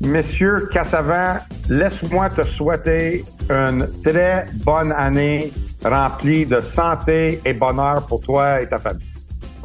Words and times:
Monsieur 0.00 0.68
Cassavant, 0.72 1.38
laisse-moi 1.68 2.30
te 2.30 2.42
souhaiter 2.42 3.24
une 3.50 3.86
très 4.02 4.46
bonne 4.64 4.92
année 4.92 5.52
remplie 5.84 6.46
de 6.46 6.60
santé 6.60 7.40
et 7.44 7.52
bonheur 7.52 8.06
pour 8.06 8.20
toi 8.20 8.60
et 8.62 8.68
ta 8.68 8.78
famille. 8.78 9.06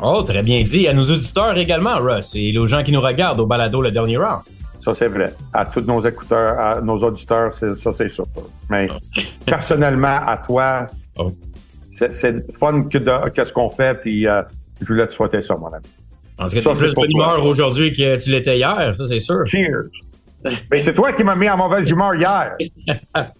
Oh, 0.02 0.23
très 0.23 0.41
bien 0.41 0.63
dit. 0.63 0.88
À 0.88 0.94
nos 0.94 1.03
auditeurs 1.03 1.57
également, 1.57 1.97
Russ, 1.99 2.33
et 2.35 2.57
aux 2.57 2.67
gens 2.67 2.83
qui 2.83 2.91
nous 2.91 3.02
regardent 3.02 3.39
au 3.41 3.45
balado 3.45 3.81
le 3.81 3.91
dernier 3.91 4.17
round. 4.17 4.41
Ça, 4.80 4.94
c'est 4.95 5.07
vrai. 5.07 5.33
À 5.53 5.66
tous 5.66 5.81
nos 5.81 6.03
écouteurs, 6.05 6.59
à 6.59 6.81
nos 6.81 6.97
auditeurs, 6.97 7.53
ça, 7.53 7.91
c'est 7.91 8.09
sûr. 8.09 8.25
Mais 8.69 8.88
personnellement, 9.45 10.19
à 10.25 10.38
toi, 10.38 10.88
Oh. 11.17 11.29
c'est, 11.89 12.52
fun 12.52 12.83
que 12.83 12.97
de, 12.97 13.29
qu'est-ce 13.29 13.53
qu'on 13.53 13.69
fait, 13.69 14.00
puis 14.00 14.27
euh, 14.27 14.41
je 14.81 14.88
voulais 14.88 15.05
te 15.05 15.13
souhaiter 15.13 15.41
ça, 15.41 15.55
mon 15.55 15.67
ami. 15.67 15.85
En 16.39 16.47
tout 16.47 16.55
cas, 16.55 16.61
t'es 16.61 16.75
c'est 16.75 16.85
plus 16.85 16.94
bonne 16.95 17.11
humeur 17.11 17.45
aujourd'hui 17.45 17.94
que 17.94 18.22
tu 18.22 18.31
l'étais 18.31 18.57
hier, 18.57 18.95
ça 18.95 19.05
c'est 19.07 19.19
sûr. 19.19 19.45
Cheers! 19.45 19.91
Mais 20.72 20.80
c'est 20.80 20.94
toi 20.94 21.13
qui 21.13 21.23
m'as 21.23 21.36
mis 21.36 21.49
en 21.49 21.58
mauvaise 21.58 21.89
humeur 21.89 22.16
hier. 22.16 22.55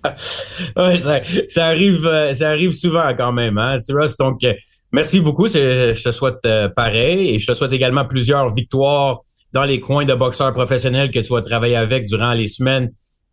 Ouais, 0.76 1.00
ça, 1.00 1.66
arrive, 1.66 2.06
euh, 2.06 2.34
ça 2.34 2.50
arrive 2.50 2.72
souvent 2.72 3.14
quand 3.16 3.32
même, 3.32 3.58
hein, 3.58 3.78
Russ. 3.90 4.18
Donc, 4.18 4.44
euh, 4.44 4.54
merci 4.92 5.20
beaucoup. 5.20 5.48
Je 5.48 6.02
te 6.02 6.12
souhaite 6.12 6.46
euh, 6.46 6.70
pareil 6.70 7.30
et 7.30 7.40
je 7.40 7.48
te 7.48 7.54
souhaite 7.54 7.74
également 7.74 8.06
plusieurs 8.06 8.54
victoires 8.54 9.22
dans 9.52 9.64
les 9.64 9.80
coins 9.80 10.06
de 10.06 10.14
boxeurs 10.14 10.54
professionnels 10.54 11.12
que 11.12 11.20
tu 11.20 11.32
vas 11.34 11.42
travailler 11.42 11.76
avec 11.76 12.06
durant 12.06 12.34
les 12.34 12.48
semaines 12.48 12.92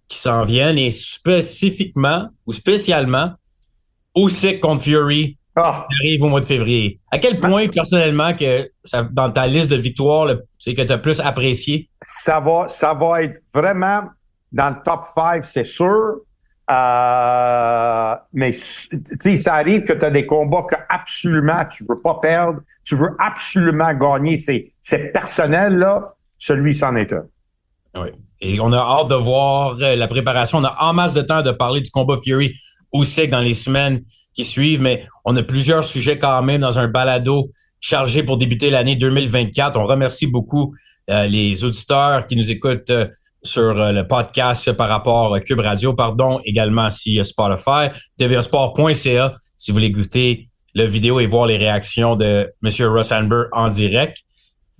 qui 0.09 0.19
s'en 0.19 0.45
viennent 0.45 0.79
et 0.79 0.91
spécifiquement 0.91 2.29
ou 2.47 2.53
spécialement 2.53 3.33
Usyk 4.17 4.61
contre 4.61 4.83
Fury 4.83 5.39
Qui 5.56 5.62
arrive 5.62 6.23
au 6.23 6.29
mois 6.29 6.41
de 6.41 6.45
février. 6.45 7.01
À 7.11 7.19
quel 7.19 7.41
point, 7.41 7.69
personnellement, 7.69 8.34
que 8.34 8.70
ça, 8.84 9.03
dans 9.03 9.31
ta 9.31 9.47
liste 9.47 9.70
de 9.70 9.77
victoires, 9.77 10.29
sais, 10.59 10.75
que 10.75 10.83
tu 10.83 10.93
as 10.93 10.98
plus 10.98 11.20
apprécié? 11.20 11.91
ça 12.11 12.41
va, 12.41 12.67
ça 12.69 12.93
va 12.95 13.23
être 13.23 13.41
vraiment 13.55 14.03
dans 14.53 14.71
le 14.71 14.77
top 14.84 15.05
5, 15.15 15.45
c'est 15.45 15.65
sûr. 15.65 16.17
Euh, 16.71 18.15
mais 18.33 18.53
ça 18.53 19.55
arrive 19.55 19.83
que 19.83 19.93
tu 19.93 20.05
as 20.05 20.11
des 20.11 20.25
combats 20.25 20.65
que 20.69 20.77
absolument 20.89 21.65
tu 21.65 21.84
veux 21.89 22.01
pas 22.01 22.19
perdre, 22.21 22.61
tu 22.84 22.95
veux 22.95 23.17
absolument 23.19 23.93
gagner. 23.95 24.37
C'est, 24.37 24.73
c'est 24.81 25.12
personnel 25.12 25.78
là. 25.78 26.06
Celui 26.39 26.75
c'en 26.75 26.97
est 26.97 27.12
un. 27.12 27.25
Oui. 27.97 28.09
Et 28.41 28.61
on 28.61 28.72
a 28.72 28.78
hâte 28.78 29.09
de 29.09 29.17
voir 29.17 29.77
euh, 29.81 29.97
la 29.97 30.09
préparation. 30.09 30.59
On 30.59 30.65
a 30.65 30.77
en 30.81 30.94
masse 30.94 31.12
de 31.15 31.22
temps 31.22 31.43
de 31.43 31.50
parler 31.50 31.81
du 31.81 31.91
combat 31.91 32.17
Fury 32.22 32.55
aussi 32.93 33.28
dans 33.28 33.41
les 33.41 33.55
semaines 33.55 34.03
qui 34.34 34.45
suivent, 34.45 34.81
mais 34.81 35.06
on 35.25 35.37
a 35.37 35.43
plusieurs 35.43 35.84
sujets 35.84 36.19
quand 36.19 36.43
même 36.43 36.61
dans 36.61 36.78
un 36.78 36.89
balado 36.89 37.51
chargé 37.81 38.23
pour 38.23 38.37
débuter 38.37 38.71
l'année 38.71 38.97
2024. 38.97 39.78
On 39.78 39.87
remercie 39.87 40.27
beaucoup 40.27 40.75
euh, 41.09 41.27
les 41.27 41.65
auditeurs 41.65 42.27
qui 42.27 42.37
nous 42.37 42.50
écoutent 42.50 42.91
euh, 42.91 43.06
sur 43.43 43.81
euh, 43.81 43.93
le 43.93 44.06
podcast 44.06 44.73
par 44.73 44.89
rapport 44.89 45.34
à 45.34 45.41
Cube 45.41 45.61
Radio, 45.61 45.95
pardon, 45.95 46.41
également 46.45 46.91
si 46.91 47.19
euh, 47.19 47.25
Spotify, 47.25 47.89
tvasport.ca 48.19 49.34
si 49.56 49.71
vous 49.71 49.75
voulez 49.75 49.91
goûter 49.91 50.47
la 50.75 50.84
vidéo 50.84 51.21
et 51.21 51.27
voir 51.27 51.47
les 51.47 51.56
réactions 51.56 52.17
de 52.17 52.50
M. 52.62 52.71
Russ 52.89 53.12
Amber 53.12 53.45
en 53.53 53.69
direct. 53.69 54.19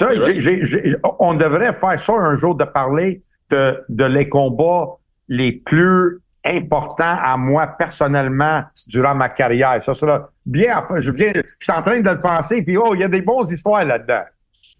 On 0.01 1.35
devrait 1.35 1.75
faire 1.75 2.01
ça 2.01 2.13
un 2.13 2.35
jour 2.35 2.55
de 2.55 2.65
parler 2.65 3.23
de, 3.51 3.79
de 3.89 4.05
les 4.05 4.29
combats 4.29 4.87
les 5.29 5.53
plus 5.53 6.21
importants 6.45 7.17
à 7.23 7.37
moi 7.37 7.67
personnellement 7.79 8.63
durant 8.87 9.15
ma 9.15 9.29
carrière. 9.29 9.83
Ça 9.83 9.95
sera 9.95 10.31
bien. 10.47 10.85
Je 10.97 11.11
je 11.11 11.43
suis 11.61 11.73
en 11.73 11.83
train 11.83 12.01
de 12.01 12.09
le 12.09 12.19
penser, 12.19 12.63
puis 12.63 12.77
oh, 12.77 12.95
il 12.95 13.01
y 13.01 13.05
a 13.05 13.09
des 13.09 13.23
bonnes 13.23 13.49
histoires 13.49 13.85
là-dedans. 13.85 14.23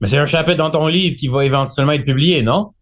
Mais 0.01 0.09
c'est 0.09 0.19
un 0.19 0.27
chapitre 0.27 0.57
dans 0.57 0.71
ton 0.71 0.87
livre 0.87 1.17
qui 1.17 1.29
va 1.29 1.45
éventuellement 1.45 1.93
être 1.93 2.05
publié, 2.05 2.43
non? 2.43 2.73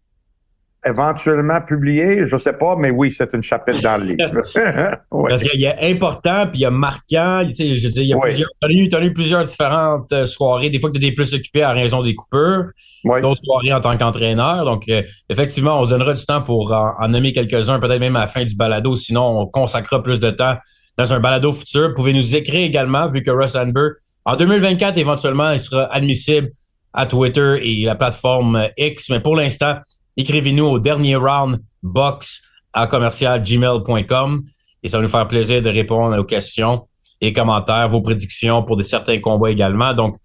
Éventuellement 0.85 1.59
publié, 1.61 2.23
je 2.25 2.37
sais 2.37 2.53
pas, 2.53 2.75
mais 2.77 2.89
oui, 2.89 3.11
c'est 3.11 3.29
une 3.33 3.41
chapitre 3.43 3.81
dans 3.81 3.97
le 3.97 4.13
livre. 4.13 4.41
Ouais. 5.11 5.29
Parce 5.29 5.43
qu'il 5.43 5.59
y 5.59 5.67
a 5.67 5.75
important, 5.83 6.43
puis 6.47 6.59
il 6.59 6.61
y 6.61 6.65
a 6.65 6.71
marquant. 6.71 7.41
Tu 7.45 7.53
sais, 7.53 7.75
je 7.75 7.85
veux 7.87 7.91
dire, 7.93 8.03
il 8.03 8.07
y 8.09 8.13
a 8.13 8.15
Oui. 8.15 8.21
plusieurs. 8.29 8.49
T'en 8.61 8.67
as 8.67 8.71
eu, 8.71 9.07
eu 9.07 9.13
plusieurs 9.13 9.43
différentes 9.43 10.11
euh, 10.13 10.25
soirées. 10.25 10.69
Des 10.69 10.79
fois 10.79 10.89
que 10.91 10.97
tu 10.97 11.05
es 11.05 11.11
plus 11.11 11.33
occupé 11.33 11.63
à 11.63 11.71
raison 11.73 12.01
des 12.01 12.15
coupures, 12.15 12.65
Ouais. 13.03 13.19
d'autres 13.19 13.41
soirées 13.43 13.73
en 13.73 13.81
tant 13.81 13.97
qu'entraîneur. 13.97 14.63
Donc, 14.63 14.83
euh, 14.87 15.01
effectivement, 15.29 15.81
on 15.81 15.85
se 15.85 15.89
donnera 15.89 16.13
du 16.13 16.25
temps 16.25 16.41
pour 16.41 16.71
en, 16.71 16.93
en 16.97 17.07
nommer 17.09 17.33
quelques-uns, 17.33 17.79
peut-être 17.79 17.99
même 17.99 18.15
à 18.15 18.21
la 18.21 18.27
fin 18.27 18.45
du 18.45 18.55
balado. 18.55 18.95
Sinon, 18.95 19.41
on 19.41 19.47
consacrera 19.47 20.01
plus 20.01 20.19
de 20.19 20.29
temps 20.29 20.55
dans 20.97 21.13
un 21.13 21.19
balado 21.19 21.51
futur. 21.51 21.89
Vous 21.89 21.95
pouvez 21.95 22.13
nous 22.13 22.35
écrire 22.35 22.61
également, 22.65 23.09
vu 23.09 23.21
que 23.21 23.31
Russ 23.31 23.55
Anber, 23.57 23.89
en 24.25 24.35
2024, 24.37 24.97
éventuellement, 24.97 25.51
il 25.51 25.59
sera 25.59 25.83
admissible 25.93 26.49
à 26.93 27.05
Twitter 27.05 27.57
et 27.61 27.83
la 27.85 27.95
plateforme 27.95 28.67
X. 28.77 29.09
Mais 29.09 29.19
pour 29.19 29.35
l'instant, 29.35 29.75
écrivez-nous 30.19 30.65
au 30.65 30.79
dernier 30.79 31.15
round 31.15 31.61
box 31.81 32.41
à 32.73 32.87
commercialgmail.com 32.87 34.43
et 34.83 34.87
ça 34.87 34.97
va 34.97 35.03
nous 35.03 35.09
faire 35.09 35.27
plaisir 35.27 35.61
de 35.61 35.69
répondre 35.69 36.17
aux 36.17 36.23
questions 36.23 36.87
et 37.21 37.33
commentaires, 37.33 37.89
vos 37.89 38.01
prédictions 38.01 38.63
pour 38.63 38.81
certains 38.83 39.19
combats 39.19 39.49
également. 39.49 39.93
Donc, 39.93 40.17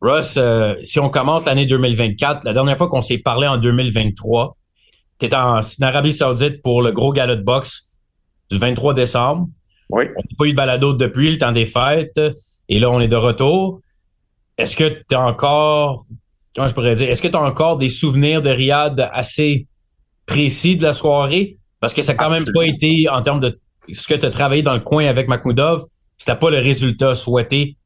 Russ, 0.00 0.34
euh, 0.36 0.74
si 0.82 0.98
on 0.98 1.08
commence 1.08 1.46
l'année 1.46 1.66
2024, 1.66 2.44
la 2.44 2.52
dernière 2.52 2.76
fois 2.76 2.88
qu'on 2.88 3.02
s'est 3.02 3.18
parlé 3.18 3.46
en 3.46 3.56
2023, 3.56 4.56
tu 5.18 5.26
étais 5.26 5.36
en, 5.36 5.60
en 5.60 5.82
Arabie 5.82 6.12
Saoudite 6.12 6.60
pour 6.62 6.82
le 6.82 6.92
gros 6.92 7.12
gala 7.12 7.36
de 7.36 7.42
boxe 7.42 7.92
du 8.50 8.58
23 8.58 8.94
décembre. 8.94 9.48
Oui. 9.90 10.04
On 10.16 10.20
n'a 10.20 10.36
pas 10.36 10.44
eu 10.46 10.50
de 10.50 10.56
balado 10.56 10.92
depuis 10.94 11.30
le 11.30 11.38
temps 11.38 11.52
des 11.52 11.66
fêtes 11.66 12.20
et 12.68 12.80
là, 12.80 12.90
on 12.90 13.00
est 13.00 13.08
de 13.08 13.16
retour. 13.16 13.80
Est-ce 14.58 14.76
que 14.76 14.88
tu 15.08 15.14
as 15.14 15.24
encore, 15.24 16.04
comment 16.54 16.68
je 16.68 16.74
pourrais 16.74 16.94
dire, 16.94 17.10
est-ce 17.10 17.22
que 17.22 17.28
tu 17.28 17.36
as 17.36 17.42
encore 17.42 17.78
des 17.78 17.88
souvenirs 17.88 18.42
de 18.42 18.50
Riyad 18.50 19.08
assez 19.12 19.66
précis 20.26 20.76
de 20.76 20.82
la 20.82 20.92
soirée? 20.92 21.58
Parce 21.80 21.94
que 21.94 22.02
ça 22.02 22.12
n'a 22.12 22.18
quand 22.18 22.30
même 22.30 22.44
pas 22.54 22.64
été, 22.64 23.08
en 23.08 23.22
termes 23.22 23.40
de 23.40 23.58
ce 23.92 24.06
que 24.06 24.14
tu 24.14 24.26
as 24.26 24.30
travaillé 24.30 24.62
dans 24.62 24.74
le 24.74 24.80
coin 24.80 25.06
avec 25.06 25.28
Makhmoudov, 25.28 25.84
c'était 26.16 26.36
pas 26.36 26.50
le 26.50 26.58
résultat 26.58 27.14
souhaité 27.14 27.76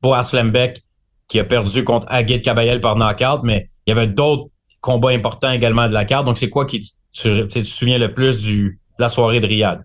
pour 0.00 0.14
Arslanbek 0.14 0.82
qui 1.28 1.38
a 1.38 1.44
perdu 1.44 1.84
contre 1.84 2.06
Agit 2.10 2.42
Kabayel 2.42 2.80
par 2.80 2.96
knockout, 2.96 3.42
mais 3.44 3.68
il 3.86 3.90
y 3.90 3.92
avait 3.92 4.06
d'autres 4.06 4.50
combats 4.80 5.10
importants 5.10 5.50
également 5.50 5.88
de 5.88 5.92
la 5.92 6.04
carte. 6.04 6.24
Donc, 6.24 6.38
c'est 6.38 6.48
quoi 6.48 6.64
qui 6.64 6.80
tu, 7.12 7.46
tu 7.48 7.62
te 7.62 7.64
souviens 7.64 7.98
le 7.98 8.14
plus 8.14 8.38
du, 8.38 8.80
de 8.98 9.02
la 9.02 9.08
soirée 9.08 9.40
de 9.40 9.46
Riyad? 9.46 9.84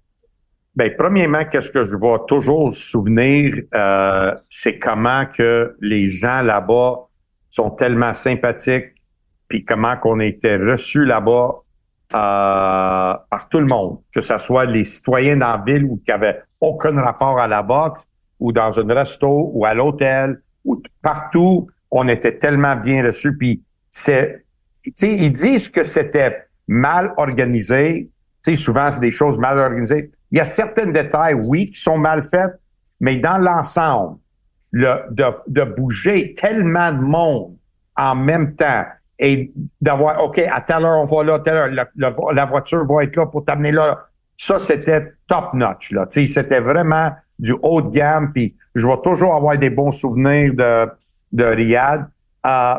Ben, 0.76 0.92
premièrement, 0.98 1.46
qu'est-ce 1.46 1.70
que 1.70 1.84
je 1.84 1.96
vais 1.96 2.18
toujours 2.28 2.74
souvenir, 2.74 3.54
euh, 3.76 4.34
c'est 4.50 4.80
comment 4.80 5.26
que 5.26 5.76
les 5.82 6.08
gens 6.08 6.42
là-bas 6.42 6.96
sont 7.54 7.70
tellement 7.70 8.16
sympathiques, 8.16 8.96
puis 9.48 9.64
comment 9.64 9.96
qu'on 9.98 10.20
a 10.20 10.26
été 10.26 10.56
reçus 10.56 11.06
là-bas 11.06 11.52
euh, 12.16 13.14
par 13.30 13.48
tout 13.50 13.60
le 13.60 13.68
monde, 13.68 14.00
que 14.12 14.22
ce 14.22 14.40
soit 14.40 14.66
les 14.66 14.84
citoyens 14.84 15.38
dans 15.38 15.58
la 15.58 15.64
ville 15.64 15.84
ou 15.84 16.02
qui 16.04 16.12
avaient 16.12 16.42
aucun 16.60 17.00
rapport 17.00 17.40
à 17.40 17.48
la 17.48 17.62
boxe, 17.62 18.08
ou 18.40 18.52
dans 18.52 18.80
un 18.80 18.92
resto, 18.92 19.52
ou 19.54 19.66
à 19.66 19.76
l'hôtel, 19.76 20.42
ou 20.66 20.82
partout, 21.04 21.68
on 21.92 22.08
était 22.08 22.40
tellement 22.40 22.76
bien 22.76 23.06
reçus. 23.06 23.38
Puis 23.38 23.62
c'est, 23.92 24.44
ils 24.84 25.32
disent 25.32 25.70
que 25.70 25.84
c'était 25.84 26.48
mal 26.68 27.14
organisé. 27.18 28.10
Sais, 28.42 28.56
souvent 28.56 28.90
c'est 28.90 29.00
des 29.00 29.12
choses 29.12 29.38
mal 29.38 29.60
organisées. 29.60 30.12
Il 30.32 30.40
y 30.40 30.42
a 30.42 30.46
certains 30.46 30.88
détails, 30.88 31.36
oui, 31.36 31.68
qui 31.68 31.80
sont 31.80 32.00
mal 32.00 32.24
faits, 32.24 32.50
mais 33.00 33.18
dans 33.18 33.38
l'ensemble, 33.38 34.18
le, 34.74 35.06
de, 35.48 35.64
bouger 35.64 36.34
tellement 36.34 36.92
de 36.92 37.00
monde 37.00 37.56
en 37.96 38.16
même 38.16 38.56
temps 38.56 38.84
et 39.20 39.52
d'avoir, 39.80 40.22
OK, 40.24 40.40
à 40.40 40.60
telle 40.62 40.84
heure, 40.84 41.00
on 41.00 41.06
va 41.06 41.24
là, 41.24 41.40
telle 41.40 41.56
heure, 41.56 41.88
la, 41.96 42.46
voiture 42.46 42.86
va 42.86 43.04
être 43.04 43.16
là 43.16 43.28
pour 43.28 43.46
t'amener 43.46 43.72
là. 43.72 44.08
Ça, 44.36 44.58
c'était 44.58 45.14
top 45.28 45.54
notch, 45.54 45.92
là. 45.92 46.08
C'était 46.10 46.60
vraiment 46.60 47.12
du 47.38 47.54
haut 47.62 47.82
de 47.82 47.92
gamme, 47.92 48.34
puis 48.34 48.56
je 48.74 48.88
vais 48.88 48.98
toujours 49.04 49.36
avoir 49.36 49.58
des 49.58 49.70
bons 49.70 49.92
souvenirs 49.92 50.54
de, 50.56 50.92
de 51.32 51.44
Riyad. 51.44 52.08
Euh, 52.46 52.76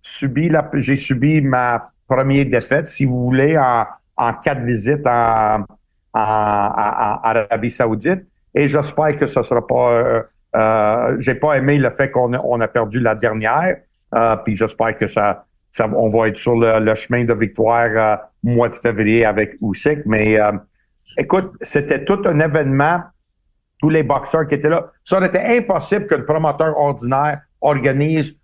subi 0.00 0.48
la, 0.48 0.70
j'ai 0.74 0.96
subi 0.96 1.40
ma 1.40 1.86
première 2.06 2.46
défaite, 2.46 2.86
si 2.86 3.04
vous 3.04 3.24
voulez, 3.24 3.58
en, 3.58 3.84
en 4.16 4.32
quatre 4.34 4.62
visites 4.62 5.06
en, 5.06 5.64
en, 6.14 6.20
en 6.20 7.20
Arabie 7.24 7.70
Saoudite. 7.70 8.24
Et 8.54 8.68
j'espère 8.68 9.16
que 9.16 9.26
ce 9.26 9.42
sera 9.42 9.66
pas. 9.66 10.24
Euh, 10.54 11.16
j'ai 11.18 11.34
pas 11.34 11.54
aimé 11.54 11.78
le 11.78 11.90
fait 11.90 12.10
qu'on 12.10 12.32
a, 12.34 12.40
on 12.44 12.60
a 12.60 12.68
perdu 12.68 13.00
la 13.00 13.14
dernière. 13.14 13.76
Euh, 14.14 14.36
puis 14.36 14.54
j'espère 14.54 14.96
que 14.98 15.06
ça, 15.06 15.46
ça, 15.70 15.88
on 15.88 16.08
va 16.08 16.28
être 16.28 16.36
sur 16.36 16.54
le, 16.54 16.94
chemin 16.94 17.24
de 17.24 17.32
victoire 17.32 17.88
euh, 17.94 18.16
mois 18.42 18.68
de 18.68 18.76
février 18.76 19.24
avec 19.24 19.56
Usyk. 19.62 20.00
Mais 20.04 20.38
euh, 20.38 20.52
écoute, 21.16 21.52
c'était 21.62 22.04
tout 22.04 22.20
un 22.26 22.38
événement. 22.40 23.00
Tous 23.80 23.90
les 23.90 24.04
boxeurs 24.04 24.46
qui 24.46 24.54
étaient 24.54 24.68
là. 24.68 24.92
Ça 25.02 25.16
aurait 25.16 25.26
été 25.26 25.40
impossible 25.40 26.06
le 26.08 26.24
promoteur 26.24 26.78
ordinaire 26.78 27.40
organise 27.60 28.38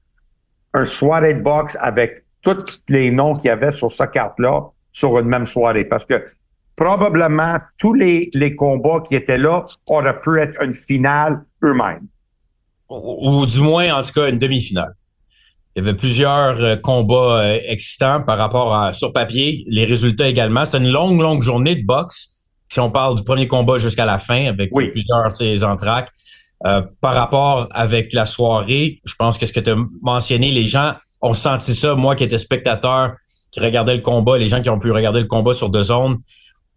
un 0.75 0.85
soirée 0.85 1.35
de 1.35 1.41
boxe 1.41 1.77
avec 1.81 2.25
tous 2.43 2.83
les 2.89 3.13
noms 3.13 3.35
qu'il 3.35 3.47
y 3.47 3.51
avait 3.51 3.71
sur 3.71 3.93
sa 3.93 4.09
carte-là 4.09 4.71
sur 4.91 5.17
une 5.17 5.29
même 5.29 5.47
soirée. 5.47 5.85
Parce 5.85 6.05
que 6.05 6.25
probablement 6.79 7.59
tous 7.77 7.93
les, 7.93 8.31
les 8.33 8.55
combats 8.55 9.01
qui 9.07 9.17
étaient 9.17 9.37
là 9.37 9.67
auraient 9.87 10.21
pu 10.21 10.41
être 10.41 10.63
une 10.63 10.73
finale 10.73 11.45
eux-mêmes. 11.65 12.07
Ou, 12.89 13.45
du 13.45 13.61
moins, 13.61 13.93
en 13.93 14.03
tout 14.03 14.13
cas, 14.13 14.31
une 14.31 14.39
demi-finale. 14.39 14.95
Il 15.77 15.85
y 15.85 15.87
avait 15.87 15.97
plusieurs 15.97 16.63
euh, 16.63 16.77
combats 16.77 17.43
euh, 17.43 17.59
excitants 17.67 18.23
par 18.23 18.39
rapport 18.39 18.75
à 18.75 18.93
sur 18.93 19.13
papier, 19.13 19.65
les 19.69 19.85
résultats 19.85 20.27
également. 20.27 20.65
C'est 20.65 20.79
une 20.79 20.91
longue, 20.91 21.21
longue 21.21 21.43
journée 21.43 21.77
de 21.77 21.85
boxe. 21.85 22.41
Si 22.69 22.81
on 22.81 22.91
parle 22.91 23.17
du 23.17 23.25
premier 23.25 23.47
combat 23.47 23.79
jusqu'à 23.79 24.07
la 24.07 24.19
fin, 24.19 24.47
avec 24.47 24.71
plusieurs 24.73 25.65
entraques. 25.65 26.11
Euh, 26.67 26.83
par 27.01 27.15
rapport 27.15 27.69
avec 27.71 28.13
la 28.13 28.25
soirée, 28.25 29.01
je 29.05 29.15
pense 29.17 29.39
que 29.39 29.47
ce 29.47 29.53
que 29.53 29.61
tu 29.61 29.71
as 29.71 29.77
mentionné, 30.03 30.51
les 30.51 30.65
gens 30.65 30.95
ont 31.21 31.35
senti 31.35 31.75
ça. 31.75 31.95
Moi 31.95 32.17
qui 32.17 32.25
étais 32.25 32.39
spectateur, 32.39 33.13
qui 33.53 33.61
regardait 33.61 33.95
le 33.95 34.03
combat, 34.03 34.39
les 34.39 34.49
gens 34.49 34.61
qui 34.61 34.71
ont 34.71 34.79
pu 34.79 34.91
regarder 34.91 35.21
le 35.21 35.27
combat 35.27 35.55
sur 35.55 35.71
deux 35.71 35.85
zones, 35.85 36.19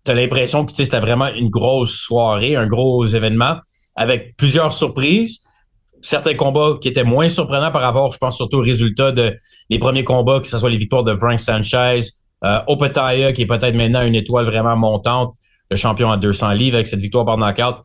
tu 0.03 0.12
as 0.12 0.13
l'impression 0.13 0.65
que 0.65 0.74
c'était 0.74 1.00
vraiment 1.00 1.27
une 1.27 1.50
grosse 1.50 1.94
soirée, 1.94 2.56
un 2.56 2.68
gros 2.68 3.06
événement 3.06 3.57
avec 3.95 4.36
plusieurs 4.36 4.74
surprises. 4.74 5.42
Certains 6.01 6.33
combats 6.33 6.77
qui 6.81 6.88
étaient 6.88 7.03
moins 7.03 7.30
surprenants 7.30 7.71
par 7.71 7.81
rapport, 7.81 8.12
je 8.12 8.18
pense 8.18 8.36
surtout 8.36 8.57
au 8.57 8.62
résultat 8.62 9.12
de 9.12 9.38
les 9.69 9.77
premiers 9.77 10.03
combats, 10.03 10.39
que 10.39 10.48
ce 10.48 10.57
soit 10.57 10.69
les 10.69 10.77
victoires 10.77 11.03
de 11.03 11.15
Frank 11.15 11.39
Sanchez, 11.39 12.00
euh, 12.44 12.59
qui 13.33 13.42
est 13.42 13.45
peut-être 13.45 13.75
maintenant 13.75 14.01
une 14.01 14.15
étoile 14.15 14.45
vraiment 14.45 14.75
montante, 14.75 15.36
le 15.69 15.75
champion 15.75 16.12
à 16.12 16.18
200 16.18 16.53
livres 16.53 16.75
avec 16.75 16.88
cette 16.88 17.00
victoire 17.00 17.25
par 17.25 17.38
knockout. 17.38 17.75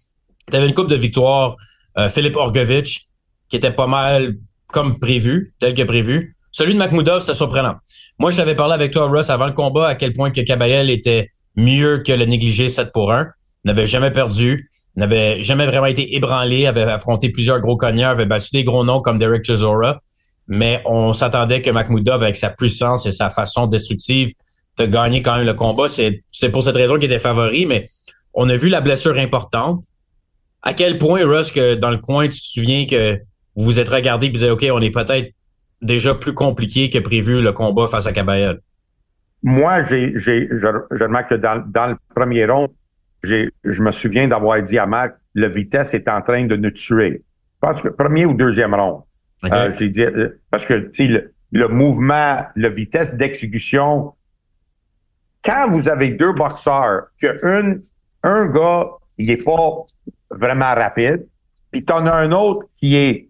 Tu 0.50 0.56
avais 0.56 0.66
une 0.66 0.74
coupe 0.74 0.88
de 0.88 0.96
victoires, 0.96 1.56
euh, 1.98 2.08
Philippe 2.08 2.36
Orgovich, 2.36 3.08
qui 3.50 3.56
était 3.56 3.72
pas 3.72 3.86
mal 3.86 4.36
comme 4.68 4.98
prévu, 4.98 5.54
tel 5.58 5.74
que 5.74 5.82
prévu. 5.82 6.36
Celui 6.52 6.72
de 6.72 6.78
Makhmoudov, 6.78 7.20
c'était 7.20 7.34
surprenant. 7.34 7.74
Moi, 8.18 8.30
je 8.30 8.38
t'avais 8.38 8.54
parlé 8.54 8.72
avec 8.72 8.92
toi, 8.92 9.08
Russ, 9.08 9.28
avant 9.28 9.46
le 9.46 9.52
combat, 9.52 9.88
à 9.88 9.94
quel 9.94 10.14
point 10.14 10.30
que 10.30 10.40
Kabayel 10.40 10.88
était 10.88 11.28
mieux 11.56 12.02
que 12.04 12.12
le 12.12 12.24
négligé 12.24 12.68
7 12.68 12.92
pour 12.92 13.12
1. 13.12 13.28
N'avait 13.64 13.86
jamais 13.86 14.12
perdu, 14.12 14.70
n'avait 14.94 15.42
jamais 15.42 15.66
vraiment 15.66 15.86
été 15.86 16.14
ébranlé, 16.14 16.66
avait 16.66 16.82
affronté 16.82 17.30
plusieurs 17.30 17.60
gros 17.60 17.76
cogneurs, 17.76 18.10
avait 18.10 18.26
battu 18.26 18.50
des 18.52 18.62
gros 18.62 18.84
noms 18.84 19.00
comme 19.00 19.18
Derek 19.18 19.44
Chisora. 19.44 20.00
Mais 20.46 20.82
on 20.84 21.12
s'attendait 21.12 21.62
que 21.62 21.70
Makhmoudov, 21.70 22.22
avec 22.22 22.36
sa 22.36 22.50
puissance 22.50 23.06
et 23.06 23.10
sa 23.10 23.30
façon 23.30 23.66
destructive, 23.66 24.32
de 24.78 24.86
gagner 24.86 25.22
quand 25.22 25.36
même 25.36 25.46
le 25.46 25.54
combat. 25.54 25.88
C'est, 25.88 26.22
c'est 26.30 26.50
pour 26.50 26.62
cette 26.62 26.76
raison 26.76 26.94
qu'il 26.94 27.04
était 27.04 27.18
favori, 27.18 27.66
mais 27.66 27.88
on 28.34 28.48
a 28.48 28.56
vu 28.56 28.68
la 28.68 28.80
blessure 28.80 29.18
importante. 29.18 29.82
À 30.62 30.74
quel 30.74 30.98
point, 30.98 31.26
Russ, 31.26 31.52
dans 31.54 31.90
le 31.90 31.98
coin, 31.98 32.28
tu 32.28 32.38
te 32.38 32.46
souviens 32.46 32.86
que 32.86 33.18
vous 33.56 33.64
vous 33.64 33.80
êtes 33.80 33.88
regardé 33.88 34.26
et 34.26 34.30
vous 34.30 34.42
avez 34.42 34.52
OK, 34.52 34.66
on 34.70 34.82
est 34.82 34.90
peut-être 34.90 35.32
déjà 35.82 36.14
plus 36.14 36.34
compliqué 36.34 36.90
que 36.90 36.98
prévu 36.98 37.40
le 37.40 37.52
combat 37.52 37.88
face 37.88 38.06
à 38.06 38.12
Caballel? 38.12 38.60
Moi, 39.42 39.84
j'ai, 39.84 40.12
j'ai, 40.16 40.48
je, 40.50 40.68
je 40.90 41.04
remarque 41.04 41.30
que 41.30 41.34
dans, 41.34 41.62
dans 41.66 41.86
le 41.88 41.96
premier 42.14 42.46
round, 42.46 42.70
j'ai, 43.22 43.50
je 43.64 43.82
me 43.82 43.90
souviens 43.90 44.28
d'avoir 44.28 44.62
dit 44.62 44.78
à 44.78 44.86
Marc, 44.86 45.14
le 45.34 45.48
vitesse 45.48 45.94
est 45.94 46.08
en 46.08 46.22
train 46.22 46.46
de 46.46 46.56
nous 46.56 46.70
tuer. 46.70 47.22
Je 47.54 47.58
pense 47.60 47.82
que 47.82 47.88
premier 47.88 48.26
ou 48.26 48.34
deuxième 48.34 48.74
round. 48.74 49.02
Euh, 49.44 49.70
j'ai 49.72 49.88
dit, 49.88 50.02
euh, 50.02 50.40
parce 50.50 50.66
que 50.66 50.90
le, 50.98 51.34
le 51.52 51.68
mouvement, 51.68 52.44
la 52.56 52.68
vitesse 52.68 53.16
d'exécution, 53.16 54.14
quand 55.44 55.68
vous 55.68 55.88
avez 55.88 56.10
deux 56.10 56.32
boxeurs, 56.32 57.08
que 57.20 57.44
un, 57.44 57.78
un 58.22 58.46
gars, 58.46 58.88
il 59.18 59.30
est 59.30 59.44
pas 59.44 59.84
vraiment 60.30 60.74
rapide, 60.74 61.26
puis 61.70 61.84
t'en 61.84 62.06
as 62.06 62.14
un 62.14 62.32
autre 62.32 62.66
qui 62.76 62.96
est 62.96 63.28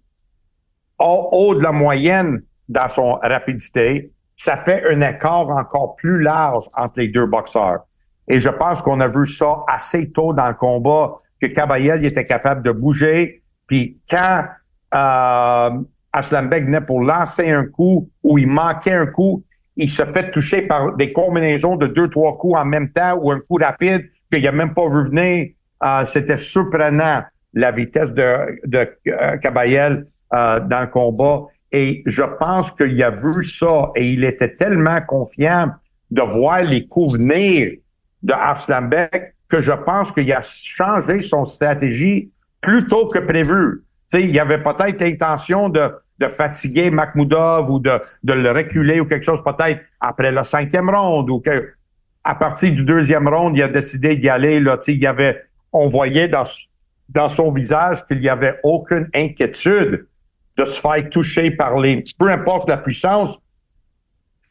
haut, 0.98 1.54
de 1.54 1.62
la 1.62 1.72
moyenne 1.72 2.42
dans 2.68 2.88
son 2.88 3.14
rapidité, 3.14 4.10
ça 4.36 4.56
fait 4.56 4.82
un 4.90 5.00
écart 5.00 5.48
encore 5.48 5.96
plus 5.96 6.20
large 6.20 6.64
entre 6.74 7.00
les 7.00 7.08
deux 7.08 7.26
boxeurs. 7.26 7.86
Et 8.28 8.38
je 8.38 8.50
pense 8.50 8.82
qu'on 8.82 9.00
a 9.00 9.08
vu 9.08 9.26
ça 9.26 9.64
assez 9.66 10.10
tôt 10.10 10.32
dans 10.32 10.48
le 10.48 10.54
combat, 10.54 11.20
que 11.40 11.46
Caballel 11.46 12.04
était 12.04 12.26
capable 12.26 12.62
de 12.62 12.72
bouger. 12.72 13.42
Puis 13.66 13.98
quand 14.08 14.44
euh, 14.94 15.70
Aslanbek 16.12 16.64
venait 16.64 16.80
pour 16.80 17.00
lancer 17.02 17.50
un 17.50 17.64
coup 17.64 18.08
ou 18.22 18.38
il 18.38 18.48
manquait 18.48 18.92
un 18.92 19.06
coup, 19.06 19.44
il 19.76 19.90
se 19.90 20.04
fait 20.04 20.30
toucher 20.30 20.62
par 20.62 20.96
des 20.96 21.12
combinaisons 21.12 21.76
de 21.76 21.86
deux, 21.86 22.08
trois 22.08 22.36
coups 22.38 22.56
en 22.56 22.64
même 22.64 22.90
temps 22.90 23.18
ou 23.20 23.30
un 23.30 23.40
coup 23.40 23.58
rapide 23.60 24.08
qu'il 24.32 24.42
n'a 24.42 24.52
même 24.52 24.74
pas 24.74 24.88
vu 24.88 25.04
venir. 25.08 25.48
Euh, 25.84 26.04
C'était 26.04 26.36
surprenant 26.36 27.22
la 27.52 27.70
vitesse 27.70 28.12
de, 28.14 28.58
de 28.66 28.78
euh, 29.08 29.36
euh, 30.34 30.60
dans 30.60 30.80
le 30.80 30.86
combat. 30.86 31.42
Et 31.78 32.02
je 32.06 32.22
pense 32.22 32.70
qu'il 32.70 33.02
a 33.02 33.10
vu 33.10 33.44
ça 33.44 33.90
et 33.96 34.12
il 34.12 34.24
était 34.24 34.54
tellement 34.56 35.02
confiant 35.02 35.72
de 36.10 36.22
voir 36.22 36.62
les 36.62 36.86
coups 36.86 37.18
venir 37.18 37.72
de 38.22 38.32
Arslanbek 38.32 39.34
que 39.46 39.60
je 39.60 39.72
pense 39.72 40.10
qu'il 40.10 40.32
a 40.32 40.40
changé 40.40 41.20
son 41.20 41.44
stratégie 41.44 42.30
plus 42.62 42.86
tôt 42.86 43.08
que 43.08 43.18
prévu. 43.18 43.84
il 44.14 44.40
avait 44.40 44.62
peut-être 44.62 45.02
l'intention 45.02 45.68
de, 45.68 45.90
fatiguer 46.30 46.90
Makhmoudov 46.90 47.70
ou 47.70 47.78
de, 47.78 48.00
le 48.24 48.50
reculer 48.52 48.98
ou 49.00 49.04
quelque 49.04 49.26
chose 49.26 49.44
peut-être 49.44 49.82
après 50.00 50.32
la 50.32 50.44
cinquième 50.44 50.88
ronde 50.88 51.28
ou 51.28 51.40
que 51.40 51.74
à 52.24 52.36
partir 52.36 52.72
du 52.72 52.84
deuxième 52.84 53.28
ronde, 53.28 53.54
il 53.54 53.62
a 53.62 53.68
décidé 53.68 54.16
d'y 54.16 54.30
aller. 54.30 54.64
Il 54.88 55.06
avait, 55.06 55.42
on 55.74 55.88
voyait 55.88 56.28
dans 56.28 57.28
son 57.28 57.50
visage 57.50 58.06
qu'il 58.06 58.20
n'y 58.20 58.30
avait 58.30 58.58
aucune 58.64 59.10
inquiétude 59.14 60.06
de 60.56 60.64
se 60.64 60.80
faire 60.80 61.08
toucher 61.10 61.50
par 61.50 61.78
les, 61.78 62.02
peu 62.18 62.30
importe 62.30 62.68
la 62.68 62.78
puissance 62.78 63.38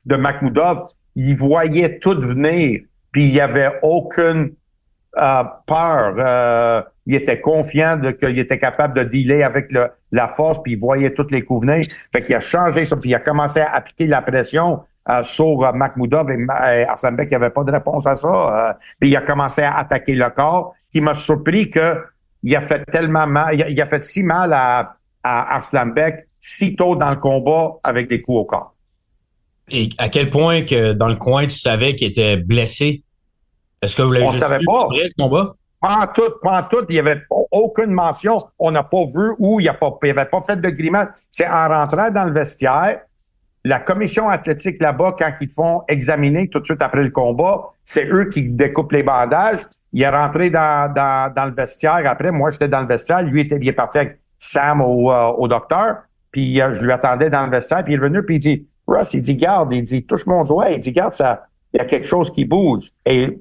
de 0.05 0.15
Makhmoudov, 0.15 0.87
il 1.15 1.35
voyait 1.35 1.99
tout 1.99 2.19
venir, 2.19 2.81
puis 3.11 3.25
il 3.25 3.31
n'y 3.31 3.39
avait 3.39 3.71
aucune 3.81 4.53
euh, 5.17 5.43
peur. 5.65 6.15
Euh, 6.17 6.81
il 7.07 7.15
était 7.15 7.39
confiant 7.39 7.99
qu'il 8.19 8.37
était 8.37 8.59
capable 8.59 8.95
de 8.95 9.03
dealer 9.03 9.43
avec 9.43 9.71
le, 9.71 9.87
la 10.11 10.27
force, 10.27 10.61
puis 10.61 10.73
il 10.73 10.79
voyait 10.79 11.13
toutes 11.13 11.31
les 11.31 11.43
coups 11.43 11.65
venir. 11.65 11.85
Fait 12.11 12.21
qu'il 12.21 12.35
a 12.35 12.39
changé 12.39 12.85
ça, 12.85 12.97
puis 12.97 13.11
il 13.11 13.15
a 13.15 13.19
commencé 13.19 13.61
à 13.61 13.73
appliquer 13.73 14.07
la 14.07 14.21
pression 14.21 14.81
euh, 15.09 15.23
sur 15.23 15.63
euh, 15.63 15.71
et, 16.29 16.79
et 16.79 16.85
Arsène 16.85 17.15
Beck, 17.15 17.31
avait 17.33 17.49
pas 17.49 17.63
de 17.63 17.71
réponse 17.71 18.05
à 18.07 18.15
ça. 18.15 18.77
puis 18.99 19.09
il 19.09 19.15
a 19.15 19.21
commencé 19.21 19.61
à 19.61 19.77
attaquer 19.77 20.15
le 20.15 20.29
corps, 20.29 20.75
qui 20.91 21.01
m'a 21.01 21.13
surpris 21.13 21.69
que 21.69 22.03
il 22.43 22.55
a 22.55 22.61
fait 22.61 22.83
tellement 22.85 23.25
mal, 23.25 23.55
il 23.55 23.81
a 23.81 23.87
fait 23.87 24.03
si 24.03 24.21
mal 24.21 24.53
à, 24.53 24.97
à 25.25 25.55
Arslanbek 25.55 26.27
si 26.39 26.75
tôt 26.75 26.95
dans 26.95 27.09
le 27.09 27.15
combat 27.15 27.77
avec 27.83 28.07
des 28.07 28.21
coups 28.21 28.37
au 28.37 28.45
corps. 28.45 28.75
Et 29.71 29.89
à 29.97 30.09
quel 30.09 30.29
point 30.29 30.61
que 30.61 30.93
dans 30.93 31.07
le 31.07 31.15
coin, 31.15 31.47
tu 31.47 31.57
savais 31.57 31.95
qu'il 31.95 32.07
était 32.07 32.37
blessé? 32.37 33.03
Est-ce 33.81 33.95
que 33.95 34.03
vous 34.03 34.11
l'avez 34.11 34.27
On 34.27 34.31
savait 34.31 34.59
pas. 34.63 34.87
le 34.91 35.23
combat? 35.23 35.55
Pas 35.81 36.03
en 36.03 36.07
tout, 36.07 36.31
pas 36.43 36.61
en 36.61 36.63
tout. 36.67 36.85
Il 36.89 36.93
n'y 36.93 36.99
avait 36.99 37.21
aucune 37.51 37.91
mention. 37.91 38.37
On 38.59 38.69
n'a 38.69 38.83
pas 38.83 39.03
vu 39.03 39.33
où 39.39 39.59
il 39.59 39.63
n'y 39.63 39.69
avait 39.69 40.25
pas 40.25 40.41
fait 40.41 40.61
de 40.61 40.69
grimace. 40.69 41.07
C'est 41.31 41.47
en 41.47 41.67
rentrant 41.67 42.11
dans 42.11 42.25
le 42.25 42.31
vestiaire, 42.31 43.01
la 43.63 43.79
commission 43.79 44.29
athlétique 44.29 44.79
là-bas, 44.79 45.15
quand 45.17 45.31
ils 45.41 45.49
font 45.49 45.81
examiner 45.87 46.47
tout 46.49 46.59
de 46.59 46.65
suite 46.65 46.83
après 46.83 47.01
le 47.01 47.09
combat, 47.09 47.69
c'est 47.83 48.07
eux 48.07 48.25
qui 48.29 48.43
découpent 48.43 48.91
les 48.91 49.01
bandages. 49.01 49.65
Il 49.91 50.03
est 50.03 50.09
rentré 50.09 50.51
dans, 50.51 50.93
dans, 50.93 51.33
dans 51.33 51.45
le 51.45 51.51
vestiaire. 51.53 52.01
Après, 52.05 52.31
moi, 52.31 52.51
j'étais 52.51 52.67
dans 52.67 52.81
le 52.81 52.87
vestiaire. 52.87 53.23
Lui, 53.23 53.41
était, 53.41 53.57
il 53.59 53.67
est 53.67 53.73
parti 53.73 53.97
avec 53.97 54.19
Sam 54.45 54.81
au, 54.81 55.11
euh, 55.11 55.31
au 55.37 55.47
docteur, 55.47 55.97
puis 56.31 56.61
euh, 56.61 56.73
je 56.73 56.83
lui 56.83 56.91
attendais 56.91 57.29
dans 57.29 57.45
le 57.45 57.51
vestiaire, 57.51 57.83
puis 57.83 57.93
il 57.93 57.95
est 57.97 57.99
venu, 57.99 58.23
puis 58.23 58.35
il 58.35 58.39
dit, 58.39 58.67
Russ, 58.87 59.13
il 59.13 59.21
dit, 59.21 59.35
garde, 59.35 59.73
il 59.73 59.83
dit, 59.83 60.05
touche 60.05 60.25
mon 60.27 60.43
doigt, 60.43 60.69
il 60.69 60.79
dit, 60.79 60.91
garde, 60.91 61.13
ça, 61.13 61.47
il 61.73 61.77
y 61.77 61.79
a 61.79 61.85
quelque 61.85 62.05
chose 62.05 62.31
qui 62.31 62.45
bouge. 62.45 62.91
Et 63.05 63.39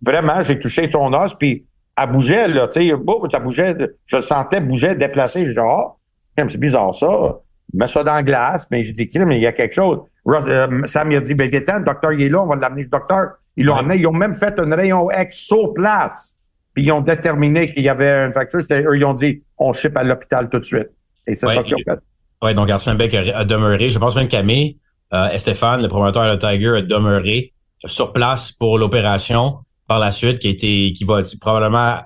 vraiment, 0.00 0.40
j'ai 0.40 0.58
touché 0.58 0.88
ton 0.88 1.12
os, 1.12 1.34
puis 1.34 1.66
elle 2.00 2.10
bougeait, 2.10 2.48
là, 2.48 2.68
tu 2.68 2.88
sais, 2.88 2.94
ça 3.32 3.38
bougeait, 3.38 3.76
je 4.06 4.16
le 4.16 4.22
sentais 4.22 4.60
bouger, 4.60 4.94
déplacer. 4.94 5.46
Je 5.46 5.52
dis, 5.52 5.58
ah, 5.58 5.94
c'est 6.36 6.58
bizarre 6.58 6.94
ça. 6.94 7.40
Mets 7.74 7.86
ça 7.86 8.02
dans 8.02 8.14
la 8.14 8.22
glace, 8.22 8.66
mais 8.70 8.82
j'ai 8.82 8.92
dit, 8.92 9.10
mais 9.18 9.36
il 9.36 9.42
y 9.42 9.46
a 9.46 9.52
quelque 9.52 9.74
chose. 9.74 10.00
Russ, 10.24 10.44
euh, 10.46 10.86
Sam, 10.86 11.12
il 11.12 11.16
a 11.16 11.20
dit, 11.20 11.34
ben, 11.34 11.50
viens 11.50 11.60
le 11.78 11.84
docteur, 11.84 12.12
il 12.12 12.22
est 12.22 12.28
là, 12.28 12.42
on 12.42 12.46
va 12.46 12.56
l'amener 12.56 12.84
le 12.84 12.88
docteur. 12.88 13.32
Ils 13.56 13.66
l'ont 13.66 13.74
amené, 13.74 13.96
ils 13.96 14.06
ont 14.06 14.12
même 14.12 14.34
fait 14.34 14.58
un 14.58 14.74
rayon 14.74 15.10
X 15.10 15.36
sur 15.36 15.74
place. 15.74 16.36
puis 16.72 16.84
ils 16.84 16.92
ont 16.92 17.00
déterminé 17.00 17.66
qu'il 17.66 17.82
y 17.82 17.88
avait 17.88 18.26
une 18.26 18.32
fracture, 18.32 18.62
c'est 18.62 18.84
eux, 18.84 18.96
ils 18.96 19.04
ont 19.04 19.14
dit, 19.14 19.42
on 19.58 19.72
ship 19.72 19.96
à 19.96 20.04
l'hôpital 20.04 20.48
tout 20.50 20.58
de 20.58 20.64
suite. 20.64 20.88
Et 21.26 21.34
c'est 21.34 21.46
Ouais, 21.46 21.54
ça 21.54 21.62
qu'ils 21.62 21.74
ont 21.74 21.78
fait. 21.84 21.98
Oui, 22.42 22.54
donc 22.54 22.70
Arsène 22.70 22.96
Beck 22.96 23.14
a, 23.14 23.38
a 23.38 23.44
demeuré. 23.44 23.88
Je 23.88 23.98
pense 23.98 24.14
même 24.16 24.28
qu'Amé, 24.28 24.76
euh, 25.12 25.28
Stéphane, 25.36 25.82
le 25.82 25.88
promoteur 25.88 26.24
de 26.30 26.36
Tiger, 26.38 26.76
a 26.78 26.82
demeuré 26.82 27.52
sur 27.86 28.12
place 28.12 28.52
pour 28.52 28.78
l'opération 28.78 29.58
par 29.86 29.98
la 29.98 30.10
suite, 30.10 30.38
qui 30.38 30.48
a 30.48 30.50
été, 30.50 30.92
qui 30.92 31.04
va 31.04 31.22
probablement 31.40 31.98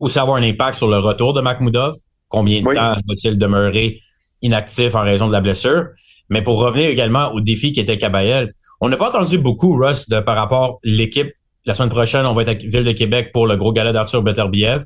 aussi 0.00 0.18
avoir 0.18 0.36
un 0.38 0.42
impact 0.42 0.76
sur 0.78 0.88
le 0.88 0.98
retour 0.98 1.32
de 1.34 1.40
Makhmoudov. 1.40 1.94
Combien 2.28 2.60
de 2.62 2.66
Oui. 2.66 2.74
temps 2.74 2.94
va-t-il 2.94 3.38
demeurer 3.38 4.00
inactif 4.42 4.94
en 4.94 5.02
raison 5.02 5.28
de 5.28 5.32
la 5.32 5.40
blessure? 5.40 5.86
Mais 6.30 6.42
pour 6.42 6.58
revenir 6.58 6.88
également 6.88 7.30
au 7.32 7.40
défi 7.40 7.72
qui 7.72 7.80
était 7.80 7.98
Cabayel, 7.98 8.52
on 8.80 8.88
n'a 8.88 8.96
pas 8.96 9.08
entendu 9.10 9.38
beaucoup, 9.38 9.76
Russ, 9.76 10.08
de, 10.08 10.20
par 10.20 10.36
rapport 10.36 10.64
à 10.64 10.76
l'équipe. 10.82 11.30
La 11.66 11.74
semaine 11.74 11.90
prochaine, 11.90 12.26
on 12.26 12.34
va 12.34 12.42
être 12.42 12.48
à 12.48 12.54
Ville 12.54 12.84
de 12.84 12.92
Québec 12.92 13.30
pour 13.32 13.46
le 13.46 13.56
gros 13.56 13.72
gala 13.72 13.92
d'Arthur 13.92 14.22
Beterbiev. 14.22 14.82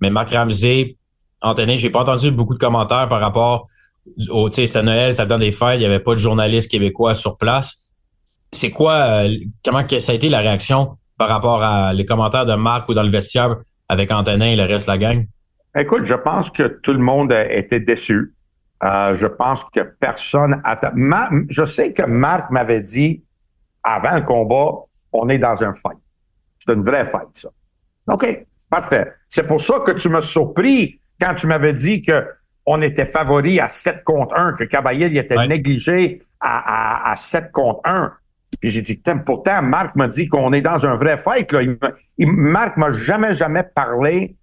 Mais 0.00 0.10
Marc 0.10 0.30
Ramsey, 0.30 0.96
Anthony, 1.42 1.78
j'ai 1.78 1.90
pas 1.90 2.00
entendu 2.00 2.30
beaucoup 2.30 2.54
de 2.54 2.58
commentaires 2.58 3.08
par 3.08 3.20
rapport 3.20 3.66
au, 4.30 4.48
tu 4.48 4.56
sais, 4.56 4.66
c'était 4.66 4.82
Noël, 4.82 5.12
ça 5.12 5.26
donne 5.26 5.40
des 5.40 5.52
fêtes, 5.52 5.76
il 5.76 5.82
y 5.82 5.86
avait 5.86 6.00
pas 6.00 6.14
de 6.14 6.18
journalistes 6.18 6.70
québécois 6.70 7.14
sur 7.14 7.36
place. 7.36 7.90
C'est 8.52 8.70
quoi, 8.70 8.94
euh, 8.94 9.30
comment 9.64 9.84
que 9.84 10.00
ça 10.00 10.12
a 10.12 10.14
été 10.14 10.28
la 10.28 10.40
réaction 10.40 10.96
par 11.18 11.28
rapport 11.28 11.62
à 11.62 11.92
les 11.92 12.04
commentaires 12.04 12.46
de 12.46 12.54
Marc 12.54 12.88
ou 12.88 12.94
dans 12.94 13.02
le 13.02 13.10
vestiaire 13.10 13.56
avec 13.88 14.10
Antonin 14.10 14.46
et 14.46 14.56
le 14.56 14.64
reste 14.64 14.86
de 14.86 14.92
la 14.92 14.98
gang? 14.98 15.26
Écoute, 15.76 16.04
je 16.04 16.14
pense 16.14 16.50
que 16.50 16.80
tout 16.82 16.92
le 16.92 16.98
monde 16.98 17.32
été 17.32 17.78
déçu. 17.78 18.34
Euh, 18.82 19.14
je 19.14 19.26
pense 19.26 19.64
que 19.64 19.80
personne 20.00 20.62
Ma- 20.94 21.28
je 21.48 21.64
sais 21.64 21.92
que 21.92 22.02
Marc 22.02 22.50
m'avait 22.50 22.80
dit 22.80 23.22
avant 23.82 24.14
le 24.14 24.22
combat, 24.22 24.72
on 25.12 25.28
est 25.28 25.38
dans 25.38 25.62
un 25.62 25.74
fight. 25.74 25.98
C'est 26.58 26.72
une 26.74 26.82
vraie 26.82 27.04
fight, 27.04 27.28
ça. 27.34 27.50
OK, 28.08 28.46
parfait. 28.70 29.12
C'est 29.28 29.46
pour 29.46 29.60
ça 29.60 29.80
que 29.80 29.92
tu 29.92 30.08
m'as 30.08 30.22
surpris 30.22 30.98
quand 31.20 31.34
tu 31.34 31.46
m'avais 31.46 31.72
dit 31.72 32.02
que 32.02 32.24
on 32.66 32.82
était 32.82 33.04
favori 33.04 33.58
à 33.60 33.68
7 33.68 34.04
contre 34.04 34.34
1, 34.36 34.52
que 34.52 34.64
Caballel 34.64 35.12
il 35.12 35.18
était 35.18 35.36
Ouais. 35.36 35.48
négligé 35.48 36.20
à, 36.40 37.08
à, 37.08 37.12
à 37.12 37.16
7 37.16 37.50
contre 37.52 37.80
1. 37.84 38.12
Puis 38.60 38.70
j'ai 38.70 38.82
dit, 38.82 39.00
pourtant, 39.24 39.62
Marc 39.62 39.96
m'a 39.96 40.06
dit 40.08 40.26
qu'on 40.28 40.52
est 40.52 40.60
dans 40.60 40.84
un 40.86 40.94
vrai 40.96 41.16
fight. 41.16 41.50
Là. 41.52 41.62
Il 41.62 41.70
m'a- 41.80 41.92
il- 42.18 42.32
Marc 42.32 42.76
m'a 42.76 42.92
jamais, 42.92 43.32
jamais 43.34 43.62
parlé 43.62 44.36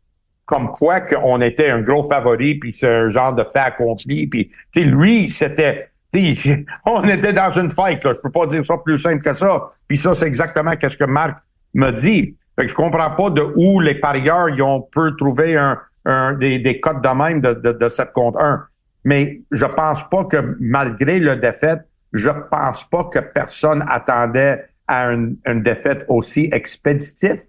comme 0.46 0.70
quoi 0.72 1.02
qu'on 1.02 1.42
était 1.42 1.70
un 1.70 1.82
gros 1.82 2.04
favori, 2.04 2.56
puis 2.56 2.72
c'est 2.74 2.88
un 2.90 3.10
genre 3.10 3.34
de 3.34 3.44
fait 3.44 3.60
accompli. 3.60 4.28
Puis, 4.28 4.50
lui, 4.76 5.28
c'était... 5.30 5.90
On 6.86 7.04
était 7.08 7.34
dans 7.34 7.52
une 7.52 7.70
fight, 7.70 8.04
là. 8.04 8.14
Je 8.14 8.20
peux 8.22 8.32
pas 8.32 8.48
dire 8.48 8.66
ça 8.66 8.76
plus 8.78 8.98
simple 8.98 9.22
que 9.22 9.34
ça. 9.34 9.70
Puis 9.88 9.98
ça, 9.98 10.16
c'est 10.16 10.26
exactement 10.26 10.72
ce 10.82 10.98
que 10.98 11.04
Marc 11.04 11.38
me 11.76 11.92
dit. 11.92 12.36
Fait 12.56 12.64
que 12.66 12.68
je 12.72 12.74
comprends 12.76 13.12
pas 13.12 13.30
de 13.30 13.46
où 13.56 13.80
les 13.82 13.94
parieurs 13.96 14.50
ils 14.50 14.62
ont 14.64 14.82
pu 14.82 15.16
trouver 15.18 15.58
un, 15.58 15.78
un- 16.08 16.34
des, 16.34 16.60
des 16.60 16.80
codes 16.80 17.02
de 17.02 17.10
même 17.10 17.42
de, 17.42 17.54
de, 17.54 17.72
de 17.74 17.90
7 17.90 18.12
contre 18.14 18.40
1. 18.40 18.64
Mais 19.04 19.42
je 19.52 19.66
pense 19.66 20.08
pas 20.10 20.24
que 20.26 20.56
malgré 20.60 21.20
le 21.20 21.36
défaite, 21.36 21.82
je 22.14 22.30
pense 22.52 22.84
pas 22.90 23.04
que 23.06 23.20
personne 23.20 23.84
attendait 23.90 24.66
à 24.88 25.12
une, 25.12 25.38
une 25.46 25.62
défaite 25.62 26.06
aussi 26.08 26.50
expéditive 26.52 27.42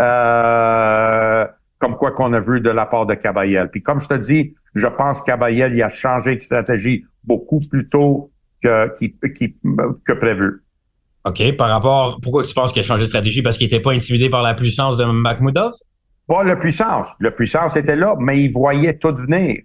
euh, 0.00 1.46
comme 1.78 1.96
quoi 1.96 2.12
qu'on 2.12 2.32
a 2.32 2.40
vu 2.40 2.60
de 2.60 2.70
la 2.70 2.86
part 2.86 3.06
de 3.06 3.14
Caballel. 3.14 3.68
Puis 3.70 3.82
comme 3.82 4.00
je 4.00 4.08
te 4.08 4.14
dis, 4.14 4.54
je 4.74 4.86
pense 4.86 5.20
que 5.20 5.26
Caballel 5.26 5.74
il 5.74 5.82
a 5.82 5.88
changé 5.88 6.36
de 6.36 6.40
stratégie 6.40 7.04
beaucoup 7.24 7.60
plus 7.60 7.88
tôt 7.88 8.30
que, 8.62 8.88
que 10.04 10.12
prévu. 10.12 10.62
OK. 11.26 11.56
Par 11.56 11.68
rapport, 11.70 12.18
pourquoi 12.22 12.44
tu 12.44 12.54
penses 12.54 12.72
qu'il 12.72 12.80
a 12.80 12.84
changé 12.84 13.02
de 13.02 13.08
stratégie? 13.08 13.42
Parce 13.42 13.56
qu'il 13.56 13.66
était 13.66 13.80
pas 13.80 13.92
intimidé 13.92 14.28
par 14.28 14.42
la 14.42 14.54
puissance 14.54 14.96
de 14.96 15.04
Makhmoudov? 15.04 15.72
Pas 16.26 16.42
la 16.44 16.56
puissance. 16.56 17.14
La 17.20 17.30
puissance 17.30 17.76
était 17.76 17.96
là, 17.96 18.14
mais 18.18 18.40
il 18.40 18.50
voyait 18.52 18.94
tout 18.96 19.14
venir. 19.14 19.58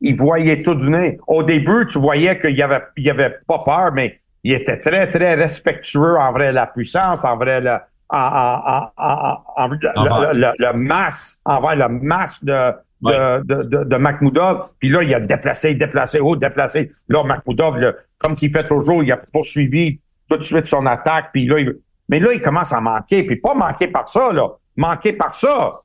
Il 0.00 0.16
voyait 0.16 0.62
tout 0.62 0.76
venir. 0.78 1.14
Au 1.28 1.42
début, 1.44 1.86
tu 1.86 1.98
voyais 1.98 2.38
qu'il 2.38 2.56
y 2.56 2.62
avait, 2.62 2.82
il 2.96 3.04
y 3.04 3.10
avait 3.10 3.36
pas 3.46 3.60
peur, 3.64 3.92
mais 3.92 4.18
il 4.42 4.52
était 4.52 4.80
très, 4.80 5.08
très 5.08 5.34
respectueux 5.34 6.16
envers 6.18 6.52
la 6.52 6.66
puissance, 6.66 7.24
envers 7.24 7.60
le, 7.60 7.76
en, 8.08 8.18
en, 8.18 8.90
en, 8.96 9.34
en- 9.36 9.42
en- 9.56 9.68
le- 9.68 10.38
le, 10.40 10.52
le- 10.58 10.72
masse, 10.72 11.40
envers 11.44 11.76
le 11.76 11.88
masse 12.00 12.42
de, 12.44 12.52
de, 12.52 12.72
Ouais. 13.04 13.40
de, 13.44 13.62
de, 13.62 13.84
de 13.84 13.96
Makhmoudov. 13.96 14.70
Puis 14.80 14.88
là, 14.88 15.02
il 15.04 15.14
a 15.14 15.20
déplacé, 15.20 15.74
déplacé, 15.74 16.18
oh, 16.20 16.34
déplacé. 16.34 16.90
Là, 17.08 17.22
Makhmoudov, 17.22 17.78
le- 17.78 17.96
comme 18.18 18.34
qu'il 18.34 18.50
fait 18.50 18.66
toujours, 18.66 19.04
il 19.04 19.12
a 19.12 19.16
poursuivi 19.16 20.00
tout 20.28 20.36
de 20.36 20.42
suite 20.42 20.66
son 20.66 20.84
attaque. 20.86 21.26
Puis 21.32 21.46
là, 21.46 21.60
il- 21.60 21.76
mais 22.08 22.18
là, 22.18 22.32
il 22.32 22.40
commence 22.40 22.72
à 22.72 22.80
manquer. 22.80 23.22
Puis 23.24 23.36
pas 23.36 23.54
manquer 23.54 23.86
par 23.86 24.08
ça, 24.08 24.32
là. 24.32 24.48
Manquer 24.76 25.12
par 25.12 25.32
ça. 25.34 25.80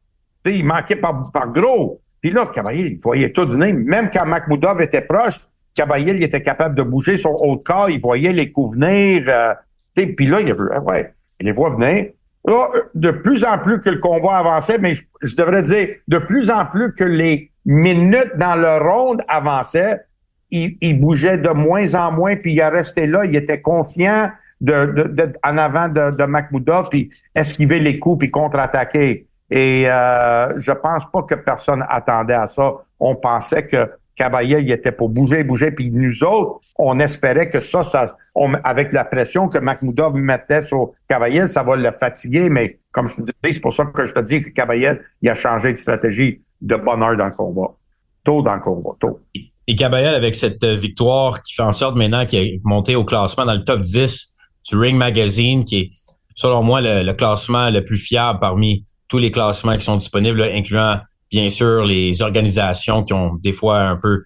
Il 0.56 0.66
manquait 0.66 0.96
par, 0.96 1.24
gros. 1.52 2.02
Puis 2.22 2.32
là, 2.32 2.48
Caballel, 2.48 2.94
il 2.94 3.00
voyait 3.00 3.32
tout 3.32 3.46
du 3.46 3.58
nez. 3.58 3.74
Même 3.74 4.10
quand 4.12 4.26
Makhmoudov 4.26 4.82
était 4.82 5.02
proche, 5.02 5.40
Caballel, 5.74 6.18
il 6.18 6.24
était 6.24 6.42
capable 6.42 6.76
de 6.76 6.84
bouger 6.84 7.18
son 7.18 7.36
haut 7.40 7.58
de 7.58 7.64
corps. 7.64 7.90
Il 7.90 8.00
voyait 8.00 8.34
les 8.34 8.52
coups 8.52 8.74
venir. 8.74 9.24
euh, 9.28 9.54
puis 9.96 10.28
là, 10.28 10.38
ah 10.40 11.00
il 11.40 11.46
les 11.46 11.52
voit 11.52 11.72
venir. 11.72 12.08
Là, 12.46 12.70
de 12.96 13.12
plus 13.12 13.44
en 13.44 13.58
plus 13.58 13.80
que 13.80 13.90
le 13.90 14.00
combat 14.00 14.38
avançait, 14.38 14.78
mais 14.78 14.94
je, 14.94 15.36
devrais 15.36 15.64
dire, 15.64 15.90
de 16.08 16.18
plus 16.18 16.50
en 16.50 16.66
plus 16.66 16.94
que 16.94 17.04
les 17.04 17.52
minutes 17.66 18.38
dans 18.38 18.56
le 18.56 18.78
ronde 18.82 19.22
avançaient, 19.28 20.00
il, 20.50 21.00
bougeait 21.00 21.38
de 21.38 21.50
moins 21.50 21.94
en 21.96 22.12
moins, 22.12 22.38
puis 22.38 22.54
il 22.54 22.62
resté 22.62 23.06
là. 23.06 23.26
Il 23.26 23.36
était 23.36 23.60
confiant 23.60 24.32
de, 24.62 24.86
de, 24.86 25.04
de- 25.04 25.34
en 25.44 25.58
avant 25.58 25.90
de, 25.90 26.12
de 26.12 26.24
Makhmoudov, 26.24 26.88
puis 26.90 27.10
esquiver 27.36 27.80
les 27.80 28.00
coups, 28.00 28.20
puis 28.20 28.32
contre-attaquer. 28.32 29.28
Et 29.50 29.86
euh, 29.90 30.58
je 30.58 30.72
pense 30.72 31.10
pas 31.12 31.24
que 31.24 31.36
personne 31.36 31.84
attendait 31.88 32.34
à 32.34 32.48
ça. 32.48 32.74
On 33.00 33.16
pensait 33.16 33.66
que 33.68 33.90
Caballel, 34.16 34.64
il 34.64 34.72
était 34.72 34.92
pour 34.92 35.10
bouger, 35.10 35.44
bouger, 35.44 35.72
puis 35.72 35.92
nous 35.92 36.24
autres, 36.24 36.60
on 36.78 37.00
espérait 37.00 37.50
que 37.50 37.60
ça, 37.60 37.84
ça 37.84 38.18
on- 38.34 38.56
avec 38.64 38.92
la 38.92 39.06
pression 39.06 39.48
que 39.48 39.60
Makhmoudov 39.60 40.16
mettait 40.16 40.62
sur 40.62 40.92
Caballel, 41.08 41.48
ça 41.48 41.62
va 41.64 41.76
le 41.76 41.92
fatiguer, 41.92 42.50
mais 42.50 42.80
comme 42.92 43.08
je 43.08 43.18
te 43.18 43.22
dis, 43.22 43.54
c'est 43.54 43.60
pour 43.62 43.72
ça 43.74 43.86
que 43.86 44.06
je 44.06 44.14
te 44.14 44.20
dis 44.22 44.40
que 44.42 44.50
Caballel, 44.50 45.02
il 45.22 45.30
a 45.30 45.36
changé 45.36 45.72
de 45.72 45.78
stratégie 45.78 46.42
de 46.62 46.76
bonne 46.76 47.04
heure 47.04 47.16
dans 47.16 47.28
le 47.28 47.32
combat. 47.32 47.76
Tôt 48.24 48.42
dans 48.42 48.56
le 48.56 48.60
combat, 48.62 48.90
tôt. 49.00 49.20
Et 49.68 49.76
Caballel, 49.76 50.16
avec 50.16 50.34
cette 50.34 50.64
euh, 50.64 50.76
victoire 50.76 51.44
qui 51.44 51.54
fait 51.54 51.62
en 51.62 51.72
sorte 51.74 51.96
maintenant 51.96 52.26
qu'il 52.26 52.40
est 52.40 52.62
monté 52.64 52.96
au 52.96 53.06
classement 53.06 53.46
dans 53.46 53.54
le 53.54 53.64
top 53.64 53.82
10 53.82 54.36
du 54.70 54.78
Ring 54.78 54.98
Magazine, 54.98 55.64
qui 55.64 55.78
est, 55.80 55.90
selon 56.36 56.64
moi, 56.64 56.82
le 56.82 57.12
classement 57.14 57.70
le 57.70 57.86
plus 57.86 57.98
fiable 57.98 58.40
parmi 58.40 58.84
tous 59.08 59.18
les 59.18 59.32
classements 59.32 59.76
qui 59.78 59.84
sont 59.84 59.96
disponibles, 59.98 60.40
là, 60.40 60.48
incluant, 60.54 61.00
bien 61.32 61.50
sûr, 61.50 61.86
les 61.86 62.22
organisations 62.22 63.04
qui 63.04 63.14
ont 63.14 63.36
des 63.36 63.54
fois 63.54 63.80
un 63.82 63.96
peu 63.96 64.24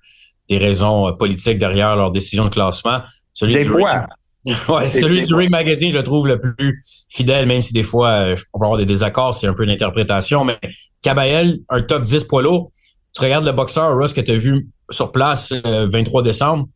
des 0.50 0.58
raisons 0.58 1.08
euh, 1.08 1.12
politiques 1.14 1.58
derrière 1.58 1.96
leur 1.96 2.12
décision 2.12 2.46
de 2.46 2.50
classement. 2.50 3.00
Celui 3.34 3.54
Des 3.54 3.64
du 3.64 3.70
fois. 3.70 3.92
Ring- 3.92 4.08
ouais, 4.70 4.90
celui 4.90 5.24
du 5.26 5.36
Ring 5.36 5.52
Magazine, 5.52 5.92
je 5.92 5.98
le 5.98 6.04
trouve 6.04 6.28
le 6.28 6.40
plus 6.40 6.82
fidèle, 7.10 7.46
même 7.46 7.62
si 7.62 7.74
des 7.74 7.84
fois, 7.84 8.10
euh, 8.10 8.36
on 8.54 8.60
peut 8.60 8.66
avoir 8.66 8.80
des 8.80 8.88
désaccords, 8.88 9.36
c'est 9.36 9.46
un 9.46 9.54
peu 9.54 9.64
une 9.64 9.70
interprétation, 9.70 10.44
mais 10.44 10.58
Caballel, 11.04 11.60
un 11.70 11.82
top 11.84 12.04
10 12.04 12.24
poids 12.24 12.42
lourd, 12.42 12.72
tu 13.14 13.22
regardes 13.22 13.46
le 13.46 13.52
boxeur, 13.52 13.96
Russ, 13.96 14.14
que 14.14 14.22
tu 14.22 14.32
as 14.32 14.38
vu 14.38 14.68
sur 14.90 15.12
place 15.12 15.52
le 15.52 15.86
23 15.86 16.24
décembre, 16.24 16.68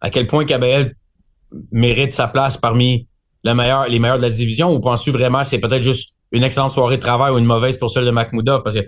à 0.00 0.10
quel 0.10 0.26
point 0.26 0.44
Caballel 0.44 0.96
mérite 1.70 2.12
sa 2.12 2.26
place 2.26 2.56
parmi 2.56 3.06
le 3.44 3.54
meilleur, 3.54 3.86
les 3.86 4.00
meilleurs 4.00 4.16
de 4.16 4.22
la 4.22 4.30
division 4.30 4.74
ou 4.74 4.80
penses-tu 4.80 5.12
vraiment 5.12 5.42
que 5.42 5.46
c'est 5.46 5.60
peut-être 5.60 5.82
juste 5.82 6.12
une 6.32 6.42
excellente 6.42 6.70
soirée 6.70 6.96
de 6.96 7.02
travail 7.02 7.32
ou 7.32 7.38
une 7.38 7.44
mauvaise 7.44 7.78
pour 7.78 7.90
celle 7.90 8.04
de 8.04 8.10
Makhmoudov? 8.10 8.62
Parce 8.62 8.76
que 8.76 8.84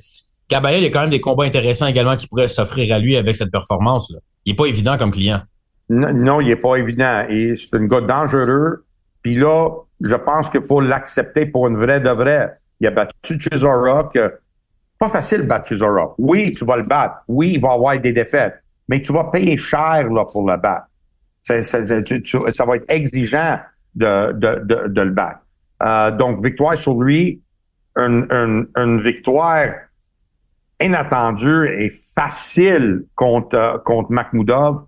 Caballel, 0.49 0.83
il 0.83 0.87
a 0.87 0.90
quand 0.90 1.02
même 1.02 1.11
des 1.11 1.21
combats 1.21 1.45
intéressants 1.45 1.87
également 1.87 2.16
qui 2.16 2.26
pourraient 2.26 2.49
s'offrir 2.49 2.95
à 2.95 2.99
lui 2.99 3.16
avec 3.16 3.37
cette 3.37 3.50
performance. 3.50 4.11
Là. 4.11 4.18
Il 4.47 4.52
est 4.52 4.57
pas 4.57 4.66
évident 4.66 4.97
comme 4.97 5.11
client. 5.11 5.42
Non, 5.90 6.40
il 6.40 6.50
est 6.50 6.57
pas 6.57 6.76
évident. 6.76 7.25
Et 7.28 7.54
c'est 7.54 7.75
un 7.75 7.87
gars 7.87 8.00
dangereux. 8.00 8.85
Puis 9.23 9.35
là, 9.35 9.68
je 10.00 10.14
pense 10.14 10.49
qu'il 10.49 10.62
faut 10.62 10.80
l'accepter 10.80 11.47
pour 11.47 11.68
une 11.68 11.76
vraie 11.76 12.00
de 12.00 12.11
vraie. 12.11 12.54
Il 12.80 12.87
a 12.87 12.90
battu 12.90 13.38
Chisora, 13.38 14.09
que 14.12 14.33
pas 14.99 15.09
facile 15.09 15.42
de 15.42 15.47
battre 15.47 15.68
Chisora. 15.68 16.14
Oui, 16.18 16.52
tu 16.52 16.64
vas 16.64 16.76
le 16.76 16.85
battre. 16.85 17.16
Oui, 17.28 17.52
il 17.54 17.61
va 17.61 17.73
avoir 17.73 17.99
des 17.99 18.12
défaites. 18.12 18.54
Mais 18.88 19.00
tu 19.00 19.12
vas 19.12 19.25
payer 19.25 19.57
cher 19.57 20.09
là, 20.11 20.25
pour 20.25 20.49
le 20.49 20.57
battre. 20.57 20.87
Ça 21.42 22.64
va 22.64 22.76
être 22.76 22.85
exigeant 22.88 23.59
de 23.95 24.33
le 24.33 25.11
battre. 25.11 25.40
Euh, 25.82 26.11
donc, 26.11 26.44
victoire 26.44 26.76
sur 26.76 27.00
lui, 27.00 27.40
une, 27.97 29.00
victoire 29.00 29.66
inattendue 30.80 31.68
et 31.76 31.88
facile 31.90 33.04
contre, 33.14 33.56
euh, 33.56 33.78
contre 33.78 34.12
Makhmoudov. 34.12 34.85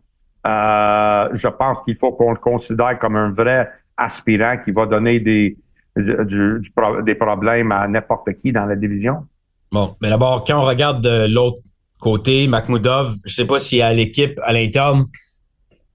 Euh, 0.47 1.29
je 1.33 1.49
pense 1.49 1.83
qu'il 1.83 1.97
faut 1.97 2.13
qu'on 2.13 2.31
le 2.31 2.39
considère 2.39 2.99
comme 2.99 3.17
un 3.17 3.31
vrai 3.31 3.69
aspirant 3.97 4.57
qui 4.59 4.71
va 4.71 4.87
donner 4.87 5.21
des, 5.21 5.57
du, 5.97 6.63
des 7.05 7.15
problèmes 7.15 7.73
à 7.73 7.87
n'importe 7.89 8.33
qui 8.41 8.53
dans 8.53 8.67
la 8.67 8.77
division. 8.77 9.27
Bon, 9.73 9.97
mais 10.01 10.09
d'abord, 10.09 10.45
quand 10.45 10.61
on 10.61 10.65
regarde 10.65 11.03
de 11.03 11.33
l'autre 11.33 11.59
côté, 11.99 12.49
Makhmoudov, 12.49 13.17
je 13.25 13.35
sais 13.35 13.47
pas 13.47 13.59
si 13.59 13.83
à 13.83 13.93
l'équipe, 13.93 14.41
à 14.43 14.53
l'interne, 14.53 15.07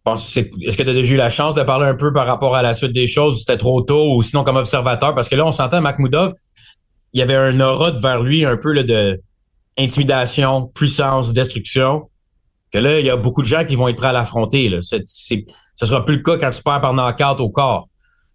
est-ce 0.08 0.78
que 0.78 0.84
tu 0.84 0.90
as 0.90 0.94
déjà 0.94 1.14
eu 1.14 1.18
la 1.18 1.30
chance 1.30 1.56
de 1.56 1.64
parler 1.64 1.88
un 1.88 1.96
peu 1.96 2.14
par 2.14 2.28
rapport 2.28 2.56
à 2.56 2.62
la 2.62 2.74
suite 2.74 2.94
des 2.94 3.08
choses, 3.08 3.36
ou 3.36 3.40
c'était 3.40 3.58
trop 3.58 3.82
tôt, 3.82 4.16
ou 4.16 4.22
sinon 4.22 4.44
comme 4.44 4.58
observateur, 4.58 5.16
parce 5.16 5.30
que 5.30 5.36
là, 5.36 5.46
on 5.46 5.52
s'entend, 5.52 5.82
Makhmoudov, 5.82 6.34
il 7.14 7.20
y 7.20 7.22
avait 7.24 7.36
un 7.36 7.60
aura 7.60 7.92
vers 7.92 8.22
lui 8.22 8.46
un 8.46 8.58
peu 8.58 8.72
là, 8.72 8.84
de 8.84 9.20
intimidation, 9.78 10.68
puissance, 10.68 11.34
destruction. 11.34 12.10
Que 12.72 12.78
là, 12.80 13.00
il 13.00 13.06
y 13.06 13.10
a 13.10 13.16
beaucoup 13.16 13.42
de 13.42 13.48
gens 13.48 13.64
qui 13.66 13.76
vont 13.76 13.88
être 13.88 13.96
prêts 13.96 14.08
à 14.08 14.12
l'affronter. 14.12 14.80
Ce 14.82 15.86
sera 15.86 16.06
plus 16.06 16.18
le 16.18 16.22
cas 16.22 16.38
quand 16.38 16.52
tu 16.52 16.62
perds 16.62 16.82
par 16.82 16.94
knockout 16.94 17.40
au 17.40 17.50
corps. 17.50 17.88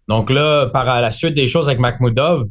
Donc 0.07 0.29
là, 0.29 0.67
par 0.67 0.85
la 0.85 1.11
suite 1.11 1.35
des 1.35 1.47
choses 1.47 1.67
avec 1.67 1.79
Makhmoudov, 1.79 2.43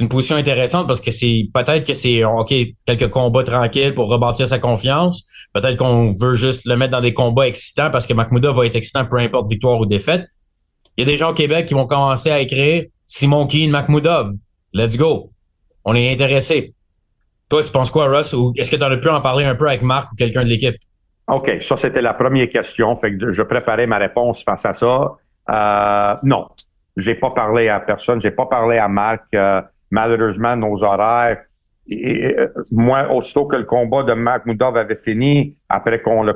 c'est 0.00 0.04
une 0.04 0.08
position 0.08 0.36
intéressante 0.36 0.86
parce 0.86 1.02
que 1.02 1.10
c'est 1.10 1.50
peut-être 1.52 1.86
que 1.86 1.92
c'est 1.92 2.24
OK, 2.24 2.54
quelques 2.86 3.10
combats 3.10 3.44
tranquilles 3.44 3.94
pour 3.94 4.08
rebâtir 4.08 4.46
sa 4.46 4.58
confiance. 4.58 5.26
Peut-être 5.52 5.76
qu'on 5.76 6.08
veut 6.18 6.32
juste 6.32 6.64
le 6.64 6.74
mettre 6.74 6.92
dans 6.92 7.02
des 7.02 7.12
combats 7.12 7.46
excitants 7.46 7.90
parce 7.90 8.06
que 8.06 8.14
Makhmoudov 8.14 8.56
va 8.56 8.64
être 8.64 8.76
excitant 8.76 9.04
peu 9.04 9.18
importe 9.18 9.50
victoire 9.50 9.78
ou 9.78 9.84
défaite. 9.84 10.24
Il 10.96 11.04
y 11.04 11.06
a 11.06 11.12
des 11.12 11.18
gens 11.18 11.32
au 11.32 11.34
Québec 11.34 11.66
qui 11.66 11.74
vont 11.74 11.86
commencer 11.86 12.30
à 12.30 12.40
écrire 12.40 12.84
Simon 13.06 13.46
Keane, 13.46 13.70
Makhmoudov. 13.70 14.32
Let's 14.72 14.96
go. 14.96 15.32
On 15.84 15.94
est 15.94 16.10
intéressé. 16.10 16.72
Toi, 17.50 17.62
tu 17.62 17.70
penses 17.70 17.90
quoi, 17.90 18.06
Russ? 18.06 18.32
Ou 18.32 18.54
est-ce 18.56 18.70
que 18.70 18.76
tu 18.76 18.82
en 18.82 18.90
as 18.90 18.96
pu 18.96 19.10
en 19.10 19.20
parler 19.20 19.44
un 19.44 19.54
peu 19.54 19.68
avec 19.68 19.82
Marc 19.82 20.12
ou 20.12 20.14
quelqu'un 20.14 20.44
de 20.44 20.48
l'équipe? 20.48 20.76
OK, 21.26 21.58
ça, 21.60 21.76
c'était 21.76 22.00
la 22.00 22.14
première 22.14 22.48
question. 22.48 22.96
Fait 22.96 23.14
que 23.14 23.32
je 23.32 23.42
préparais 23.42 23.86
ma 23.86 23.98
réponse 23.98 24.42
face 24.42 24.64
à 24.64 24.72
ça. 24.72 25.10
Euh, 25.50 26.16
non, 26.22 26.48
j'ai 26.96 27.16
pas 27.16 27.32
parlé 27.32 27.68
à 27.68 27.80
personne. 27.80 28.18
J'ai 28.18 28.30
pas 28.30 28.46
parlé 28.46 28.78
à 28.78 28.88
Marc. 28.88 29.24
Euh, 29.34 29.60
malheureusement, 29.90 30.56
nos 30.56 30.82
horaires. 30.84 31.38
Et, 31.88 32.38
euh, 32.38 32.48
moi, 32.70 33.10
aussitôt 33.12 33.46
que 33.46 33.56
le 33.56 33.64
combat 33.64 34.02
de 34.02 34.12
Marc 34.12 34.46
Moudov 34.46 34.76
avait 34.76 34.96
fini, 34.96 35.56
après 35.68 36.00
qu'on 36.00 36.22
l'a 36.22 36.34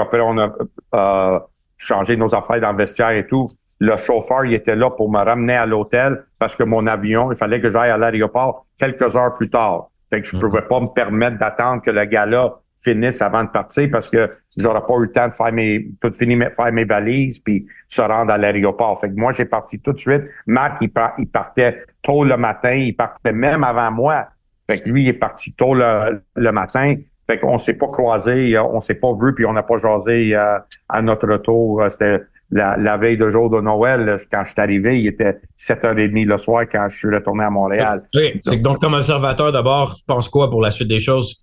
après 0.00 0.20
on 0.20 0.38
a 0.38 0.54
euh, 0.94 1.40
changé 1.76 2.16
nos 2.16 2.34
affaires 2.34 2.60
dans 2.60 2.72
le 2.72 2.78
vestiaire 2.78 3.10
et 3.10 3.26
tout, 3.26 3.50
le 3.80 3.96
chauffeur, 3.96 4.44
il 4.44 4.54
était 4.54 4.74
là 4.74 4.90
pour 4.90 5.10
me 5.10 5.18
ramener 5.18 5.54
à 5.54 5.66
l'hôtel 5.66 6.24
parce 6.38 6.56
que 6.56 6.64
mon 6.64 6.86
avion, 6.86 7.30
il 7.30 7.36
fallait 7.36 7.60
que 7.60 7.70
j'aille 7.70 7.90
à 7.90 7.96
l'aéroport 7.96 8.66
quelques 8.78 9.14
heures 9.16 9.36
plus 9.36 9.50
tard. 9.50 9.90
Fait 10.10 10.20
que 10.20 10.26
je 10.26 10.36
ne 10.36 10.42
mhm. 10.42 10.48
pouvais 10.48 10.62
pas 10.62 10.80
me 10.80 10.86
permettre 10.86 11.38
d'attendre 11.38 11.82
que 11.82 11.90
le 11.90 12.04
gars-là 12.04 12.56
finisse 12.80 13.20
avant 13.22 13.44
de 13.44 13.48
partir 13.48 13.88
parce 13.90 14.08
que 14.08 14.30
j'aurais 14.56 14.84
pas 14.86 14.94
eu 14.94 15.02
le 15.02 15.12
temps 15.12 15.28
de 15.28 15.34
faire 15.34 15.52
mes, 15.52 15.88
tout 16.00 16.12
fini, 16.12 16.38
faire 16.56 16.72
mes 16.72 16.84
valises 16.84 17.38
puis 17.38 17.66
se 17.88 18.02
rendre 18.02 18.32
à 18.32 18.38
l'aéroport. 18.38 19.00
Fait 19.00 19.08
que 19.08 19.14
moi, 19.14 19.32
j'ai 19.32 19.44
parti 19.44 19.80
tout 19.80 19.92
de 19.92 19.98
suite. 19.98 20.22
Marc, 20.46 20.78
il, 20.80 20.90
il, 21.18 21.28
partait 21.28 21.82
tôt 22.02 22.24
le 22.24 22.36
matin. 22.36 22.74
Il 22.74 22.94
partait 22.94 23.32
même 23.32 23.64
avant 23.64 23.90
moi. 23.90 24.28
Fait 24.68 24.80
que 24.80 24.88
lui, 24.88 25.02
il 25.02 25.08
est 25.08 25.14
parti 25.14 25.52
tôt 25.52 25.74
le, 25.74 26.22
le 26.36 26.52
matin. 26.52 26.94
Fait 27.26 27.38
qu'on 27.38 27.58
s'est 27.58 27.74
pas 27.74 27.88
croisé, 27.88 28.58
on 28.58 28.80
s'est 28.80 28.94
pas 28.94 29.12
vu, 29.12 29.34
puis 29.34 29.44
on 29.44 29.52
n'a 29.52 29.62
pas 29.62 29.76
jasé 29.76 30.34
euh, 30.34 30.58
à 30.88 31.02
notre 31.02 31.28
retour. 31.28 31.84
C'était 31.90 32.22
la, 32.50 32.96
veille 32.96 33.18
de 33.18 33.28
jour 33.28 33.50
de 33.50 33.60
Noël, 33.60 34.18
quand 34.30 34.44
je 34.44 34.52
suis 34.52 34.60
arrivé, 34.60 35.00
il 35.00 35.06
était 35.08 35.38
7h30 35.58 36.26
le 36.26 36.38
soir 36.38 36.64
quand 36.70 36.88
je 36.88 36.96
suis 36.96 37.14
retourné 37.14 37.44
à 37.44 37.50
Montréal. 37.50 38.00
Oui, 38.14 38.40
donc 38.62 38.80
comme 38.80 38.94
observateur, 38.94 39.52
d'abord, 39.52 39.94
tu 39.96 40.02
penses 40.06 40.28
quoi 40.28 40.48
pour 40.48 40.62
la 40.62 40.70
suite 40.70 40.88
des 40.88 41.00
choses? 41.00 41.42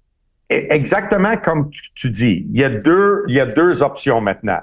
Exactement 0.50 1.38
comme 1.38 1.70
tu, 1.72 2.12
dis. 2.12 2.46
Il 2.52 2.60
y 2.60 2.64
a 2.64 2.70
deux, 2.70 3.24
il 3.28 3.36
y 3.36 3.40
a 3.40 3.46
deux 3.46 3.82
options 3.82 4.22
maintenant. 4.22 4.60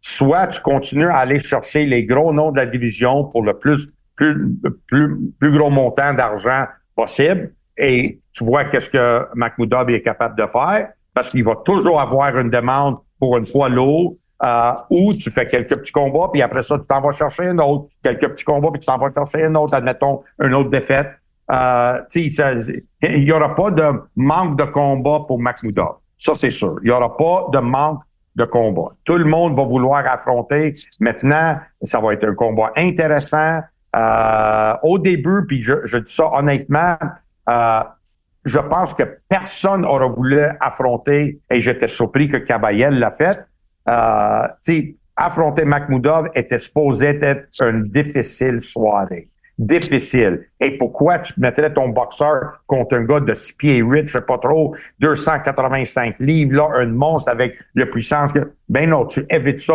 Soit 0.00 0.48
tu 0.48 0.60
continues 0.60 1.08
à 1.08 1.18
aller 1.18 1.38
chercher 1.38 1.86
les 1.86 2.04
gros 2.04 2.32
noms 2.32 2.50
de 2.50 2.56
la 2.56 2.66
division 2.66 3.24
pour 3.24 3.42
le 3.42 3.58
plus, 3.58 3.90
plus, 4.16 4.36
plus, 4.86 5.16
plus 5.38 5.56
gros 5.56 5.70
montant 5.70 6.12
d'argent 6.12 6.66
possible 6.94 7.52
et 7.78 8.20
tu 8.32 8.44
vois 8.44 8.64
qu'est-ce 8.64 8.90
que 8.90 9.26
Mahmoudov 9.34 9.90
est 9.90 10.02
capable 10.02 10.36
de 10.36 10.46
faire 10.46 10.88
parce 11.14 11.30
qu'il 11.30 11.44
va 11.44 11.56
toujours 11.64 12.00
avoir 12.00 12.36
une 12.38 12.50
demande 12.50 12.98
pour 13.18 13.36
une 13.36 13.46
poids 13.46 13.68
lourd 13.68 14.16
euh, 14.42 14.72
ou 14.90 15.14
tu 15.14 15.30
fais 15.30 15.46
quelques 15.46 15.76
petits 15.76 15.92
combats, 15.92 16.28
puis 16.32 16.42
après 16.42 16.62
ça, 16.62 16.76
tu 16.76 16.84
t'en 16.86 17.00
vas 17.00 17.12
chercher 17.12 17.44
un 17.44 17.58
autre, 17.58 17.86
quelques 18.02 18.28
petits 18.28 18.44
combats, 18.44 18.70
puis 18.72 18.80
tu 18.80 18.86
t'en 18.86 18.98
vas 18.98 19.12
chercher 19.12 19.44
un 19.44 19.54
autre, 19.54 19.72
admettons, 19.74 20.22
une 20.40 20.54
autre 20.54 20.70
défaite. 20.70 21.10
Euh, 21.50 21.98
il 22.14 23.24
n'y 23.24 23.32
aura 23.32 23.54
pas 23.54 23.70
de 23.70 23.84
manque 24.16 24.58
de 24.58 24.64
combat 24.64 25.20
pour 25.26 25.40
Makhmoudov. 25.40 25.96
Ça, 26.16 26.34
c'est 26.34 26.50
sûr. 26.50 26.76
Il 26.82 26.86
n'y 26.86 26.90
aura 26.90 27.16
pas 27.16 27.46
de 27.52 27.58
manque 27.58 28.02
de 28.36 28.44
combat. 28.44 28.92
Tout 29.04 29.16
le 29.16 29.24
monde 29.24 29.56
va 29.56 29.64
vouloir 29.64 30.06
affronter. 30.06 30.76
Maintenant, 31.00 31.58
ça 31.82 32.00
va 32.00 32.14
être 32.14 32.24
un 32.24 32.34
combat 32.34 32.72
intéressant. 32.76 33.60
Euh, 33.94 34.74
au 34.84 34.98
début, 34.98 35.44
puis 35.46 35.62
je, 35.62 35.74
je, 35.84 35.98
dis 35.98 36.12
ça 36.12 36.30
honnêtement, 36.32 36.96
euh, 37.48 37.82
je 38.44 38.58
pense 38.58 38.94
que 38.94 39.02
personne 39.28 39.84
aura 39.84 40.06
voulu 40.06 40.40
affronter, 40.60 41.40
et 41.50 41.60
j'étais 41.60 41.88
surpris 41.88 42.26
que 42.26 42.38
Caballel 42.38 42.98
l'a 42.98 43.10
fait, 43.10 43.44
euh, 43.88 44.46
affronter 45.16 45.66
Makhmoudov 45.66 46.30
était 46.34 46.56
supposé 46.56 47.18
être 47.22 47.48
une 47.60 47.84
difficile 47.84 48.62
soirée. 48.62 49.28
Difficile. 49.58 50.48
Et 50.60 50.76
pourquoi 50.78 51.18
tu 51.18 51.38
mettrais 51.38 51.72
ton 51.72 51.88
boxeur 51.88 52.62
contre 52.66 52.96
un 52.96 53.04
gars 53.04 53.20
de 53.20 53.34
6 53.34 53.52
pieds 53.52 53.78
8, 53.78 54.08
je 54.08 54.12
sais 54.14 54.22
pas 54.22 54.38
trop, 54.38 54.74
285 55.00 56.18
livres, 56.20 56.54
là, 56.54 56.68
un 56.74 56.86
monstre 56.86 57.30
avec 57.30 57.58
la 57.74 57.86
puissance 57.86 58.32
que, 58.32 58.52
ben 58.68 58.88
non, 58.88 59.06
tu 59.06 59.24
évites 59.28 59.60
ça 59.60 59.74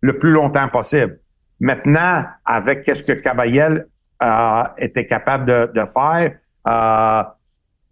le 0.00 0.18
plus 0.18 0.30
longtemps 0.30 0.68
possible. 0.68 1.18
Maintenant, 1.60 2.24
avec 2.44 2.82
qu'est-ce 2.82 3.02
que 3.02 3.12
Caballel 3.12 3.86
euh, 4.22 4.62
était 4.78 5.06
capable 5.06 5.72
de, 5.72 5.84
faire, 5.86 6.34
euh, 6.66 7.22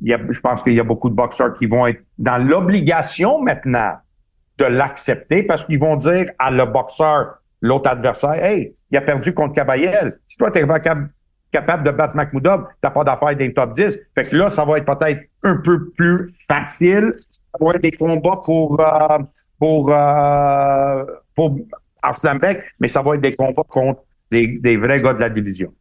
je 0.04 0.40
pense 0.40 0.62
qu'il 0.62 0.74
y 0.74 0.80
a 0.80 0.84
beaucoup 0.84 1.10
de 1.10 1.14
boxeurs 1.14 1.54
qui 1.54 1.66
vont 1.66 1.86
être 1.86 2.02
dans 2.18 2.38
l'obligation 2.38 3.40
maintenant 3.40 3.94
de 4.58 4.64
l'accepter 4.64 5.42
parce 5.42 5.64
qu'ils 5.64 5.78
vont 5.78 5.96
dire 5.96 6.30
à 6.38 6.50
le 6.50 6.64
boxeur, 6.64 7.38
l'autre 7.60 7.90
adversaire, 7.90 8.44
hey, 8.44 8.74
il 8.90 8.96
a 8.96 9.00
perdu 9.00 9.34
contre 9.34 9.54
Caballel. 9.54 10.18
Si 10.26 10.36
toi, 10.36 10.50
tu 10.50 10.58
es 10.58 10.66
capable, 11.52 11.84
de 11.84 11.90
battre 11.90 12.16
Makhmoudov, 12.16 12.66
t'as 12.82 12.90
pas 12.90 13.04
d'affaire 13.04 13.34
des 13.34 13.52
top 13.52 13.74
10. 13.74 13.98
Fait 14.14 14.24
que 14.24 14.36
là, 14.36 14.50
ça 14.50 14.64
va 14.64 14.78
être 14.78 14.84
peut-être 14.84 15.22
un 15.42 15.56
peu 15.56 15.90
plus 15.90 16.30
facile 16.46 17.12
avoir 17.54 17.78
des 17.78 17.92
combats 17.92 18.40
pour, 18.44 18.80
euh, 18.80 19.18
pour, 19.58 19.90
euh, 19.90 21.04
pour 21.34 21.56
Arslanbek, 22.02 22.62
mais 22.78 22.88
ça 22.88 23.02
va 23.02 23.14
être 23.14 23.20
des 23.20 23.34
combats 23.34 23.62
contre 23.68 24.02
des, 24.30 24.58
des 24.58 24.76
vrais 24.76 25.00
gars 25.00 25.14
de 25.14 25.20
la 25.20 25.30
division. 25.30 25.72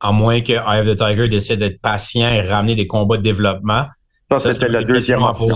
À 0.00 0.12
moins 0.12 0.40
que 0.40 0.52
Eye 0.52 0.80
of 0.80 0.88
the 0.88 0.96
Tiger 0.96 1.28
décide 1.28 1.60
d'être 1.60 1.80
patient 1.80 2.28
et 2.28 2.40
ramener 2.40 2.74
des 2.74 2.86
combats 2.86 3.16
de 3.16 3.22
développement. 3.22 3.84
Ça, 4.30 4.52
c'était 4.52 4.68
la 4.68 4.82
deuxième 4.82 5.22
option. 5.22 5.54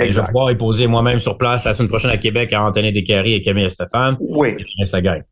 Et 0.00 0.12
je 0.12 0.20
vais 0.20 0.26
pouvoir 0.26 0.50
y 0.50 0.56
poser 0.56 0.86
moi-même 0.86 1.18
sur 1.18 1.36
place 1.36 1.64
la 1.64 1.72
semaine 1.72 1.88
prochaine 1.88 2.10
à 2.10 2.16
Québec 2.16 2.52
à 2.52 2.64
Anthony 2.64 2.92
Descaries 2.92 3.34
et 3.34 3.42
Camille 3.42 3.70
Stéphane. 3.70 4.16
Oui. 4.20 4.56
Et. 4.78 5.22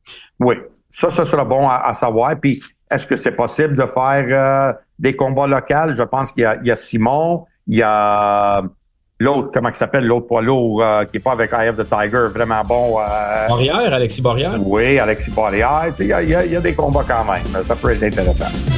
Oui. 0.40 0.54
Ça, 0.90 1.10
ça 1.10 1.24
sera 1.24 1.44
bon 1.44 1.68
à, 1.68 1.92
savoir. 1.94 2.34
Puis, 2.40 2.60
est-ce 2.90 3.06
que 3.06 3.16
c'est 3.16 3.32
possible 3.32 3.76
de 3.76 3.86
faire 3.86 4.26
euh, 4.30 4.72
des 4.98 5.14
combats 5.14 5.46
locaux? 5.46 5.94
Je 5.94 6.02
pense 6.02 6.32
qu'il 6.32 6.42
y, 6.64 6.70
a, 6.70 6.76
Simon, 6.76 7.44
il 7.66 7.78
y 7.78 7.82
a 7.82 8.62
l'autre, 9.20 9.50
comment 9.52 9.68
il 9.68 9.74
s'appelle, 9.74 10.06
l'autre 10.06 10.26
poids 10.26 10.42
lourd 10.42 10.82
euh, 10.82 11.04
qui 11.04 11.18
est 11.18 11.20
pas 11.20 11.32
avec 11.32 11.52
of 11.52 11.76
the 11.76 11.88
Tiger, 11.88 12.28
vraiment 12.32 12.62
bon. 12.62 12.98
Euh, 12.98 13.48
Barrière, 13.48 13.92
Alexis 13.92 14.22
Barrière? 14.22 14.54
Oui, 14.58 14.98
Alexis 14.98 15.30
Barrière. 15.30 15.92
Il 15.98 16.06
y 16.06 16.12
a, 16.12 16.22
y 16.22 16.56
a 16.56 16.60
des 16.60 16.74
combats 16.74 17.04
quand 17.06 17.30
même. 17.30 17.64
Ça 17.64 17.76
peut 17.76 17.90
être 17.90 18.02
intéressant. 18.02 18.77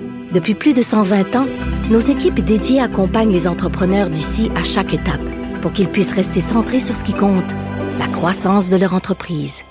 Depuis 0.31 0.55
plus 0.55 0.73
de 0.73 0.81
120 0.81 1.35
ans, 1.35 1.47
nos 1.89 1.99
équipes 1.99 2.39
dédiées 2.39 2.79
accompagnent 2.79 3.33
les 3.33 3.49
entrepreneurs 3.49 4.09
d'ici 4.09 4.49
à 4.55 4.63
chaque 4.63 4.93
étape 4.93 5.19
pour 5.61 5.73
qu'ils 5.73 5.89
puissent 5.89 6.13
rester 6.13 6.39
centrés 6.39 6.79
sur 6.79 6.95
ce 6.95 7.03
qui 7.03 7.13
compte, 7.13 7.51
la 7.99 8.07
croissance 8.07 8.69
de 8.69 8.77
leur 8.77 8.93
entreprise. 8.93 9.61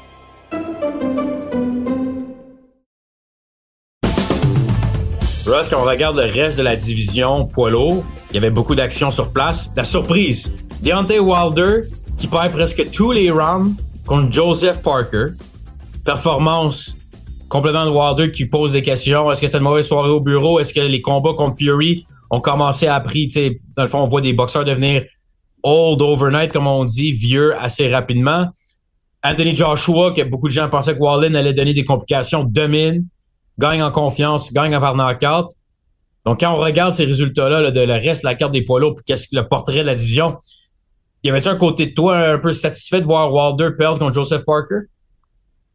Ross, 5.46 5.68
quand 5.70 5.80
on 5.80 5.84
regarde 5.84 6.16
le 6.16 6.30
reste 6.30 6.58
de 6.58 6.62
la 6.62 6.76
division 6.76 7.46
poids 7.46 7.70
il 7.72 8.34
y 8.34 8.36
avait 8.36 8.50
beaucoup 8.50 8.74
d'actions 8.74 9.10
sur 9.10 9.32
place. 9.32 9.70
La 9.74 9.82
surprise, 9.82 10.52
Deontay 10.82 11.18
Wilder 11.18 11.88
qui 12.18 12.26
perd 12.26 12.52
presque 12.52 12.90
tous 12.90 13.12
les 13.12 13.30
rounds 13.30 13.74
contre 14.06 14.30
Joseph 14.30 14.82
Parker. 14.82 15.28
Performance 16.04 16.96
complètement 17.50 17.84
de 17.84 17.90
Wilder 17.90 18.30
qui 18.30 18.46
pose 18.46 18.72
des 18.72 18.82
questions. 18.82 19.30
Est-ce 19.30 19.40
que 19.40 19.46
c'était 19.46 19.58
une 19.58 19.64
mauvaise 19.64 19.86
soirée 19.86 20.08
au 20.08 20.20
bureau? 20.20 20.60
Est-ce 20.60 20.72
que 20.72 20.80
les 20.80 21.02
combats 21.02 21.34
contre 21.34 21.56
Fury 21.56 22.04
ont 22.30 22.40
commencé 22.40 22.86
à 22.86 22.98
prix? 23.00 23.28
Dans 23.76 23.82
le 23.82 23.88
fond, 23.88 23.98
on 23.98 24.06
voit 24.06 24.22
des 24.22 24.32
boxeurs 24.32 24.64
devenir 24.64 25.04
old 25.62 26.00
overnight, 26.00 26.52
comme 26.52 26.68
on 26.68 26.84
dit, 26.84 27.12
vieux 27.12 27.54
assez 27.58 27.92
rapidement. 27.92 28.46
Anthony 29.22 29.54
Joshua, 29.54 30.12
que 30.12 30.22
beaucoup 30.22 30.48
de 30.48 30.52
gens 30.52 30.68
pensaient 30.70 30.94
que 30.94 31.00
Wallin 31.00 31.34
allait 31.34 31.52
donner 31.52 31.74
des 31.74 31.84
complications, 31.84 32.44
domine, 32.44 33.06
gagne 33.58 33.82
en 33.82 33.90
confiance, 33.90 34.52
gagne 34.52 34.78
par 34.78 34.94
knockout. 34.94 35.50
Donc, 36.24 36.40
quand 36.40 36.54
on 36.54 36.56
regarde 36.56 36.94
ces 36.94 37.04
résultats-là 37.04 37.60
là, 37.60 37.70
de 37.70 37.80
le 37.80 37.94
reste 37.94 38.22
la 38.22 38.34
carte 38.36 38.52
des 38.52 38.62
poids 38.62 38.80
lourds, 38.80 38.96
qu'est-ce 39.04 39.24
que 39.24 39.36
le 39.36 39.48
portrait 39.48 39.80
de 39.80 39.86
la 39.86 39.94
division, 39.96 40.38
y 41.24 41.30
avait-tu 41.30 41.48
un 41.48 41.56
côté 41.56 41.86
de 41.86 41.94
toi 41.94 42.16
un 42.16 42.38
peu 42.38 42.52
satisfait 42.52 43.00
de 43.00 43.06
voir 43.06 43.34
Wilder 43.34 43.76
perdre 43.76 43.98
contre 43.98 44.14
Joseph 44.14 44.44
Parker? 44.46 44.86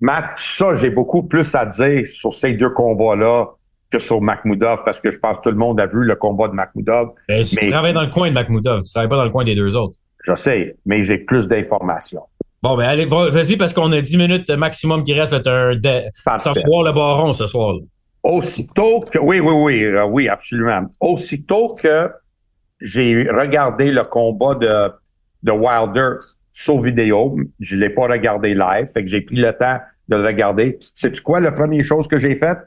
Matt, 0.06 0.34
ça, 0.38 0.76
j'ai 0.76 0.92
beaucoup 0.92 1.24
plus 1.24 1.56
à 1.56 1.66
dire 1.66 2.06
sur 2.08 2.32
ces 2.32 2.54
deux 2.54 2.70
combats-là 2.70 3.48
que 3.92 3.98
sur 3.98 4.22
Makhmoudov, 4.22 4.84
parce 4.86 5.00
que 5.00 5.10
je 5.10 5.18
pense 5.18 5.40
que 5.40 5.44
tout 5.46 5.50
le 5.50 5.58
monde 5.58 5.80
a 5.80 5.88
vu 5.88 6.04
le 6.04 6.16
combat 6.16 6.48
de 6.48 6.54
Makhmoudov. 6.54 7.14
Ben, 7.28 7.44
si 7.44 7.56
tu 7.56 7.72
travailles 7.72 7.94
dans 7.94 8.04
le 8.04 8.12
coin 8.12 8.30
de 8.30 8.36
Makhmoudov, 8.36 8.84
tu 8.84 8.92
travailles 8.92 9.10
pas 9.10 9.16
dans 9.18 9.24
le 9.26 9.32
coin 9.32 9.44
des 9.44 9.56
deux 9.56 9.76
autres. 9.76 9.98
Je 10.24 10.36
sais, 10.36 10.76
mais 10.86 11.02
j'ai 11.02 11.18
plus 11.18 11.48
d'informations. 11.48 12.22
Bon, 12.62 12.78
ben 12.78 12.84
allez, 12.84 13.06
va- 13.06 13.32
vas-y, 13.32 13.58
parce 13.58 13.74
qu'on 13.74 13.92
a 13.94 14.00
10 14.00 14.18
minutes 14.18 14.50
maximum 14.52 15.04
qui 15.04 15.14
reste. 15.14 15.42
T'as 15.42 15.70
un, 15.72 15.74
voir 16.68 16.84
le 16.84 16.92
baron 16.92 17.34
ce 17.34 17.48
soir. 17.48 17.74
là. 17.74 17.80
Aussitôt 18.22 19.00
que, 19.00 19.18
oui, 19.18 19.40
oui, 19.40 19.54
oui, 19.54 19.84
euh, 19.86 20.06
oui, 20.06 20.30
absolument. 20.30 20.82
Aussitôt 21.00 21.74
que 21.74 22.12
j'ai 22.80 23.28
regardé 23.32 23.92
le 23.92 24.04
combat 24.04 24.54
de, 24.54 24.92
de 25.42 25.52
Wilder 25.52 26.18
sur 26.52 26.80
vidéo, 26.82 27.38
je 27.60 27.76
l'ai 27.76 27.90
pas 27.90 28.04
regardé 28.08 28.54
live, 28.54 28.88
fait 28.94 29.04
que 29.04 29.10
j'ai 29.10 29.22
pris 29.22 29.38
le 29.38 29.52
temps 29.52 29.80
de 30.08 30.16
le 30.16 30.24
regarder. 30.26 30.78
Sais-tu 30.94 31.22
quoi, 31.22 31.40
la 31.40 31.52
première 31.52 31.84
chose 31.84 32.08
que 32.08 32.18
j'ai 32.18 32.36
faite? 32.36 32.60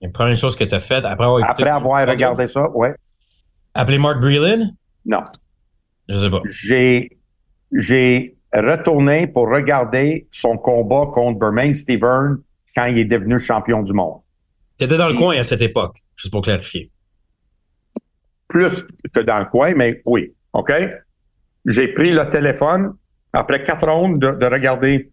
La 0.00 0.08
première 0.10 0.36
chose 0.36 0.56
que 0.56 0.64
tu 0.64 0.74
as 0.74 0.80
faite 0.80 1.04
après 1.04 1.24
avoir 1.24 1.38
écouté- 1.40 1.62
après 1.62 1.70
avoir 1.70 2.08
regardé 2.08 2.46
ça? 2.46 2.68
Ouais. 2.70 2.94
Appeler 3.74 3.98
Mark 3.98 4.20
Breland? 4.20 4.70
Non. 5.06 5.22
Je 6.08 6.14
sais 6.14 6.30
pas. 6.30 6.40
J'ai, 6.46 7.18
j'ai 7.72 8.36
retourné 8.52 9.26
pour 9.26 9.48
regarder 9.48 10.26
son 10.30 10.56
combat 10.56 11.06
contre 11.12 11.38
Bermain 11.38 11.72
Steven 11.72 12.38
quand 12.74 12.86
il 12.86 12.98
est 12.98 13.04
devenu 13.04 13.38
champion 13.38 13.82
du 13.82 13.92
monde. 13.92 14.20
T'étais 14.76 14.96
dans 14.96 15.08
le 15.08 15.14
coin 15.14 15.36
à 15.38 15.44
cette 15.44 15.62
époque, 15.62 15.96
juste 16.16 16.32
pour 16.32 16.42
clarifier. 16.42 16.90
plus 18.48 18.86
que 19.14 19.20
dans 19.20 19.38
le 19.38 19.46
coin, 19.46 19.74
mais 19.74 20.02
oui. 20.04 20.34
OK? 20.52 20.72
J'ai 21.66 21.88
pris 21.88 22.10
le 22.12 22.28
téléphone. 22.28 22.94
Après 23.32 23.62
quatre 23.62 23.88
rondes 23.88 24.18
de, 24.18 24.32
de 24.32 24.46
regarder 24.46 25.11